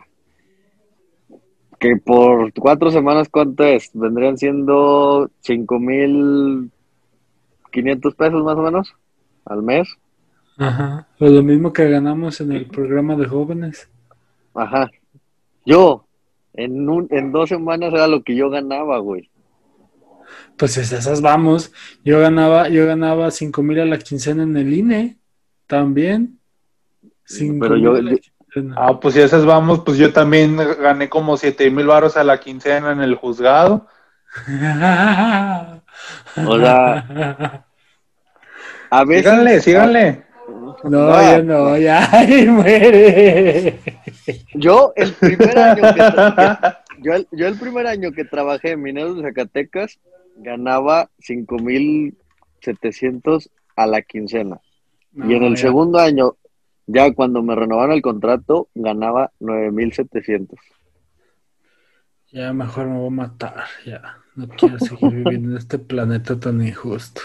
Que 1.79 1.95
por 1.95 2.53
cuatro 2.53 2.91
semanas, 2.91 3.29
¿cuánto 3.29 3.63
es? 3.63 3.89
Vendrían 3.93 4.37
siendo 4.37 5.31
cinco 5.39 5.79
mil 5.79 6.69
quinientos 7.71 8.15
pesos 8.15 8.43
más 8.43 8.57
o 8.57 8.63
menos 8.63 8.93
al 9.45 9.63
mes. 9.63 9.87
Ajá, 10.59 11.07
pues 11.17 11.31
lo 11.31 11.41
mismo 11.41 11.71
que 11.71 11.89
ganamos 11.89 12.41
en 12.41 12.51
el 12.51 12.65
programa 12.65 13.15
de 13.15 13.25
jóvenes. 13.25 13.89
Ajá. 14.53 14.91
Yo, 15.65 16.05
en, 16.53 16.89
un, 16.89 17.07
en 17.11 17.31
dos 17.31 17.47
semanas 17.47 17.93
era 17.93 18.07
lo 18.07 18.23
que 18.23 18.35
yo 18.35 18.49
ganaba, 18.49 18.97
güey. 18.99 19.29
Pues 20.57 20.75
esas 20.75 21.21
vamos. 21.21 21.71
Yo 22.03 22.19
ganaba, 22.19 22.67
yo 22.67 22.85
ganaba 22.85 23.31
cinco 23.31 23.63
mil 23.63 23.79
a 23.79 23.85
la 23.85 23.97
quincena 23.97 24.43
en 24.43 24.57
el 24.57 24.73
INE, 24.73 25.17
también. 25.65 26.39
Pero 27.61 27.77
yo, 27.77 27.93
ah, 28.75 28.99
pues 28.99 29.13
si 29.13 29.21
esas 29.21 29.45
vamos, 29.45 29.79
pues 29.85 29.97
yo 29.97 30.11
también 30.11 30.57
gané 30.57 31.07
como 31.07 31.37
siete 31.37 31.71
mil 31.71 31.85
baros 31.85 32.17
a 32.17 32.25
la 32.25 32.37
quincena 32.37 32.91
en 32.91 32.99
el 32.99 33.15
juzgado. 33.15 33.87
Hola. 36.45 37.65
A 38.89 39.05
veces. 39.05 39.23
Síganle, 39.23 39.61
síganle. 39.61 40.28
No, 40.83 41.21
ya 41.21 41.41
no, 41.43 41.77
ya 41.77 42.09
muere. 42.47 43.79
Yo 44.53 44.93
el 44.95 45.11
primer 45.13 45.57
año 45.57 45.81
que, 45.93 46.01
yo, 47.01 47.13
yo 47.31 47.47
el 47.47 47.57
primer 47.57 47.87
año 47.87 48.11
que 48.11 48.25
trabajé 48.25 48.71
en 48.71 48.81
Mineros 48.81 49.15
de 49.17 49.23
Zacatecas 49.23 49.99
ganaba 50.37 51.09
5700 51.19 53.49
a 53.75 53.87
la 53.87 54.01
quincena. 54.01 54.61
y 55.13 55.33
en 55.33 55.43
el 55.43 55.57
segundo 55.57 55.99
año, 55.99 56.37
ya 56.87 57.13
cuando 57.13 57.43
me 57.43 57.55
renovaron 57.55 57.95
el 57.95 58.01
contrato, 58.01 58.69
ganaba 58.73 59.31
9700. 59.39 60.57
Ya 62.31 62.53
mejor 62.53 62.87
me 62.87 62.97
voy 62.97 63.07
a 63.07 63.11
matar, 63.11 63.65
ya. 63.85 64.17
No 64.35 64.47
quiero 64.47 64.79
seguir 64.79 65.09
viviendo 65.09 65.49
en 65.51 65.57
este 65.57 65.77
planeta 65.79 66.39
tan 66.39 66.65
injusto. 66.65 67.21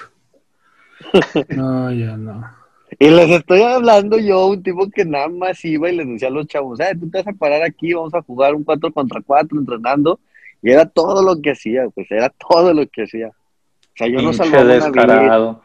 No, 1.50 1.92
ya 1.92 2.16
no. 2.16 2.63
Y 2.98 3.10
les 3.10 3.30
estoy 3.30 3.62
hablando 3.62 4.18
yo, 4.18 4.46
un 4.46 4.62
tipo 4.62 4.88
que 4.90 5.04
nada 5.04 5.28
más 5.28 5.64
iba 5.64 5.90
y 5.90 5.96
les 5.96 6.06
decía 6.06 6.28
a 6.28 6.30
los 6.30 6.46
chavos, 6.46 6.78
¿sabes? 6.78 7.00
Tú 7.00 7.10
te 7.10 7.18
vas 7.18 7.28
a 7.28 7.32
parar 7.32 7.62
aquí, 7.62 7.92
vamos 7.92 8.14
a 8.14 8.22
jugar 8.22 8.54
un 8.54 8.64
4 8.64 8.92
contra 8.92 9.20
4 9.20 9.58
entrenando. 9.58 10.20
Y 10.62 10.70
era 10.70 10.86
todo 10.86 11.22
lo 11.22 11.40
que 11.42 11.50
hacía, 11.50 11.88
pues 11.90 12.10
era 12.10 12.30
todo 12.30 12.72
lo 12.72 12.86
que 12.86 13.02
hacía. 13.02 13.28
O 13.28 13.96
sea, 13.96 14.08
yo 14.08 14.22
no 14.22 14.32
salvaba 14.32 14.88
una 14.88 15.20
vida. 15.20 15.60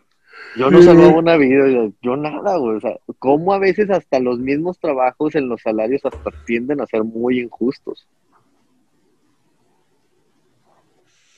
Yo 0.57 0.71
no 0.71 0.81
salvaba 0.81 1.17
una 1.17 1.37
vida, 1.37 1.91
yo, 2.01 2.17
nada, 2.17 2.57
güey. 2.57 2.77
O 2.77 2.81
sea, 2.81 2.97
cómo 3.19 3.53
a 3.53 3.59
veces 3.59 3.89
hasta 3.89 4.19
los 4.19 4.39
mismos 4.39 4.79
trabajos 4.79 5.35
en 5.35 5.47
los 5.47 5.61
salarios 5.61 6.01
hasta 6.05 6.31
tienden 6.45 6.81
a 6.81 6.85
ser 6.85 7.03
muy 7.03 7.39
injustos. 7.39 8.07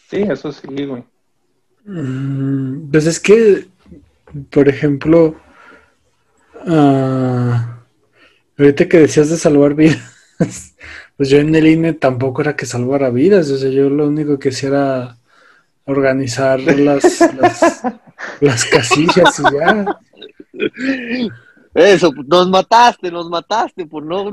Sí, 0.09 0.23
eso 0.23 0.51
sí, 0.51 0.85
güey. 0.85 1.03
Mm, 1.85 2.91
pues 2.91 3.05
es 3.05 3.19
que, 3.19 3.67
por 4.49 4.69
ejemplo, 4.69 5.35
Ah, 6.68 7.84
ahorita 8.57 8.88
que 8.88 8.99
decías 8.99 9.30
de 9.30 9.38
salvar 9.38 9.74
vidas, 9.74 9.99
pues 11.18 11.30
yo 11.30 11.39
en 11.39 11.53
el 11.55 11.68
INE 11.68 11.93
tampoco 11.93 12.41
era 12.41 12.55
que 12.55 12.66
salvara 12.66 13.09
vidas, 13.09 13.49
o 13.49 13.57
sea, 13.57 13.70
yo 13.70 13.89
lo 13.89 14.07
único 14.07 14.38
que 14.39 14.49
hacía 14.49 14.70
era 14.70 15.18
organizar 15.86 16.59
las, 16.59 17.22
las, 17.36 17.84
las 18.41 18.66
casillas 18.66 19.39
y 19.39 19.43
ya. 19.55 19.99
Eso, 21.74 22.11
nos 22.28 22.49
mataste, 22.49 23.09
nos 23.09 23.30
mataste 23.30 23.86
por 23.86 24.03
no 24.03 24.30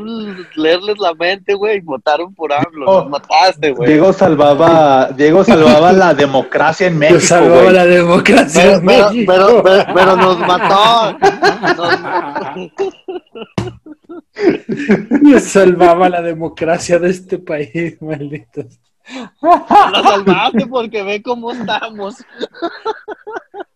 leerles 0.57 0.99
la 0.99 1.15
mente, 1.15 1.55
güey. 1.55 1.81
Votaron 1.81 2.35
por 2.35 2.53
AMLO, 2.53 2.85
nos 2.85 3.09
mataste, 3.11 3.71
güey. 3.71 3.93
Diego 3.93 4.13
salvaba, 4.13 5.11
Diego 5.13 5.45
salvaba 5.45 5.93
la 5.93 6.15
democracia 6.15 6.89
en 6.89 6.99
México. 6.99 7.21
Yo 7.21 7.27
salvaba 7.27 7.71
la 7.71 7.87
democracia 7.87 8.63
pero, 8.63 8.75
en 8.79 8.85
México. 8.85 9.33
Pero, 9.33 9.63
pero, 9.95 10.17
nos 10.17 10.39
mató. 10.41 11.17
Yo 15.23 15.39
salvaba 15.39 16.09
la 16.09 16.23
democracia 16.23 16.99
de 16.99 17.11
este 17.11 17.39
país, 17.39 18.03
malditos. 18.03 18.81
La 19.41 20.03
salvaste 20.03 20.67
porque 20.67 21.03
ve 21.03 21.23
cómo 21.23 21.53
estamos. 21.53 22.17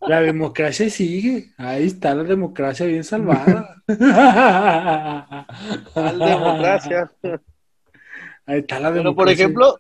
La 0.07 0.21
democracia 0.21 0.91
sigue. 0.91 1.51
Ahí 1.57 1.87
está 1.87 2.15
la 2.15 2.25
democracia 2.25 2.87
bien 2.87 3.05
salvada. 3.05 3.77
La 3.87 5.47
democracia. 5.95 7.11
Ahí 8.47 8.59
está 8.59 8.81
la 8.81 8.91
democracia. 8.91 9.03
Pero 9.03 9.15
por 9.15 9.29
ejemplo, 9.29 9.79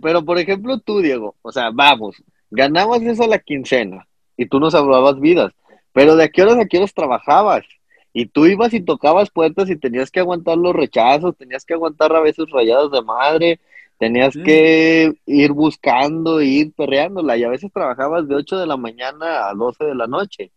pero 0.00 0.24
por 0.24 0.38
ejemplo 0.38 0.78
tú, 0.78 1.00
Diego, 1.00 1.36
o 1.42 1.52
sea, 1.52 1.70
vamos, 1.72 2.22
ganabas 2.50 3.02
eso 3.02 3.24
a 3.24 3.28
la 3.28 3.38
quincena 3.38 4.06
y 4.36 4.46
tú 4.46 4.60
nos 4.60 4.72
salvabas 4.72 5.18
vidas, 5.18 5.52
pero 5.92 6.16
¿de 6.16 6.30
qué 6.30 6.42
horas 6.42 6.58
a 6.58 6.66
qué 6.66 6.78
horas 6.78 6.94
trabajabas? 6.94 7.64
Y 8.12 8.26
tú 8.26 8.44
ibas 8.46 8.74
y 8.74 8.80
tocabas 8.80 9.30
puertas 9.30 9.70
y 9.70 9.76
tenías 9.76 10.10
que 10.10 10.20
aguantar 10.20 10.58
los 10.58 10.74
rechazos, 10.74 11.36
tenías 11.36 11.64
que 11.64 11.72
aguantar 11.74 12.14
a 12.14 12.20
veces 12.20 12.44
rayadas 12.50 12.90
de 12.90 13.00
madre, 13.00 13.60
Tenías 14.02 14.34
que 14.34 15.14
ir 15.26 15.52
buscando, 15.52 16.42
ir 16.42 16.72
perreándola 16.72 17.36
y 17.36 17.44
a 17.44 17.48
veces 17.48 17.70
trabajabas 17.72 18.26
de 18.26 18.34
8 18.34 18.58
de 18.58 18.66
la 18.66 18.76
mañana 18.76 19.48
a 19.48 19.54
12 19.54 19.84
de 19.84 19.94
la 19.94 20.08
noche. 20.08 20.50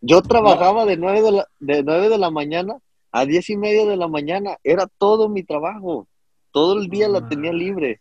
Yo 0.00 0.20
trabajaba 0.20 0.84
de 0.84 0.96
9 0.96 1.22
de 1.22 1.30
la, 1.30 1.46
de 1.60 1.84
9 1.84 2.08
de 2.08 2.18
la 2.18 2.32
mañana 2.32 2.74
a 3.12 3.24
10 3.24 3.50
y 3.50 3.56
media 3.56 3.86
de 3.86 3.96
la 3.96 4.08
mañana. 4.08 4.56
Era 4.64 4.88
todo 4.98 5.28
mi 5.28 5.44
trabajo. 5.44 6.08
Todo 6.50 6.80
el 6.80 6.88
día 6.88 7.08
la 7.08 7.28
tenía 7.28 7.52
libre. 7.52 8.00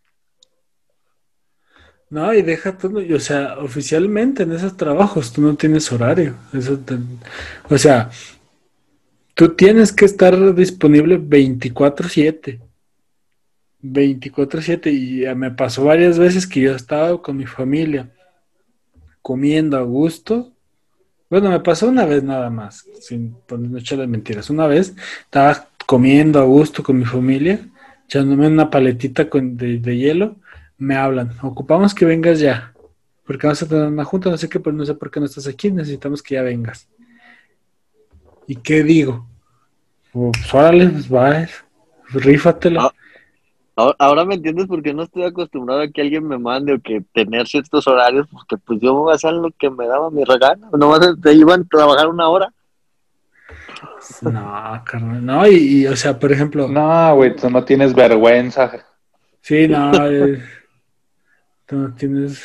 No, 2.10 2.34
y 2.34 2.42
deja 2.42 2.76
todo, 2.76 3.02
o 3.16 3.20
sea, 3.20 3.60
oficialmente 3.60 4.42
en 4.42 4.52
esos 4.54 4.76
trabajos 4.78 5.32
tú 5.32 5.44
no 5.44 5.54
tienes 5.54 5.92
horario. 5.92 6.38
Eso 6.54 6.80
o 7.70 7.78
sea, 7.78 8.10
tú 9.36 9.50
tienes 9.50 9.92
que 9.92 10.06
estar 10.06 10.56
disponible 10.56 11.20
24/7. 11.20 12.71
24/7 13.82 14.92
y 14.92 15.36
me 15.36 15.52
pasó 15.52 15.86
varias 15.86 16.20
veces 16.20 16.48
que 16.48 16.62
yo 16.62 16.76
estaba 16.76 17.22
con 17.22 17.38
mi 17.38 17.46
familia 17.46 18.10
comiendo 19.22 19.78
a 19.78 19.82
gusto. 19.82 20.52
Bueno, 21.30 21.50
me 21.50 21.60
pasó 21.60 21.88
una 21.88 22.06
vez 22.06 22.24
nada 22.24 22.50
más, 22.50 22.86
sin 23.00 23.36
no 23.50 23.78
echarle 23.78 24.08
mentiras. 24.08 24.50
Una 24.50 24.68
vez 24.68 24.94
estaba 25.24 25.68
comiendo 25.86 26.40
a 26.40 26.44
gusto 26.44 26.84
con 26.84 26.98
mi 26.98 27.06
familia, 27.06 27.60
echándome 28.06 28.48
una 28.48 28.70
paletita 28.70 29.30
con, 29.30 29.56
de, 29.56 29.98
hielo, 29.98 30.36
me 30.78 30.96
hablan, 30.96 31.38
ocupamos 31.42 31.94
que 31.94 32.06
vengas 32.06 32.40
ya, 32.40 32.74
porque 33.26 33.48
vamos 33.48 33.62
a 33.62 33.68
tener 33.68 33.88
una 33.88 34.04
junta, 34.04 34.30
no 34.30 34.38
sé 34.38 34.50
qué, 34.50 34.60
pero 34.60 34.76
no 34.76 34.86
sé 34.86 34.94
por 34.96 35.10
qué 35.10 35.20
no 35.20 35.26
estás 35.26 35.48
aquí, 35.48 35.72
necesitamos 35.72 36.22
que 36.22 36.36
ya 36.36 36.42
vengas. 36.42 36.88
¿Y 38.48 38.56
qué 38.56 38.84
digo? 38.84 39.28
Pues 40.12 40.54
órale, 40.54 40.90
pues 40.90 41.14
va, 41.14 41.48
rífatela. 42.10 42.86
Ah, 42.86 42.94
Ahora 43.76 44.26
me 44.26 44.36
entiendes 44.36 44.68
porque 44.68 44.94
no 44.94 45.04
estoy 45.04 45.24
acostumbrado 45.24 45.82
a 45.82 45.88
que 45.88 46.02
alguien 46.02 46.28
me 46.28 46.38
mande 46.38 46.74
o 46.74 46.82
que 46.82 47.04
tener 47.14 47.48
ciertos 47.48 47.88
horarios, 47.88 48.28
porque 48.30 48.58
pues 48.58 48.80
yo 48.82 48.94
voy 48.94 49.12
a 49.12 49.16
hacer 49.16 49.34
lo 49.34 49.50
que 49.58 49.70
me 49.70 49.88
daba 49.88 50.12
mi 50.12 50.24
regalo. 50.24 50.68
Nomás 50.78 51.00
te 51.22 51.34
iban 51.34 51.62
a 51.62 51.66
trabajar 51.66 52.08
una 52.08 52.30
hora. 52.30 52.54
No, 54.22 54.84
carnal, 54.86 55.26
no, 55.26 55.48
y, 55.48 55.88
o 55.88 55.96
sea, 55.96 56.18
por 56.20 56.32
ejemplo. 56.32 56.68
No, 56.68 57.16
güey, 57.16 57.36
tú 57.36 57.50
no 57.50 57.64
tienes 57.64 57.94
vergüenza. 57.94 58.86
Sí, 59.42 59.68
no, 59.68 59.92
eh, 60.08 60.44
tú 61.66 61.78
no 61.78 61.94
tienes. 61.94 62.44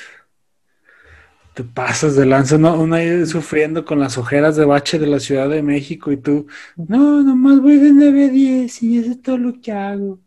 Te 1.55 1.65
pasas 1.65 2.17
de 2.17 2.27
lanza, 2.27 2.59
¿no? 2.59 2.79
Uno 2.79 2.97
ahí 2.97 3.25
sufriendo 3.27 3.85
con 3.85 3.99
las 3.99 4.19
ojeras 4.19 4.57
de 4.57 4.67
bache 4.67 4.99
de 4.99 5.07
la 5.07 5.19
Ciudad 5.19 5.49
de 5.49 5.63
México 5.63 6.13
y 6.13 6.19
tú, 6.19 6.47
no, 6.77 7.23
nomás 7.23 7.61
voy 7.61 7.77
de 7.77 7.93
9 7.93 8.27
a 8.27 8.29
10 8.29 8.83
y 8.83 8.99
eso 8.99 9.11
es 9.13 9.23
todo 9.23 9.39
lo 9.39 9.61
que 9.61 9.73
hago. 9.73 10.19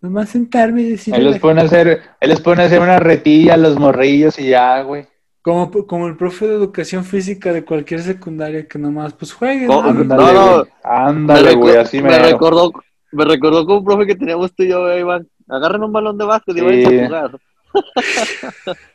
Nomás 0.00 0.30
sentarme 0.30 0.82
y 0.82 0.90
decir. 0.90 1.14
Él 1.14 1.24
les 1.24 1.38
pone 1.38 1.60
a 1.60 1.64
hacer, 1.64 2.02
él 2.20 2.28
les 2.30 2.40
pone 2.40 2.62
a 2.62 2.66
hacer 2.66 2.80
una 2.80 2.98
retilla 2.98 3.54
a 3.54 3.56
los 3.56 3.78
morrillos 3.78 4.38
y 4.38 4.48
ya, 4.50 4.82
güey. 4.82 5.06
Como, 5.42 5.70
como 5.86 6.08
el 6.08 6.16
profe 6.16 6.46
de 6.46 6.54
educación 6.54 7.04
física 7.04 7.52
de 7.52 7.64
cualquier 7.64 8.02
secundaria 8.02 8.66
que 8.66 8.78
nomás 8.78 9.12
pues 9.12 9.32
juegue. 9.32 9.68
Oh, 9.68 9.80
ándale, 9.80 10.70
ándale, 10.82 11.54
güey, 11.54 11.76
así 11.76 12.02
me, 12.02 12.10
me 12.10 12.18
recordó, 12.18 12.72
me 13.12 13.24
recordó 13.24 13.64
con 13.64 13.78
un 13.78 13.84
profe 13.84 14.06
que 14.06 14.16
teníamos 14.16 14.52
tú 14.54 14.64
y 14.64 14.68
yo, 14.68 14.98
Iván. 14.98 15.28
Agarren 15.48 15.84
un 15.84 15.92
balón 15.92 16.18
de 16.18 16.24
básquet 16.24 16.56
y 16.56 16.60
vayan 16.60 17.04
a 17.04 17.06
jugar. 17.06 17.38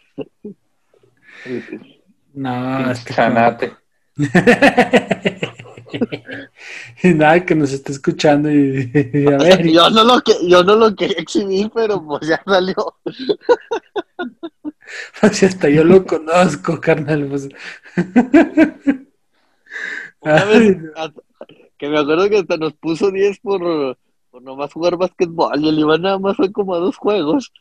No, 2.33 2.91
es 2.91 3.03
que 3.03 3.13
Chanate. 3.13 3.73
y 7.03 7.13
nada, 7.13 7.45
que 7.45 7.55
nos 7.55 7.71
esté 7.71 7.91
escuchando 7.91 8.51
y, 8.51 8.91
a 9.27 9.37
ver. 9.37 9.67
yo, 9.67 9.89
no 9.89 10.03
lo 10.03 10.21
que, 10.21 10.33
yo 10.47 10.63
no 10.63 10.75
lo 10.75 10.95
quería 10.95 11.17
exhibir, 11.17 11.71
pero 11.73 12.03
pues 12.05 12.27
ya 12.27 12.41
salió. 12.45 12.75
Pues 15.19 15.43
hasta 15.43 15.69
yo 15.69 15.83
lo 15.85 16.05
conozco, 16.05 16.79
carnal. 16.81 17.25
Pues. 17.27 17.47
que 21.77 21.89
me 21.89 21.99
acuerdo 21.99 22.29
que 22.29 22.37
hasta 22.37 22.57
nos 22.57 22.73
puso 22.73 23.09
10 23.09 23.39
por, 23.39 23.97
por 24.29 24.41
nomás 24.41 24.73
jugar 24.73 24.97
básquetbol 24.97 25.59
y 25.63 25.69
el 25.69 25.79
Iván 25.79 26.01
nada 26.01 26.19
más 26.19 26.35
fue 26.35 26.51
como 26.51 26.75
a 26.75 26.79
dos 26.79 26.97
juegos. 26.97 27.51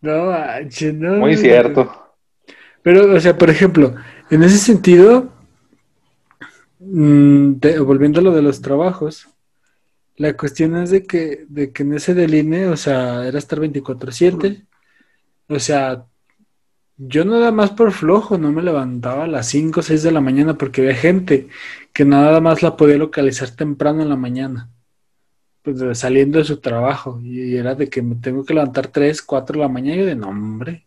no, 0.00 0.26
manches, 0.26 0.94
no. 0.94 1.16
Muy 1.16 1.36
cierto. 1.36 2.05
Pero, 2.86 3.16
o 3.16 3.18
sea, 3.18 3.36
por 3.36 3.50
ejemplo, 3.50 3.96
en 4.30 4.44
ese 4.44 4.58
sentido, 4.58 5.32
mm, 6.78 7.54
volviendo 7.84 8.20
a 8.20 8.22
lo 8.22 8.30
de 8.32 8.42
los 8.42 8.62
trabajos, 8.62 9.28
la 10.16 10.36
cuestión 10.36 10.76
es 10.76 10.90
de 10.90 11.02
que, 11.04 11.46
de 11.48 11.72
que 11.72 11.82
en 11.82 11.94
ese 11.94 12.14
del 12.14 12.34
INE, 12.34 12.68
o 12.68 12.76
sea, 12.76 13.26
era 13.26 13.40
estar 13.40 13.58
24/7, 13.58 14.66
o 15.48 15.58
sea, 15.58 16.06
yo 16.96 17.24
nada 17.24 17.50
más 17.50 17.72
por 17.72 17.90
flojo 17.92 18.38
no 18.38 18.52
me 18.52 18.62
levantaba 18.62 19.24
a 19.24 19.26
las 19.26 19.48
5 19.48 19.80
o 19.80 19.82
6 19.82 20.04
de 20.04 20.12
la 20.12 20.20
mañana 20.20 20.56
porque 20.56 20.82
había 20.82 20.94
gente 20.94 21.48
que 21.92 22.04
nada 22.04 22.40
más 22.40 22.62
la 22.62 22.76
podía 22.76 22.98
localizar 22.98 23.50
temprano 23.50 24.02
en 24.02 24.10
la 24.10 24.16
mañana, 24.16 24.70
pues 25.62 25.98
saliendo 25.98 26.38
de 26.38 26.44
su 26.44 26.58
trabajo, 26.60 27.20
y 27.22 27.56
era 27.56 27.74
de 27.74 27.88
que 27.90 28.02
me 28.02 28.16
tengo 28.16 28.44
que 28.44 28.54
levantar 28.54 28.88
3, 28.88 29.22
4 29.22 29.54
de 29.58 29.62
la 29.66 29.68
mañana 29.68 30.02
y 30.02 30.06
de 30.06 30.14
nombre. 30.14 30.85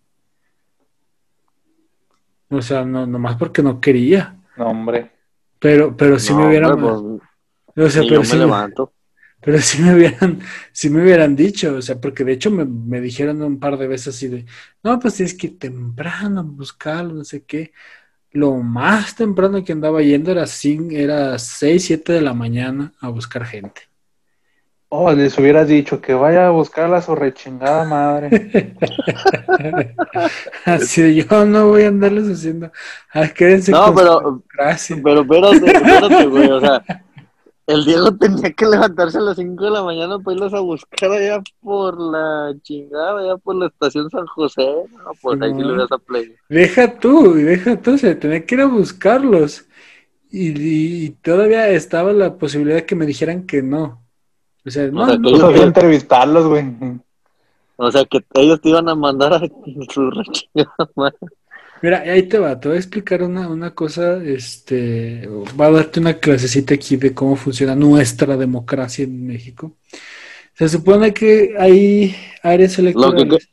O 2.50 2.62
sea, 2.62 2.84
no, 2.84 3.06
nomás 3.06 3.36
porque 3.38 3.62
no 3.62 3.80
quería. 3.80 4.36
No, 4.58 4.68
hombre. 4.68 5.12
Pero, 5.60 5.96
pero 5.96 6.20
sí 6.20 6.34
me 6.34 6.48
hubieran. 6.48 6.80
Pues, 6.80 7.88
o 7.88 7.90
sea, 7.90 8.04
pero 8.08 8.24
sí 8.24 8.34
me 8.34 8.40
levanto. 8.40 8.94
Pero 9.42 9.60
sí 9.60 9.82
me 9.82 9.96
hubieran, 9.96 10.42
sí 10.74 10.90
me 10.90 11.02
hubieran 11.02 11.36
dicho, 11.36 11.76
o 11.76 11.82
sea, 11.82 12.00
porque 12.00 12.26
de 12.26 12.34
hecho 12.34 12.52
me, 12.52 12.66
me, 12.66 13.00
dijeron 13.00 13.42
un 13.42 13.58
par 13.58 13.78
de 13.78 13.88
veces 13.88 14.16
así 14.16 14.28
de, 14.28 14.46
no, 14.84 15.00
pues 15.00 15.16
tienes 15.16 15.34
que 15.34 15.48
ir 15.48 15.60
temprano 15.60 16.44
buscarlo, 16.44 17.14
no 17.14 17.24
sé 17.24 17.44
qué. 17.46 17.72
Lo 18.32 18.58
más 18.58 19.16
temprano 19.16 19.64
que 19.64 19.72
andaba 19.72 20.02
yendo 20.02 20.32
era, 20.32 20.46
cinco, 20.46 20.94
era 20.94 21.40
6, 21.40 21.86
7 21.86 22.14
de 22.14 22.22
la 22.22 22.34
mañana 22.34 22.94
a 23.00 23.10
buscar 23.10 23.46
gente. 23.46 23.89
Oh, 24.92 25.12
les 25.12 25.38
hubieras 25.38 25.68
dicho 25.68 26.02
que 26.02 26.16
vaya 26.16 26.48
a 26.48 26.50
buscar 26.50 26.90
la 26.90 27.00
rechingada 27.00 27.86
madre. 27.86 28.76
Así 30.66 31.16
yo 31.16 31.46
no 31.46 31.68
voy 31.68 31.84
a 31.84 31.90
andarles 31.90 32.28
haciendo. 32.28 32.72
Ah, 33.14 33.28
quédense 33.28 33.72
no, 33.72 33.94
pero, 33.94 34.42
gracias. 34.52 35.00
pero 35.04 35.22
espérate, 35.22 35.58
espérate, 35.78 36.26
güey, 36.26 36.50
o 36.50 36.60
sea, 36.60 36.84
el 37.68 37.86
Diego 37.86 38.18
tenía 38.18 38.52
que 38.52 38.66
levantarse 38.66 39.20
a 39.20 39.22
las 39.22 39.38
5 39.38 39.64
de 39.64 39.70
la 39.70 39.84
mañana 39.84 40.18
para 40.18 40.36
irlos 40.36 40.56
a 40.56 40.60
buscar 40.60 41.12
allá 41.12 41.40
por 41.62 42.02
la 42.02 42.56
chingada, 42.64 43.20
allá 43.20 43.38
por 43.38 43.58
la 43.58 43.68
estación 43.68 44.10
San 44.10 44.26
José. 44.26 44.66
No, 44.92 45.12
pues 45.22 45.40
ahí 45.40 45.54
sí 45.54 45.62
le 45.62 45.78
vas 45.78 45.92
a 45.92 46.00
play. 46.00 46.34
Deja 46.50 47.00
tú, 47.00 47.36
deja 47.36 47.80
tú, 47.80 47.96
se 47.96 48.16
tenía 48.16 48.44
que 48.44 48.56
ir 48.56 48.62
a 48.62 48.66
buscarlos. 48.66 49.68
Y, 50.32 51.06
y, 51.06 51.10
todavía 51.22 51.70
estaba 51.70 52.12
la 52.12 52.40
posibilidad 52.40 52.78
de 52.78 52.86
que 52.88 52.96
me 52.96 53.06
dijeran 53.06 53.46
que 53.46 53.62
no. 53.62 53.99
O 54.70 54.72
sea, 54.72 54.88
no, 54.88 55.18
no, 55.18 55.38
sabía 55.38 55.64
entrevistarlos, 55.64 56.46
güey. 56.46 56.64
O 57.76 57.92
sea, 57.92 58.06
que 58.06 58.24
ellos 58.36 58.62
te 58.62 58.70
iban 58.70 58.88
a 58.88 58.94
mandar 58.94 59.34
a 59.34 59.40
su 59.92 60.12
Mira, 61.82 62.02
ahí 62.02 62.24
te 62.24 62.38
va, 62.38 62.60
te 62.60 62.68
voy 62.68 62.78
a 62.78 62.80
explicar 62.80 63.24
una, 63.24 63.48
una 63.48 63.74
cosa, 63.74 64.22
este, 64.24 65.28
va 65.60 65.68
a 65.68 65.72
darte 65.72 66.00
una 66.00 66.14
clasecita 66.14 66.76
aquí 66.76 66.98
de 66.98 67.16
cómo 67.16 67.36
funciona 67.36 67.74
nuestra 67.74 68.38
democracia 68.38 69.06
en 69.06 69.26
México. 69.26 69.78
Se 70.54 70.70
supone 70.70 71.14
que 71.14 71.56
hay 71.58 72.16
áreas 72.44 72.78
electorales. 72.78 73.28
Lo 73.28 73.38
que, 73.38 73.46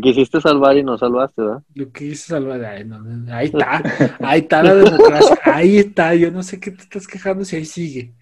quisiste 0.00 0.40
salvar 0.40 0.76
y 0.76 0.82
no 0.82 0.96
salvaste, 0.96 1.42
¿verdad? 1.42 1.62
Lo 1.74 1.86
que 1.86 2.04
quisiste 2.04 2.28
salvar, 2.28 2.64
ahí 2.64 3.46
está, 3.46 3.82
ahí 4.20 4.40
está 4.40 4.62
la 4.62 4.74
democracia, 4.74 5.38
ahí 5.44 5.78
está, 5.78 6.14
yo 6.14 6.30
no 6.30 6.42
sé 6.42 6.60
qué 6.60 6.70
te 6.70 6.82
estás 6.82 7.06
quejando 7.06 7.44
si 7.44 7.56
ahí 7.56 7.64
sigue. 7.64 8.14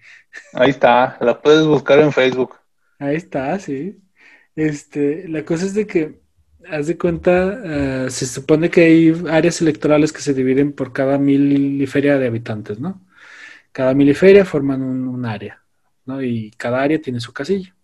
Ahí 0.53 0.71
está, 0.71 1.17
la 1.21 1.39
puedes 1.39 1.65
buscar 1.65 1.99
en 1.99 2.11
Facebook. 2.11 2.55
Ahí 2.99 3.15
está, 3.15 3.57
sí. 3.59 3.99
Este, 4.55 5.27
la 5.27 5.43
cosa 5.43 5.65
es 5.65 5.73
de 5.73 5.85
que, 5.85 6.21
haz 6.69 6.87
de 6.87 6.97
cuenta, 6.97 8.05
eh, 8.05 8.09
se 8.09 8.25
supone 8.25 8.69
que 8.69 8.81
hay 8.81 9.23
áreas 9.29 9.61
electorales 9.61 10.13
que 10.13 10.21
se 10.21 10.33
dividen 10.33 10.73
por 10.73 10.93
cada 10.93 11.17
miliferia 11.17 12.17
de 12.17 12.27
habitantes, 12.27 12.79
¿no? 12.79 13.05
Cada 13.71 13.93
miliferia 13.93 14.45
forman 14.45 14.81
un, 14.81 15.25
área, 15.25 15.61
¿no? 16.05 16.21
Y 16.21 16.51
cada 16.51 16.81
área 16.81 17.01
tiene 17.01 17.19
su 17.19 17.33
casilla. 17.33 17.74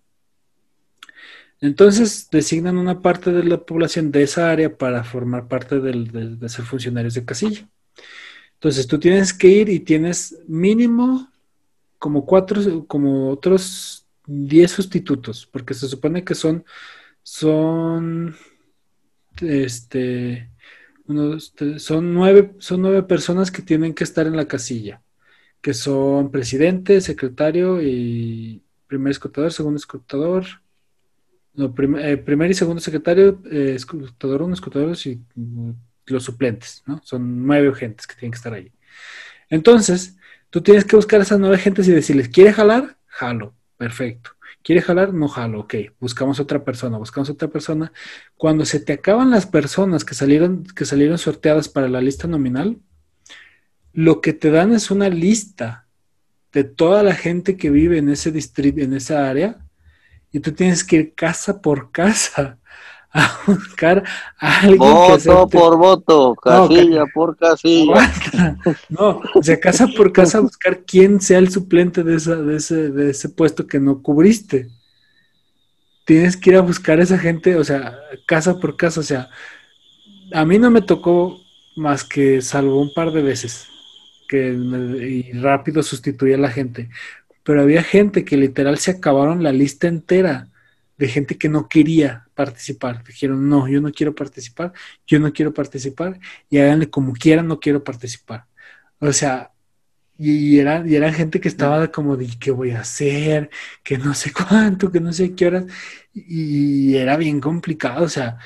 Entonces 1.62 2.28
designan 2.32 2.78
una 2.78 3.02
parte 3.02 3.32
de 3.32 3.44
la 3.44 3.64
población 3.64 4.12
de 4.12 4.24
esa 4.24 4.52
área 4.52 4.76
para 4.76 5.04
formar 5.04 5.48
parte 5.48 5.80
de 5.80 6.50
ser 6.50 6.66
funcionarios 6.66 7.14
de 7.14 7.24
casilla. 7.24 7.70
Entonces 8.56 8.88
tú 8.88 9.00
tienes 9.00 9.34
que 9.34 9.48
ir 9.48 9.70
y 9.70 9.80
tienes 9.80 10.40
mínimo 10.48 11.32
como 12.00 12.26
cuatro, 12.26 12.86
como 12.88 13.30
otros 13.30 14.08
diez 14.26 14.72
sustitutos, 14.72 15.48
porque 15.52 15.76
se 15.76 15.88
supone 15.88 16.24
que 16.24 16.34
son, 16.34 16.66
son, 17.22 18.36
este, 19.42 20.50
unos, 21.06 21.54
son 21.78 22.14
nueve, 22.14 22.56
son 22.58 22.82
nueve 22.82 23.04
personas 23.04 23.52
que 23.52 23.62
tienen 23.62 23.94
que 23.94 24.04
estar 24.04 24.26
en 24.26 24.36
la 24.36 24.48
casilla, 24.48 25.04
que 25.62 25.76
son 25.76 26.32
presidente, 26.32 27.02
secretario 27.02 27.82
y 27.82 28.64
primer 28.88 29.12
escrutador, 29.12 29.52
segundo 29.52 29.78
escrutador, 29.78 30.46
eh, 31.58 32.18
primer 32.18 32.52
y 32.52 32.54
segundo 32.54 32.82
secretario, 32.82 33.42
eh, 33.52 33.74
escrutador 33.76 34.50
y 35.06 35.22
mm, 35.36 35.72
los 36.08 36.24
suplentes, 36.24 36.84
¿no? 36.86 37.02
Son 37.04 37.46
nueve 37.46 37.70
agentes 37.70 38.08
que 38.08 38.16
tienen 38.16 38.32
que 38.32 38.38
estar 38.38 38.54
ahí. 38.54 38.72
Entonces, 39.50 40.18
Tú 40.52 40.62
tienes 40.62 40.84
que 40.84 40.98
buscar 40.98 41.22
a 41.22 41.24
esas 41.24 41.40
nueve 41.40 41.58
gentes 41.58 41.88
y 41.88 41.94
decirles, 41.94 42.28
¿quiere 42.28 42.52
jalar? 42.52 42.98
Jalo, 43.08 43.56
perfecto. 43.78 44.32
¿Quiere 44.62 44.82
jalar? 44.82 45.14
No 45.14 45.30
jalo, 45.30 45.62
ok. 45.62 45.76
Buscamos 45.98 46.42
otra 46.42 46.66
persona, 46.66 46.98
buscamos 46.98 47.30
otra 47.30 47.48
persona. 47.48 47.94
Cuando 48.36 48.66
se 48.66 48.82
te 48.82 48.92
acaban 48.92 49.32
las 49.32 49.48
personas 49.48 50.04
que 50.04 50.14
salieron, 50.14 50.66
que 50.66 50.84
salieron 50.84 51.18
sorteadas 51.18 51.70
para 51.70 51.88
la 51.88 52.02
lista 52.02 52.28
nominal, 52.28 52.78
lo 53.94 54.20
que 54.20 54.34
te 54.34 54.52
dan 54.52 54.74
es 54.74 54.92
una 54.92 55.08
lista 55.08 55.88
de 56.52 56.66
toda 56.66 57.02
la 57.02 57.16
gente 57.16 57.56
que 57.56 57.70
vive 57.70 57.98
en 57.98 58.10
ese 58.10 58.30
distrito, 58.30 58.82
en 58.82 58.94
esa 58.94 59.30
área, 59.30 59.66
y 60.32 60.40
tú 60.40 60.52
tienes 60.52 60.84
que 60.84 60.96
ir 60.98 61.14
casa 61.14 61.62
por 61.62 61.92
casa 61.92 62.58
a 63.14 63.40
buscar 63.46 64.04
a 64.40 64.62
alguien 64.62 64.80
voto 64.80 65.50
por 65.50 65.78
voto, 65.78 66.36
casilla 66.36 67.06
por 67.14 67.36
casilla. 67.36 68.12
No, 68.90 69.22
o 69.36 69.44
sea, 69.44 69.60
casa 69.60 69.88
por 69.88 70.14
casa 70.14 70.38
a 70.38 70.42
buscar 70.42 70.84
quién 70.86 71.20
sea 71.20 71.40
el 71.40 71.52
suplente 71.52 72.04
de, 72.04 72.16
esa, 72.16 72.36
de, 72.36 72.56
ese, 72.56 72.90
de 72.90 73.12
ese 73.12 73.30
puesto 73.30 73.68
que 73.68 73.80
no 73.80 74.02
cubriste. 74.02 74.70
Tienes 76.06 76.38
que 76.38 76.52
ir 76.52 76.56
a 76.56 76.62
buscar 76.62 77.00
a 77.00 77.04
esa 77.04 77.18
gente, 77.18 77.58
o 77.58 77.64
sea, 77.64 77.98
casa 78.26 78.58
por 78.60 78.78
casa, 78.78 79.02
o 79.02 79.04
sea, 79.04 79.30
a 80.34 80.46
mí 80.46 80.58
no 80.58 80.72
me 80.72 80.82
tocó 80.82 81.38
más 81.76 82.04
que 82.06 82.42
salvo 82.42 82.82
un 82.82 82.94
par 82.94 83.12
de 83.12 83.22
veces 83.22 83.68
que 84.32 84.54
y 84.54 85.34
rápido 85.34 85.84
sustituía 85.84 86.36
a 86.36 86.40
la 86.40 86.50
gente, 86.50 86.90
pero 87.44 87.62
había 87.62 87.84
gente 87.84 88.26
que 88.26 88.38
literal 88.38 88.78
se 88.78 88.92
acabaron 88.92 89.44
la 89.44 89.52
lista 89.52 89.88
entera 89.88 90.50
de 90.98 91.08
gente 91.08 91.38
que 91.38 91.50
no 91.50 91.68
quería 91.68 92.28
participar. 92.36 93.04
Dijeron, 93.04 93.50
no, 93.50 93.68
yo 93.68 93.82
no 93.82 93.92
quiero 93.92 94.14
participar, 94.14 94.74
yo 95.08 95.20
no 95.20 95.34
quiero 95.34 95.54
participar 95.54 96.20
y 96.50 96.60
háganle 96.60 96.90
como 96.90 97.14
quieran, 97.14 97.48
no 97.48 97.60
quiero 97.60 97.84
participar. 97.84 98.46
O 99.00 99.12
sea, 99.12 99.52
y, 100.18 100.60
era, 100.60 100.88
y 100.88 100.96
era 100.96 101.12
gente 101.12 101.42
que 101.42 101.48
estaba 101.48 101.92
como 101.92 102.16
de, 102.16 102.28
¿qué 102.40 102.52
voy 102.52 102.72
a 102.72 102.82
hacer? 102.82 103.50
Que 103.84 103.98
no 103.98 104.14
sé 104.14 104.32
cuánto, 104.32 104.92
que 104.92 105.00
no 105.00 105.12
sé 105.12 105.34
qué 105.34 105.48
horas. 105.48 105.66
Y 106.14 106.96
era 106.96 107.18
bien 107.18 107.42
complicado, 107.42 108.06
o 108.06 108.10
sea, 108.10 108.38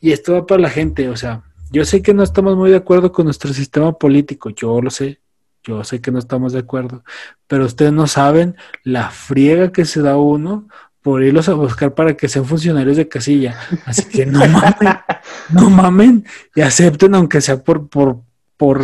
y 0.00 0.12
esto 0.12 0.34
va 0.34 0.46
para 0.46 0.60
la 0.60 0.70
gente, 0.70 1.08
o 1.08 1.16
sea, 1.16 1.44
yo 1.70 1.86
sé 1.86 2.02
que 2.02 2.12
no 2.12 2.22
estamos 2.22 2.56
muy 2.56 2.70
de 2.70 2.76
acuerdo 2.76 3.12
con 3.12 3.24
nuestro 3.24 3.54
sistema 3.54 3.96
político, 3.96 4.50
yo 4.50 4.82
lo 4.82 4.90
sé, 4.90 5.21
yo 5.64 5.84
sé 5.84 6.00
que 6.00 6.10
no 6.10 6.18
estamos 6.18 6.52
de 6.52 6.60
acuerdo, 6.60 7.04
pero 7.46 7.64
ustedes 7.64 7.92
no 7.92 8.06
saben 8.06 8.56
la 8.82 9.10
friega 9.10 9.72
que 9.72 9.84
se 9.84 10.02
da 10.02 10.16
uno 10.16 10.68
por 11.02 11.22
irlos 11.22 11.48
a 11.48 11.54
buscar 11.54 11.94
para 11.94 12.16
que 12.16 12.28
sean 12.28 12.44
funcionarios 12.44 12.96
de 12.96 13.08
casilla. 13.08 13.58
Así 13.86 14.04
que 14.04 14.26
no 14.26 14.40
mamen, 14.40 14.98
no 15.52 15.70
mamen 15.70 16.26
y 16.54 16.60
acepten 16.60 17.14
aunque 17.14 17.40
sea 17.40 17.62
por, 17.62 17.88
por, 17.88 18.20
por 18.56 18.80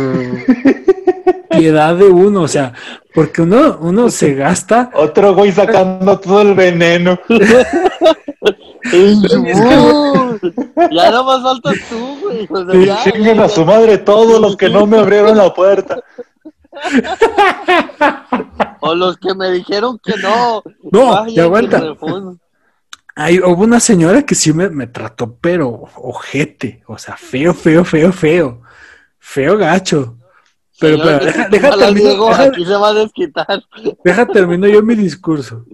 piedad 1.49 1.95
de 1.95 2.05
uno, 2.05 2.41
o 2.41 2.47
sea, 2.47 2.73
porque 3.13 3.41
uno, 3.41 3.77
uno 3.81 4.09
se 4.09 4.33
gasta. 4.33 4.91
Otro 4.93 5.35
güey 5.35 5.51
sacando 5.51 6.19
todo 6.19 6.41
el 6.41 6.53
veneno. 6.53 7.19
ya 10.91 11.11
no 11.11 11.23
más 11.23 11.43
faltas 11.43 11.75
tú, 11.89 12.17
güey. 12.21 12.47
O 12.49 13.43
a 13.43 13.49
su 13.49 13.65
madre 13.65 13.97
todos 13.97 14.39
los 14.39 14.55
que 14.55 14.69
no 14.69 14.85
me 14.85 14.99
abrieron 14.99 15.37
la 15.37 15.53
puerta. 15.53 16.01
O 18.81 18.95
los 18.95 19.17
que 19.17 19.33
me 19.33 19.51
dijeron 19.51 19.99
que 20.03 20.15
no. 20.17 20.63
No, 20.91 21.27
ya 21.27 21.43
aguanta. 21.43 21.95
Hay, 23.15 23.39
hubo 23.39 23.63
una 23.63 23.79
señora 23.79 24.21
que 24.23 24.35
sí 24.35 24.53
me, 24.53 24.69
me 24.69 24.87
trató, 24.87 25.35
pero 25.35 25.89
ojete, 25.95 26.83
o 26.87 26.97
sea, 26.97 27.17
feo, 27.17 27.53
feo, 27.53 27.83
feo, 27.83 28.13
feo, 28.13 28.61
feo 29.19 29.57
gacho. 29.57 30.15
Pero, 30.79 30.97
pero 31.03 31.25
deja, 31.25 31.49
deja 31.49 31.77
termino, 31.77 32.29
aquí 32.31 32.65
se 32.65 32.75
va 32.75 32.89
a 32.89 32.93
desquitar. 32.93 33.63
Deja 34.05 34.25
termino 34.25 34.67
yo 34.67 34.81
mi 34.81 34.95
discurso. 34.95 35.65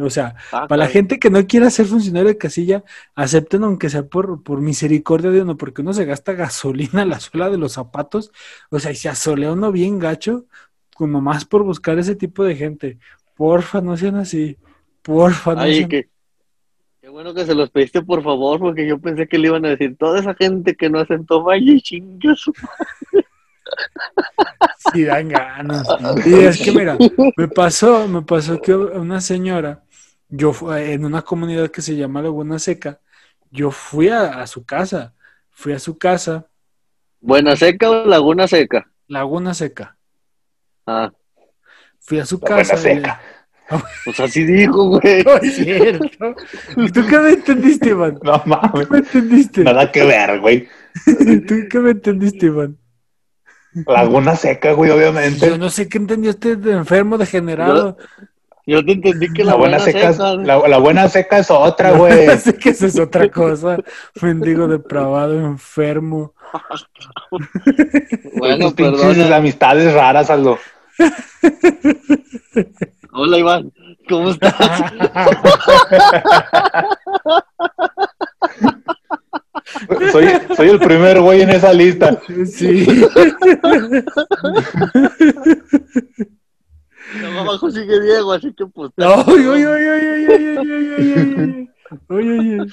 O 0.00 0.10
sea, 0.10 0.34
ah, 0.52 0.66
para 0.66 0.84
la 0.84 0.88
gente 0.88 1.18
que 1.18 1.30
no 1.30 1.46
quiera 1.46 1.70
ser 1.70 1.86
funcionario 1.86 2.28
de 2.28 2.38
casilla, 2.38 2.84
acepten 3.14 3.62
aunque 3.64 3.90
sea 3.90 4.04
por, 4.06 4.42
por 4.42 4.60
misericordia 4.60 5.30
de 5.30 5.42
uno, 5.42 5.56
porque 5.56 5.82
uno 5.82 5.92
se 5.92 6.04
gasta 6.04 6.32
gasolina 6.32 7.02
en 7.02 7.10
la 7.10 7.20
suela 7.20 7.48
de 7.48 7.58
los 7.58 7.72
zapatos, 7.72 8.32
o 8.70 8.78
sea, 8.78 8.90
y 8.90 8.96
se 8.96 9.08
asolea 9.08 9.52
uno 9.52 9.70
bien 9.70 9.98
gacho, 9.98 10.46
como 10.94 11.20
más 11.20 11.44
por 11.44 11.62
buscar 11.62 11.98
ese 11.98 12.16
tipo 12.16 12.44
de 12.44 12.56
gente. 12.56 12.98
Porfa, 13.36 13.80
no 13.80 13.96
sean 13.96 14.16
así. 14.16 14.56
Porfa, 15.02 15.54
no 15.54 15.62
sean... 15.62 15.88
que, 15.88 16.08
Qué 17.04 17.10
bueno 17.10 17.34
que 17.34 17.44
se 17.44 17.54
los 17.54 17.68
pediste 17.68 18.00
por 18.00 18.22
favor, 18.22 18.58
porque 18.58 18.86
yo 18.86 18.98
pensé 18.98 19.28
que 19.28 19.36
le 19.36 19.48
iban 19.48 19.66
a 19.66 19.68
decir 19.68 19.94
toda 19.98 20.20
esa 20.20 20.34
gente 20.34 20.74
que 20.74 20.88
no 20.88 21.00
hacen 21.00 21.26
toma 21.26 21.58
y 21.58 21.78
chingas. 21.82 22.46
Sí, 24.90 25.04
dan 25.04 25.28
ganas. 25.28 25.86
Y 26.26 26.32
es 26.32 26.62
que 26.62 26.72
mira, 26.72 26.96
me 27.36 27.48
pasó, 27.48 28.08
me 28.08 28.22
pasó 28.22 28.58
que 28.58 28.74
una 28.74 29.20
señora 29.20 29.83
yo 30.36 30.52
en 30.76 31.04
una 31.04 31.22
comunidad 31.22 31.70
que 31.70 31.82
se 31.82 31.96
llama 31.96 32.22
Laguna 32.22 32.58
Seca, 32.58 33.00
yo 33.50 33.70
fui 33.70 34.08
a, 34.08 34.46
su 34.46 34.64
casa, 34.64 35.14
fui 35.50 35.72
a 35.72 35.78
su 35.78 35.96
casa. 35.96 36.46
¿Buena 37.20 37.54
Seca 37.54 37.88
o 37.88 38.04
Laguna 38.04 38.48
Seca? 38.48 38.90
Laguna 39.06 39.54
Seca. 39.54 39.96
Ah. 40.86 41.12
Fui 42.00 42.18
a 42.18 42.26
su 42.26 42.40
casa. 42.40 42.76
Seca. 42.76 43.20
Pues 44.04 44.20
así 44.20 44.44
dijo, 44.44 44.88
güey. 44.90 45.24
No 45.24 45.36
es 45.38 45.56
cierto. 45.56 46.36
¿Tú 46.92 47.06
qué 47.08 47.18
me 47.18 47.30
entendiste, 47.30 47.88
Iván? 47.88 48.18
No 48.22 48.42
mames. 48.44 48.86
¿Qué 48.86 48.92
me 48.92 48.98
entendiste? 48.98 49.64
Nada 49.64 49.90
que 49.90 50.04
ver, 50.04 50.38
güey. 50.38 50.68
¿Tú 51.48 51.54
qué 51.70 51.78
me 51.80 51.92
entendiste, 51.92 52.44
Iván? 52.44 52.76
Laguna 53.86 54.36
seca, 54.36 54.72
güey, 54.72 54.90
obviamente. 54.90 55.48
Yo 55.48 55.56
no 55.56 55.70
sé 55.70 55.88
qué 55.88 55.96
entendió 55.96 56.30
usted 56.32 56.58
de 56.58 56.72
enfermo, 56.72 57.16
degenerado. 57.16 57.96
Yo 57.96 58.06
te 58.64 58.92
entendí 58.92 59.30
que 59.32 59.44
la, 59.44 59.54
buena, 59.56 59.78
seca, 59.78 60.08
es, 60.08 60.18
la, 60.18 60.78
buena 60.78 61.06
seca 61.08 61.38
es 61.38 61.50
otra, 61.50 61.92
güey. 61.92 62.36
Sé 62.38 62.56
que 62.56 62.70
esa 62.70 62.86
es 62.86 62.98
otra 62.98 63.28
cosa. 63.30 63.76
Mendigo 64.22 64.66
depravado, 64.66 65.38
enfermo. 65.38 66.32
bueno, 68.36 68.74
pinches 68.74 69.30
amistades 69.30 69.92
raras, 69.92 70.30
Aldo. 70.30 70.58
Hola, 73.12 73.38
Iván. 73.38 73.70
¿Cómo 74.08 74.30
estás? 74.30 74.54
soy, 80.12 80.28
soy 80.56 80.68
el 80.68 80.78
primer 80.78 81.20
güey 81.20 81.42
en 81.42 81.50
esa 81.50 81.72
lista. 81.72 82.20
Sí. 82.46 82.86
Abajo 87.22 87.70
sigue 87.70 88.00
Diego, 88.00 88.32
así 88.32 88.52
que 88.54 88.66
pues. 88.66 88.90
Oye, 88.96 89.48
oye, 89.48 89.66
oye, 89.66 89.90
oye, 89.90 90.58
oye, 90.58 91.68
oye, 92.08 92.38
oye, 92.38 92.66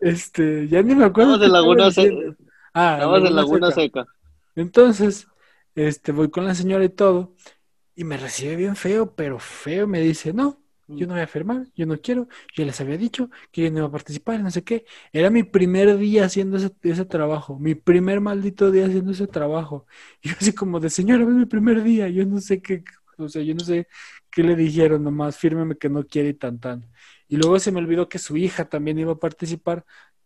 Este, 0.00 0.68
ya 0.68 0.82
ni 0.82 0.94
me 0.94 1.04
acuerdo. 1.04 1.34
Estamos 1.34 1.46
en 1.46 1.52
Laguna 1.52 1.90
Seca. 1.90 2.36
Ah, 2.74 2.94
Estamos 2.94 3.28
en 3.28 3.36
Laguna 3.36 3.70
Seca. 3.70 4.06
Entonces, 4.54 5.26
este, 5.74 6.12
voy 6.12 6.30
con 6.30 6.44
la 6.44 6.54
señora 6.54 6.84
y 6.84 6.88
todo, 6.90 7.34
y 7.94 8.04
me 8.04 8.16
recibe 8.16 8.56
bien 8.56 8.76
feo, 8.76 9.14
pero 9.14 9.38
feo, 9.38 9.86
me 9.86 10.00
dice, 10.00 10.32
no, 10.32 10.62
yo 10.88 11.06
no 11.06 11.14
voy 11.14 11.22
a 11.22 11.26
firmar, 11.26 11.66
yo 11.74 11.86
no 11.86 11.98
quiero, 11.98 12.28
yo 12.54 12.64
les 12.64 12.80
había 12.80 12.98
dicho 12.98 13.30
que 13.50 13.62
yo 13.62 13.70
no 13.70 13.78
iba 13.78 13.86
a 13.86 13.90
participar, 13.90 14.40
no 14.40 14.50
sé 14.50 14.62
qué. 14.64 14.84
Era 15.12 15.30
mi 15.30 15.42
primer 15.42 15.96
día 15.96 16.24
haciendo 16.24 16.56
ese, 16.58 16.72
ese 16.82 17.04
trabajo, 17.04 17.58
mi 17.58 17.74
primer 17.74 18.20
maldito 18.20 18.70
día 18.70 18.86
haciendo 18.86 19.12
ese 19.12 19.26
trabajo. 19.26 19.86
Y 20.22 20.30
yo 20.30 20.34
así 20.40 20.52
como 20.54 20.80
de, 20.80 20.90
señora, 20.90 21.22
es 21.22 21.28
mi 21.28 21.46
primer 21.46 21.82
día, 21.82 22.08
yo 22.08 22.26
no 22.26 22.40
sé 22.40 22.60
qué, 22.60 22.84
o 23.22 23.28
sea, 23.28 23.42
yo 23.42 23.54
no 23.54 23.60
sé 23.64 23.86
qué 24.30 24.42
le 24.42 24.56
dijeron, 24.56 25.02
nomás 25.04 25.36
fírmeme 25.38 25.76
que 25.76 25.88
no 25.88 26.04
quiere 26.06 26.30
y 26.30 26.34
tan 26.34 26.58
tan. 26.60 26.90
Y 27.28 27.36
luego 27.36 27.58
se 27.58 27.72
me 27.72 27.78
olvidó 27.78 28.08
que 28.08 28.18
su 28.18 28.36
hija 28.36 28.68
también 28.68 28.98
iba 28.98 29.12
a 29.12 29.18
participar, 29.18 29.84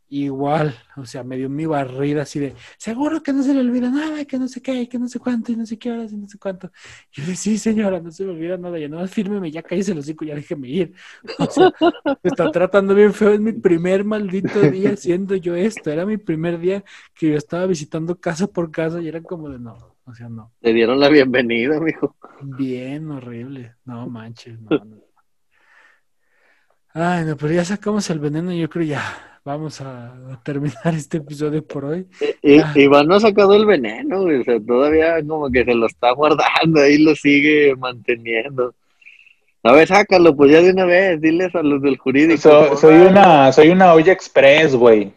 igual, 0.09 0.75
o 0.97 1.05
sea, 1.05 1.25
me 1.25 1.37
dio 1.37 1.49
mi 1.49 1.67
barrida 1.67 2.23
así 2.23 2.39
de, 2.39 2.55
seguro 2.79 3.23
que 3.23 3.33
no 3.33 3.43
se 3.43 3.53
le 3.53 3.61
olvida 3.61 3.91
nada, 3.91 4.25
que 4.25 4.39
no 4.39 4.47
sé 4.47 4.63
qué, 4.63 4.89
que 4.89 4.99
no 4.99 5.09
sé 5.09 5.19
cuánto, 5.19 5.51
y 5.51 5.57
no 5.57 5.67
sé 5.67 5.79
qué 5.79 5.91
horas, 5.91 6.13
y 6.13 6.17
no 6.17 6.29
sé 6.29 6.39
cuánto. 6.39 6.71
Y 7.13 7.21
yo 7.21 7.23
dije, 7.25 7.37
sí, 7.37 7.59
señora, 7.59 8.01
no 8.01 8.13
se 8.13 8.25
me 8.25 8.31
olvida 8.31 8.57
nada, 8.57 8.79
ya 8.79 8.89
no, 8.89 9.07
fírmeme, 9.09 9.51
ya 9.51 9.63
cállese 9.63 9.95
los 9.95 10.05
hocico, 10.05 10.25
ya 10.25 10.35
déjeme 10.35 10.69
ir. 10.69 10.95
O 11.39 11.51
sea, 11.51 11.73
me 11.81 12.17
está 12.31 12.51
tratando 12.51 12.95
bien 12.95 13.13
feo, 13.13 13.31
es 13.31 13.41
mi 13.41 13.53
primer 13.53 14.05
maldito 14.05 14.61
día 14.71 14.91
haciendo 14.91 15.37
yo 15.37 15.55
esto, 15.55 15.91
era 15.91 16.07
mi 16.07 16.17
primer 16.17 16.59
día 16.59 16.85
que 17.15 17.31
yo 17.31 17.37
estaba 17.37 17.67
visitando 17.67 18.19
casa 18.19 18.47
por 18.47 18.71
casa 18.71 19.01
y 19.01 19.09
era 19.09 19.23
como 19.23 19.49
de, 19.49 19.59
no, 19.59 19.77
o 20.05 20.15
sea, 20.15 20.29
no. 20.29 20.53
Te 20.61 20.73
dieron 20.73 21.01
la 21.01 21.09
bienvenida, 21.09 21.81
mijo. 21.81 22.17
Bien, 22.41 23.11
horrible, 23.11 23.75
no 23.85 24.09
manches, 24.09 24.61
no, 24.61 24.71
no. 24.79 24.97
Ay, 26.95 27.27
no, 27.27 27.37
pero 27.37 27.53
ya 27.53 27.65
sacamos 27.65 28.09
el 28.09 28.19
veneno, 28.19 28.53
yo 28.53 28.71
creo 28.71 28.87
ya 28.87 29.36
vamos 29.47 29.81
a 29.81 30.13
terminar 30.43 30.75
este 30.95 31.19
episodio 31.19 31.65
por 31.65 31.85
hoy. 31.85 32.07
Y, 32.43 32.61
Iván 32.83 33.07
no 33.07 33.15
ha 33.15 33.21
sacado 33.21 33.55
el 33.55 33.65
veneno, 33.65 34.23
o 34.23 34.45
sea, 34.45 34.61
todavía 34.61 35.25
como 35.27 35.51
que 35.51 35.65
se 35.65 35.75
lo 35.75 35.87
está 35.87 36.11
guardando, 36.11 36.81
ahí 36.81 36.99
lo 36.99 37.15
sigue 37.15 37.75
manteniendo. 37.77 38.75
A 39.63 39.73
ver, 39.73 39.89
sácalo, 39.89 40.37
pues 40.37 40.51
ya 40.51 40.61
de 40.61 40.73
una 40.73 40.85
vez, 40.85 41.21
diles 41.21 41.55
a 41.55 41.63
los 41.63 41.81
del 41.81 41.97
jurídico. 41.97 42.77
soy 42.77 42.97
una, 42.97 43.53
soy 43.53 43.69
una 43.69 43.95
olla 43.95 44.13
express, 44.13 44.75
güey. 44.75 45.13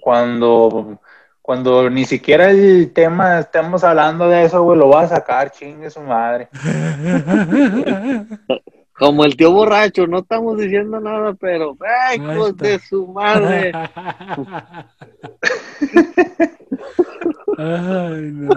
Cuando, 0.00 1.00
cuando 1.40 1.88
ni 1.90 2.04
siquiera 2.04 2.50
el 2.50 2.92
tema 2.92 3.38
estemos 3.38 3.84
hablando 3.84 4.28
de 4.28 4.44
eso, 4.44 4.62
güey, 4.62 4.78
lo 4.78 4.88
va 4.88 5.02
a 5.02 5.08
sacar, 5.08 5.50
chingue 5.50 5.90
su 5.90 6.00
madre. 6.00 6.48
Como 8.96 9.24
el 9.24 9.36
tío 9.36 9.50
borracho, 9.50 10.06
no 10.06 10.18
estamos 10.18 10.56
diciendo 10.58 11.00
nada, 11.00 11.34
pero 11.34 11.76
¡ay, 12.08 12.18
hijos 12.18 12.56
de 12.56 12.78
su 12.78 13.08
madre! 13.08 13.72
Ay, 17.58 18.30
no. 18.32 18.50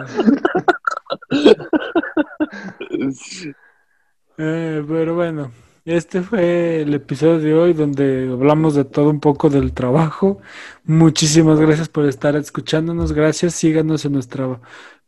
Eh, 4.39 4.83
pero 4.87 5.15
bueno, 5.15 5.51
este 5.83 6.21
fue 6.21 6.81
el 6.81 6.93
episodio 6.93 7.39
de 7.39 7.53
hoy 7.55 7.73
donde 7.73 8.29
hablamos 8.31 8.75
de 8.75 8.85
todo 8.85 9.09
un 9.09 9.19
poco 9.19 9.49
del 9.49 9.73
trabajo. 9.73 10.39
Muchísimas 10.83 11.59
gracias 11.59 11.89
por 11.89 12.05
estar 12.05 12.35
escuchándonos. 12.35 13.13
Gracias. 13.13 13.55
Síganos 13.55 14.05
en 14.05 14.13
nuestra 14.13 14.59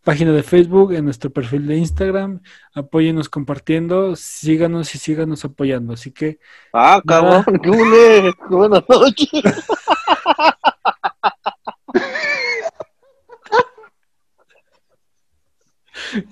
página 0.03 0.31
de 0.31 0.43
Facebook, 0.43 0.93
en 0.93 1.05
nuestro 1.05 1.29
perfil 1.29 1.67
de 1.67 1.77
Instagram. 1.77 2.41
Apóyenos 2.73 3.29
compartiendo, 3.29 4.15
síganos 4.15 4.95
y 4.95 4.97
síganos 4.97 5.45
apoyando. 5.45 5.93
Así 5.93 6.11
que. 6.11 6.39
Ah, 6.73 7.01
cabrón, 7.05 7.43
qué 7.61 8.31
Buenas 8.49 8.83
noches. 8.87 9.29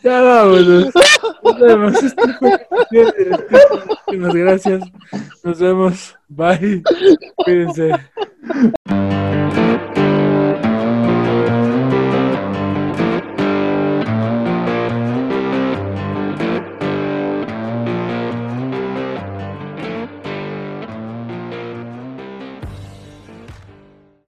ya 0.03 0.21
vámonos. 0.21 0.93
Nos 1.43 1.59
vemos. 1.59 1.93
Muchas 4.07 4.35
gracias. 4.35 4.83
Nos 5.43 5.59
vemos. 5.59 6.15
Bye. 6.27 6.83
Cuídense. 7.35 7.91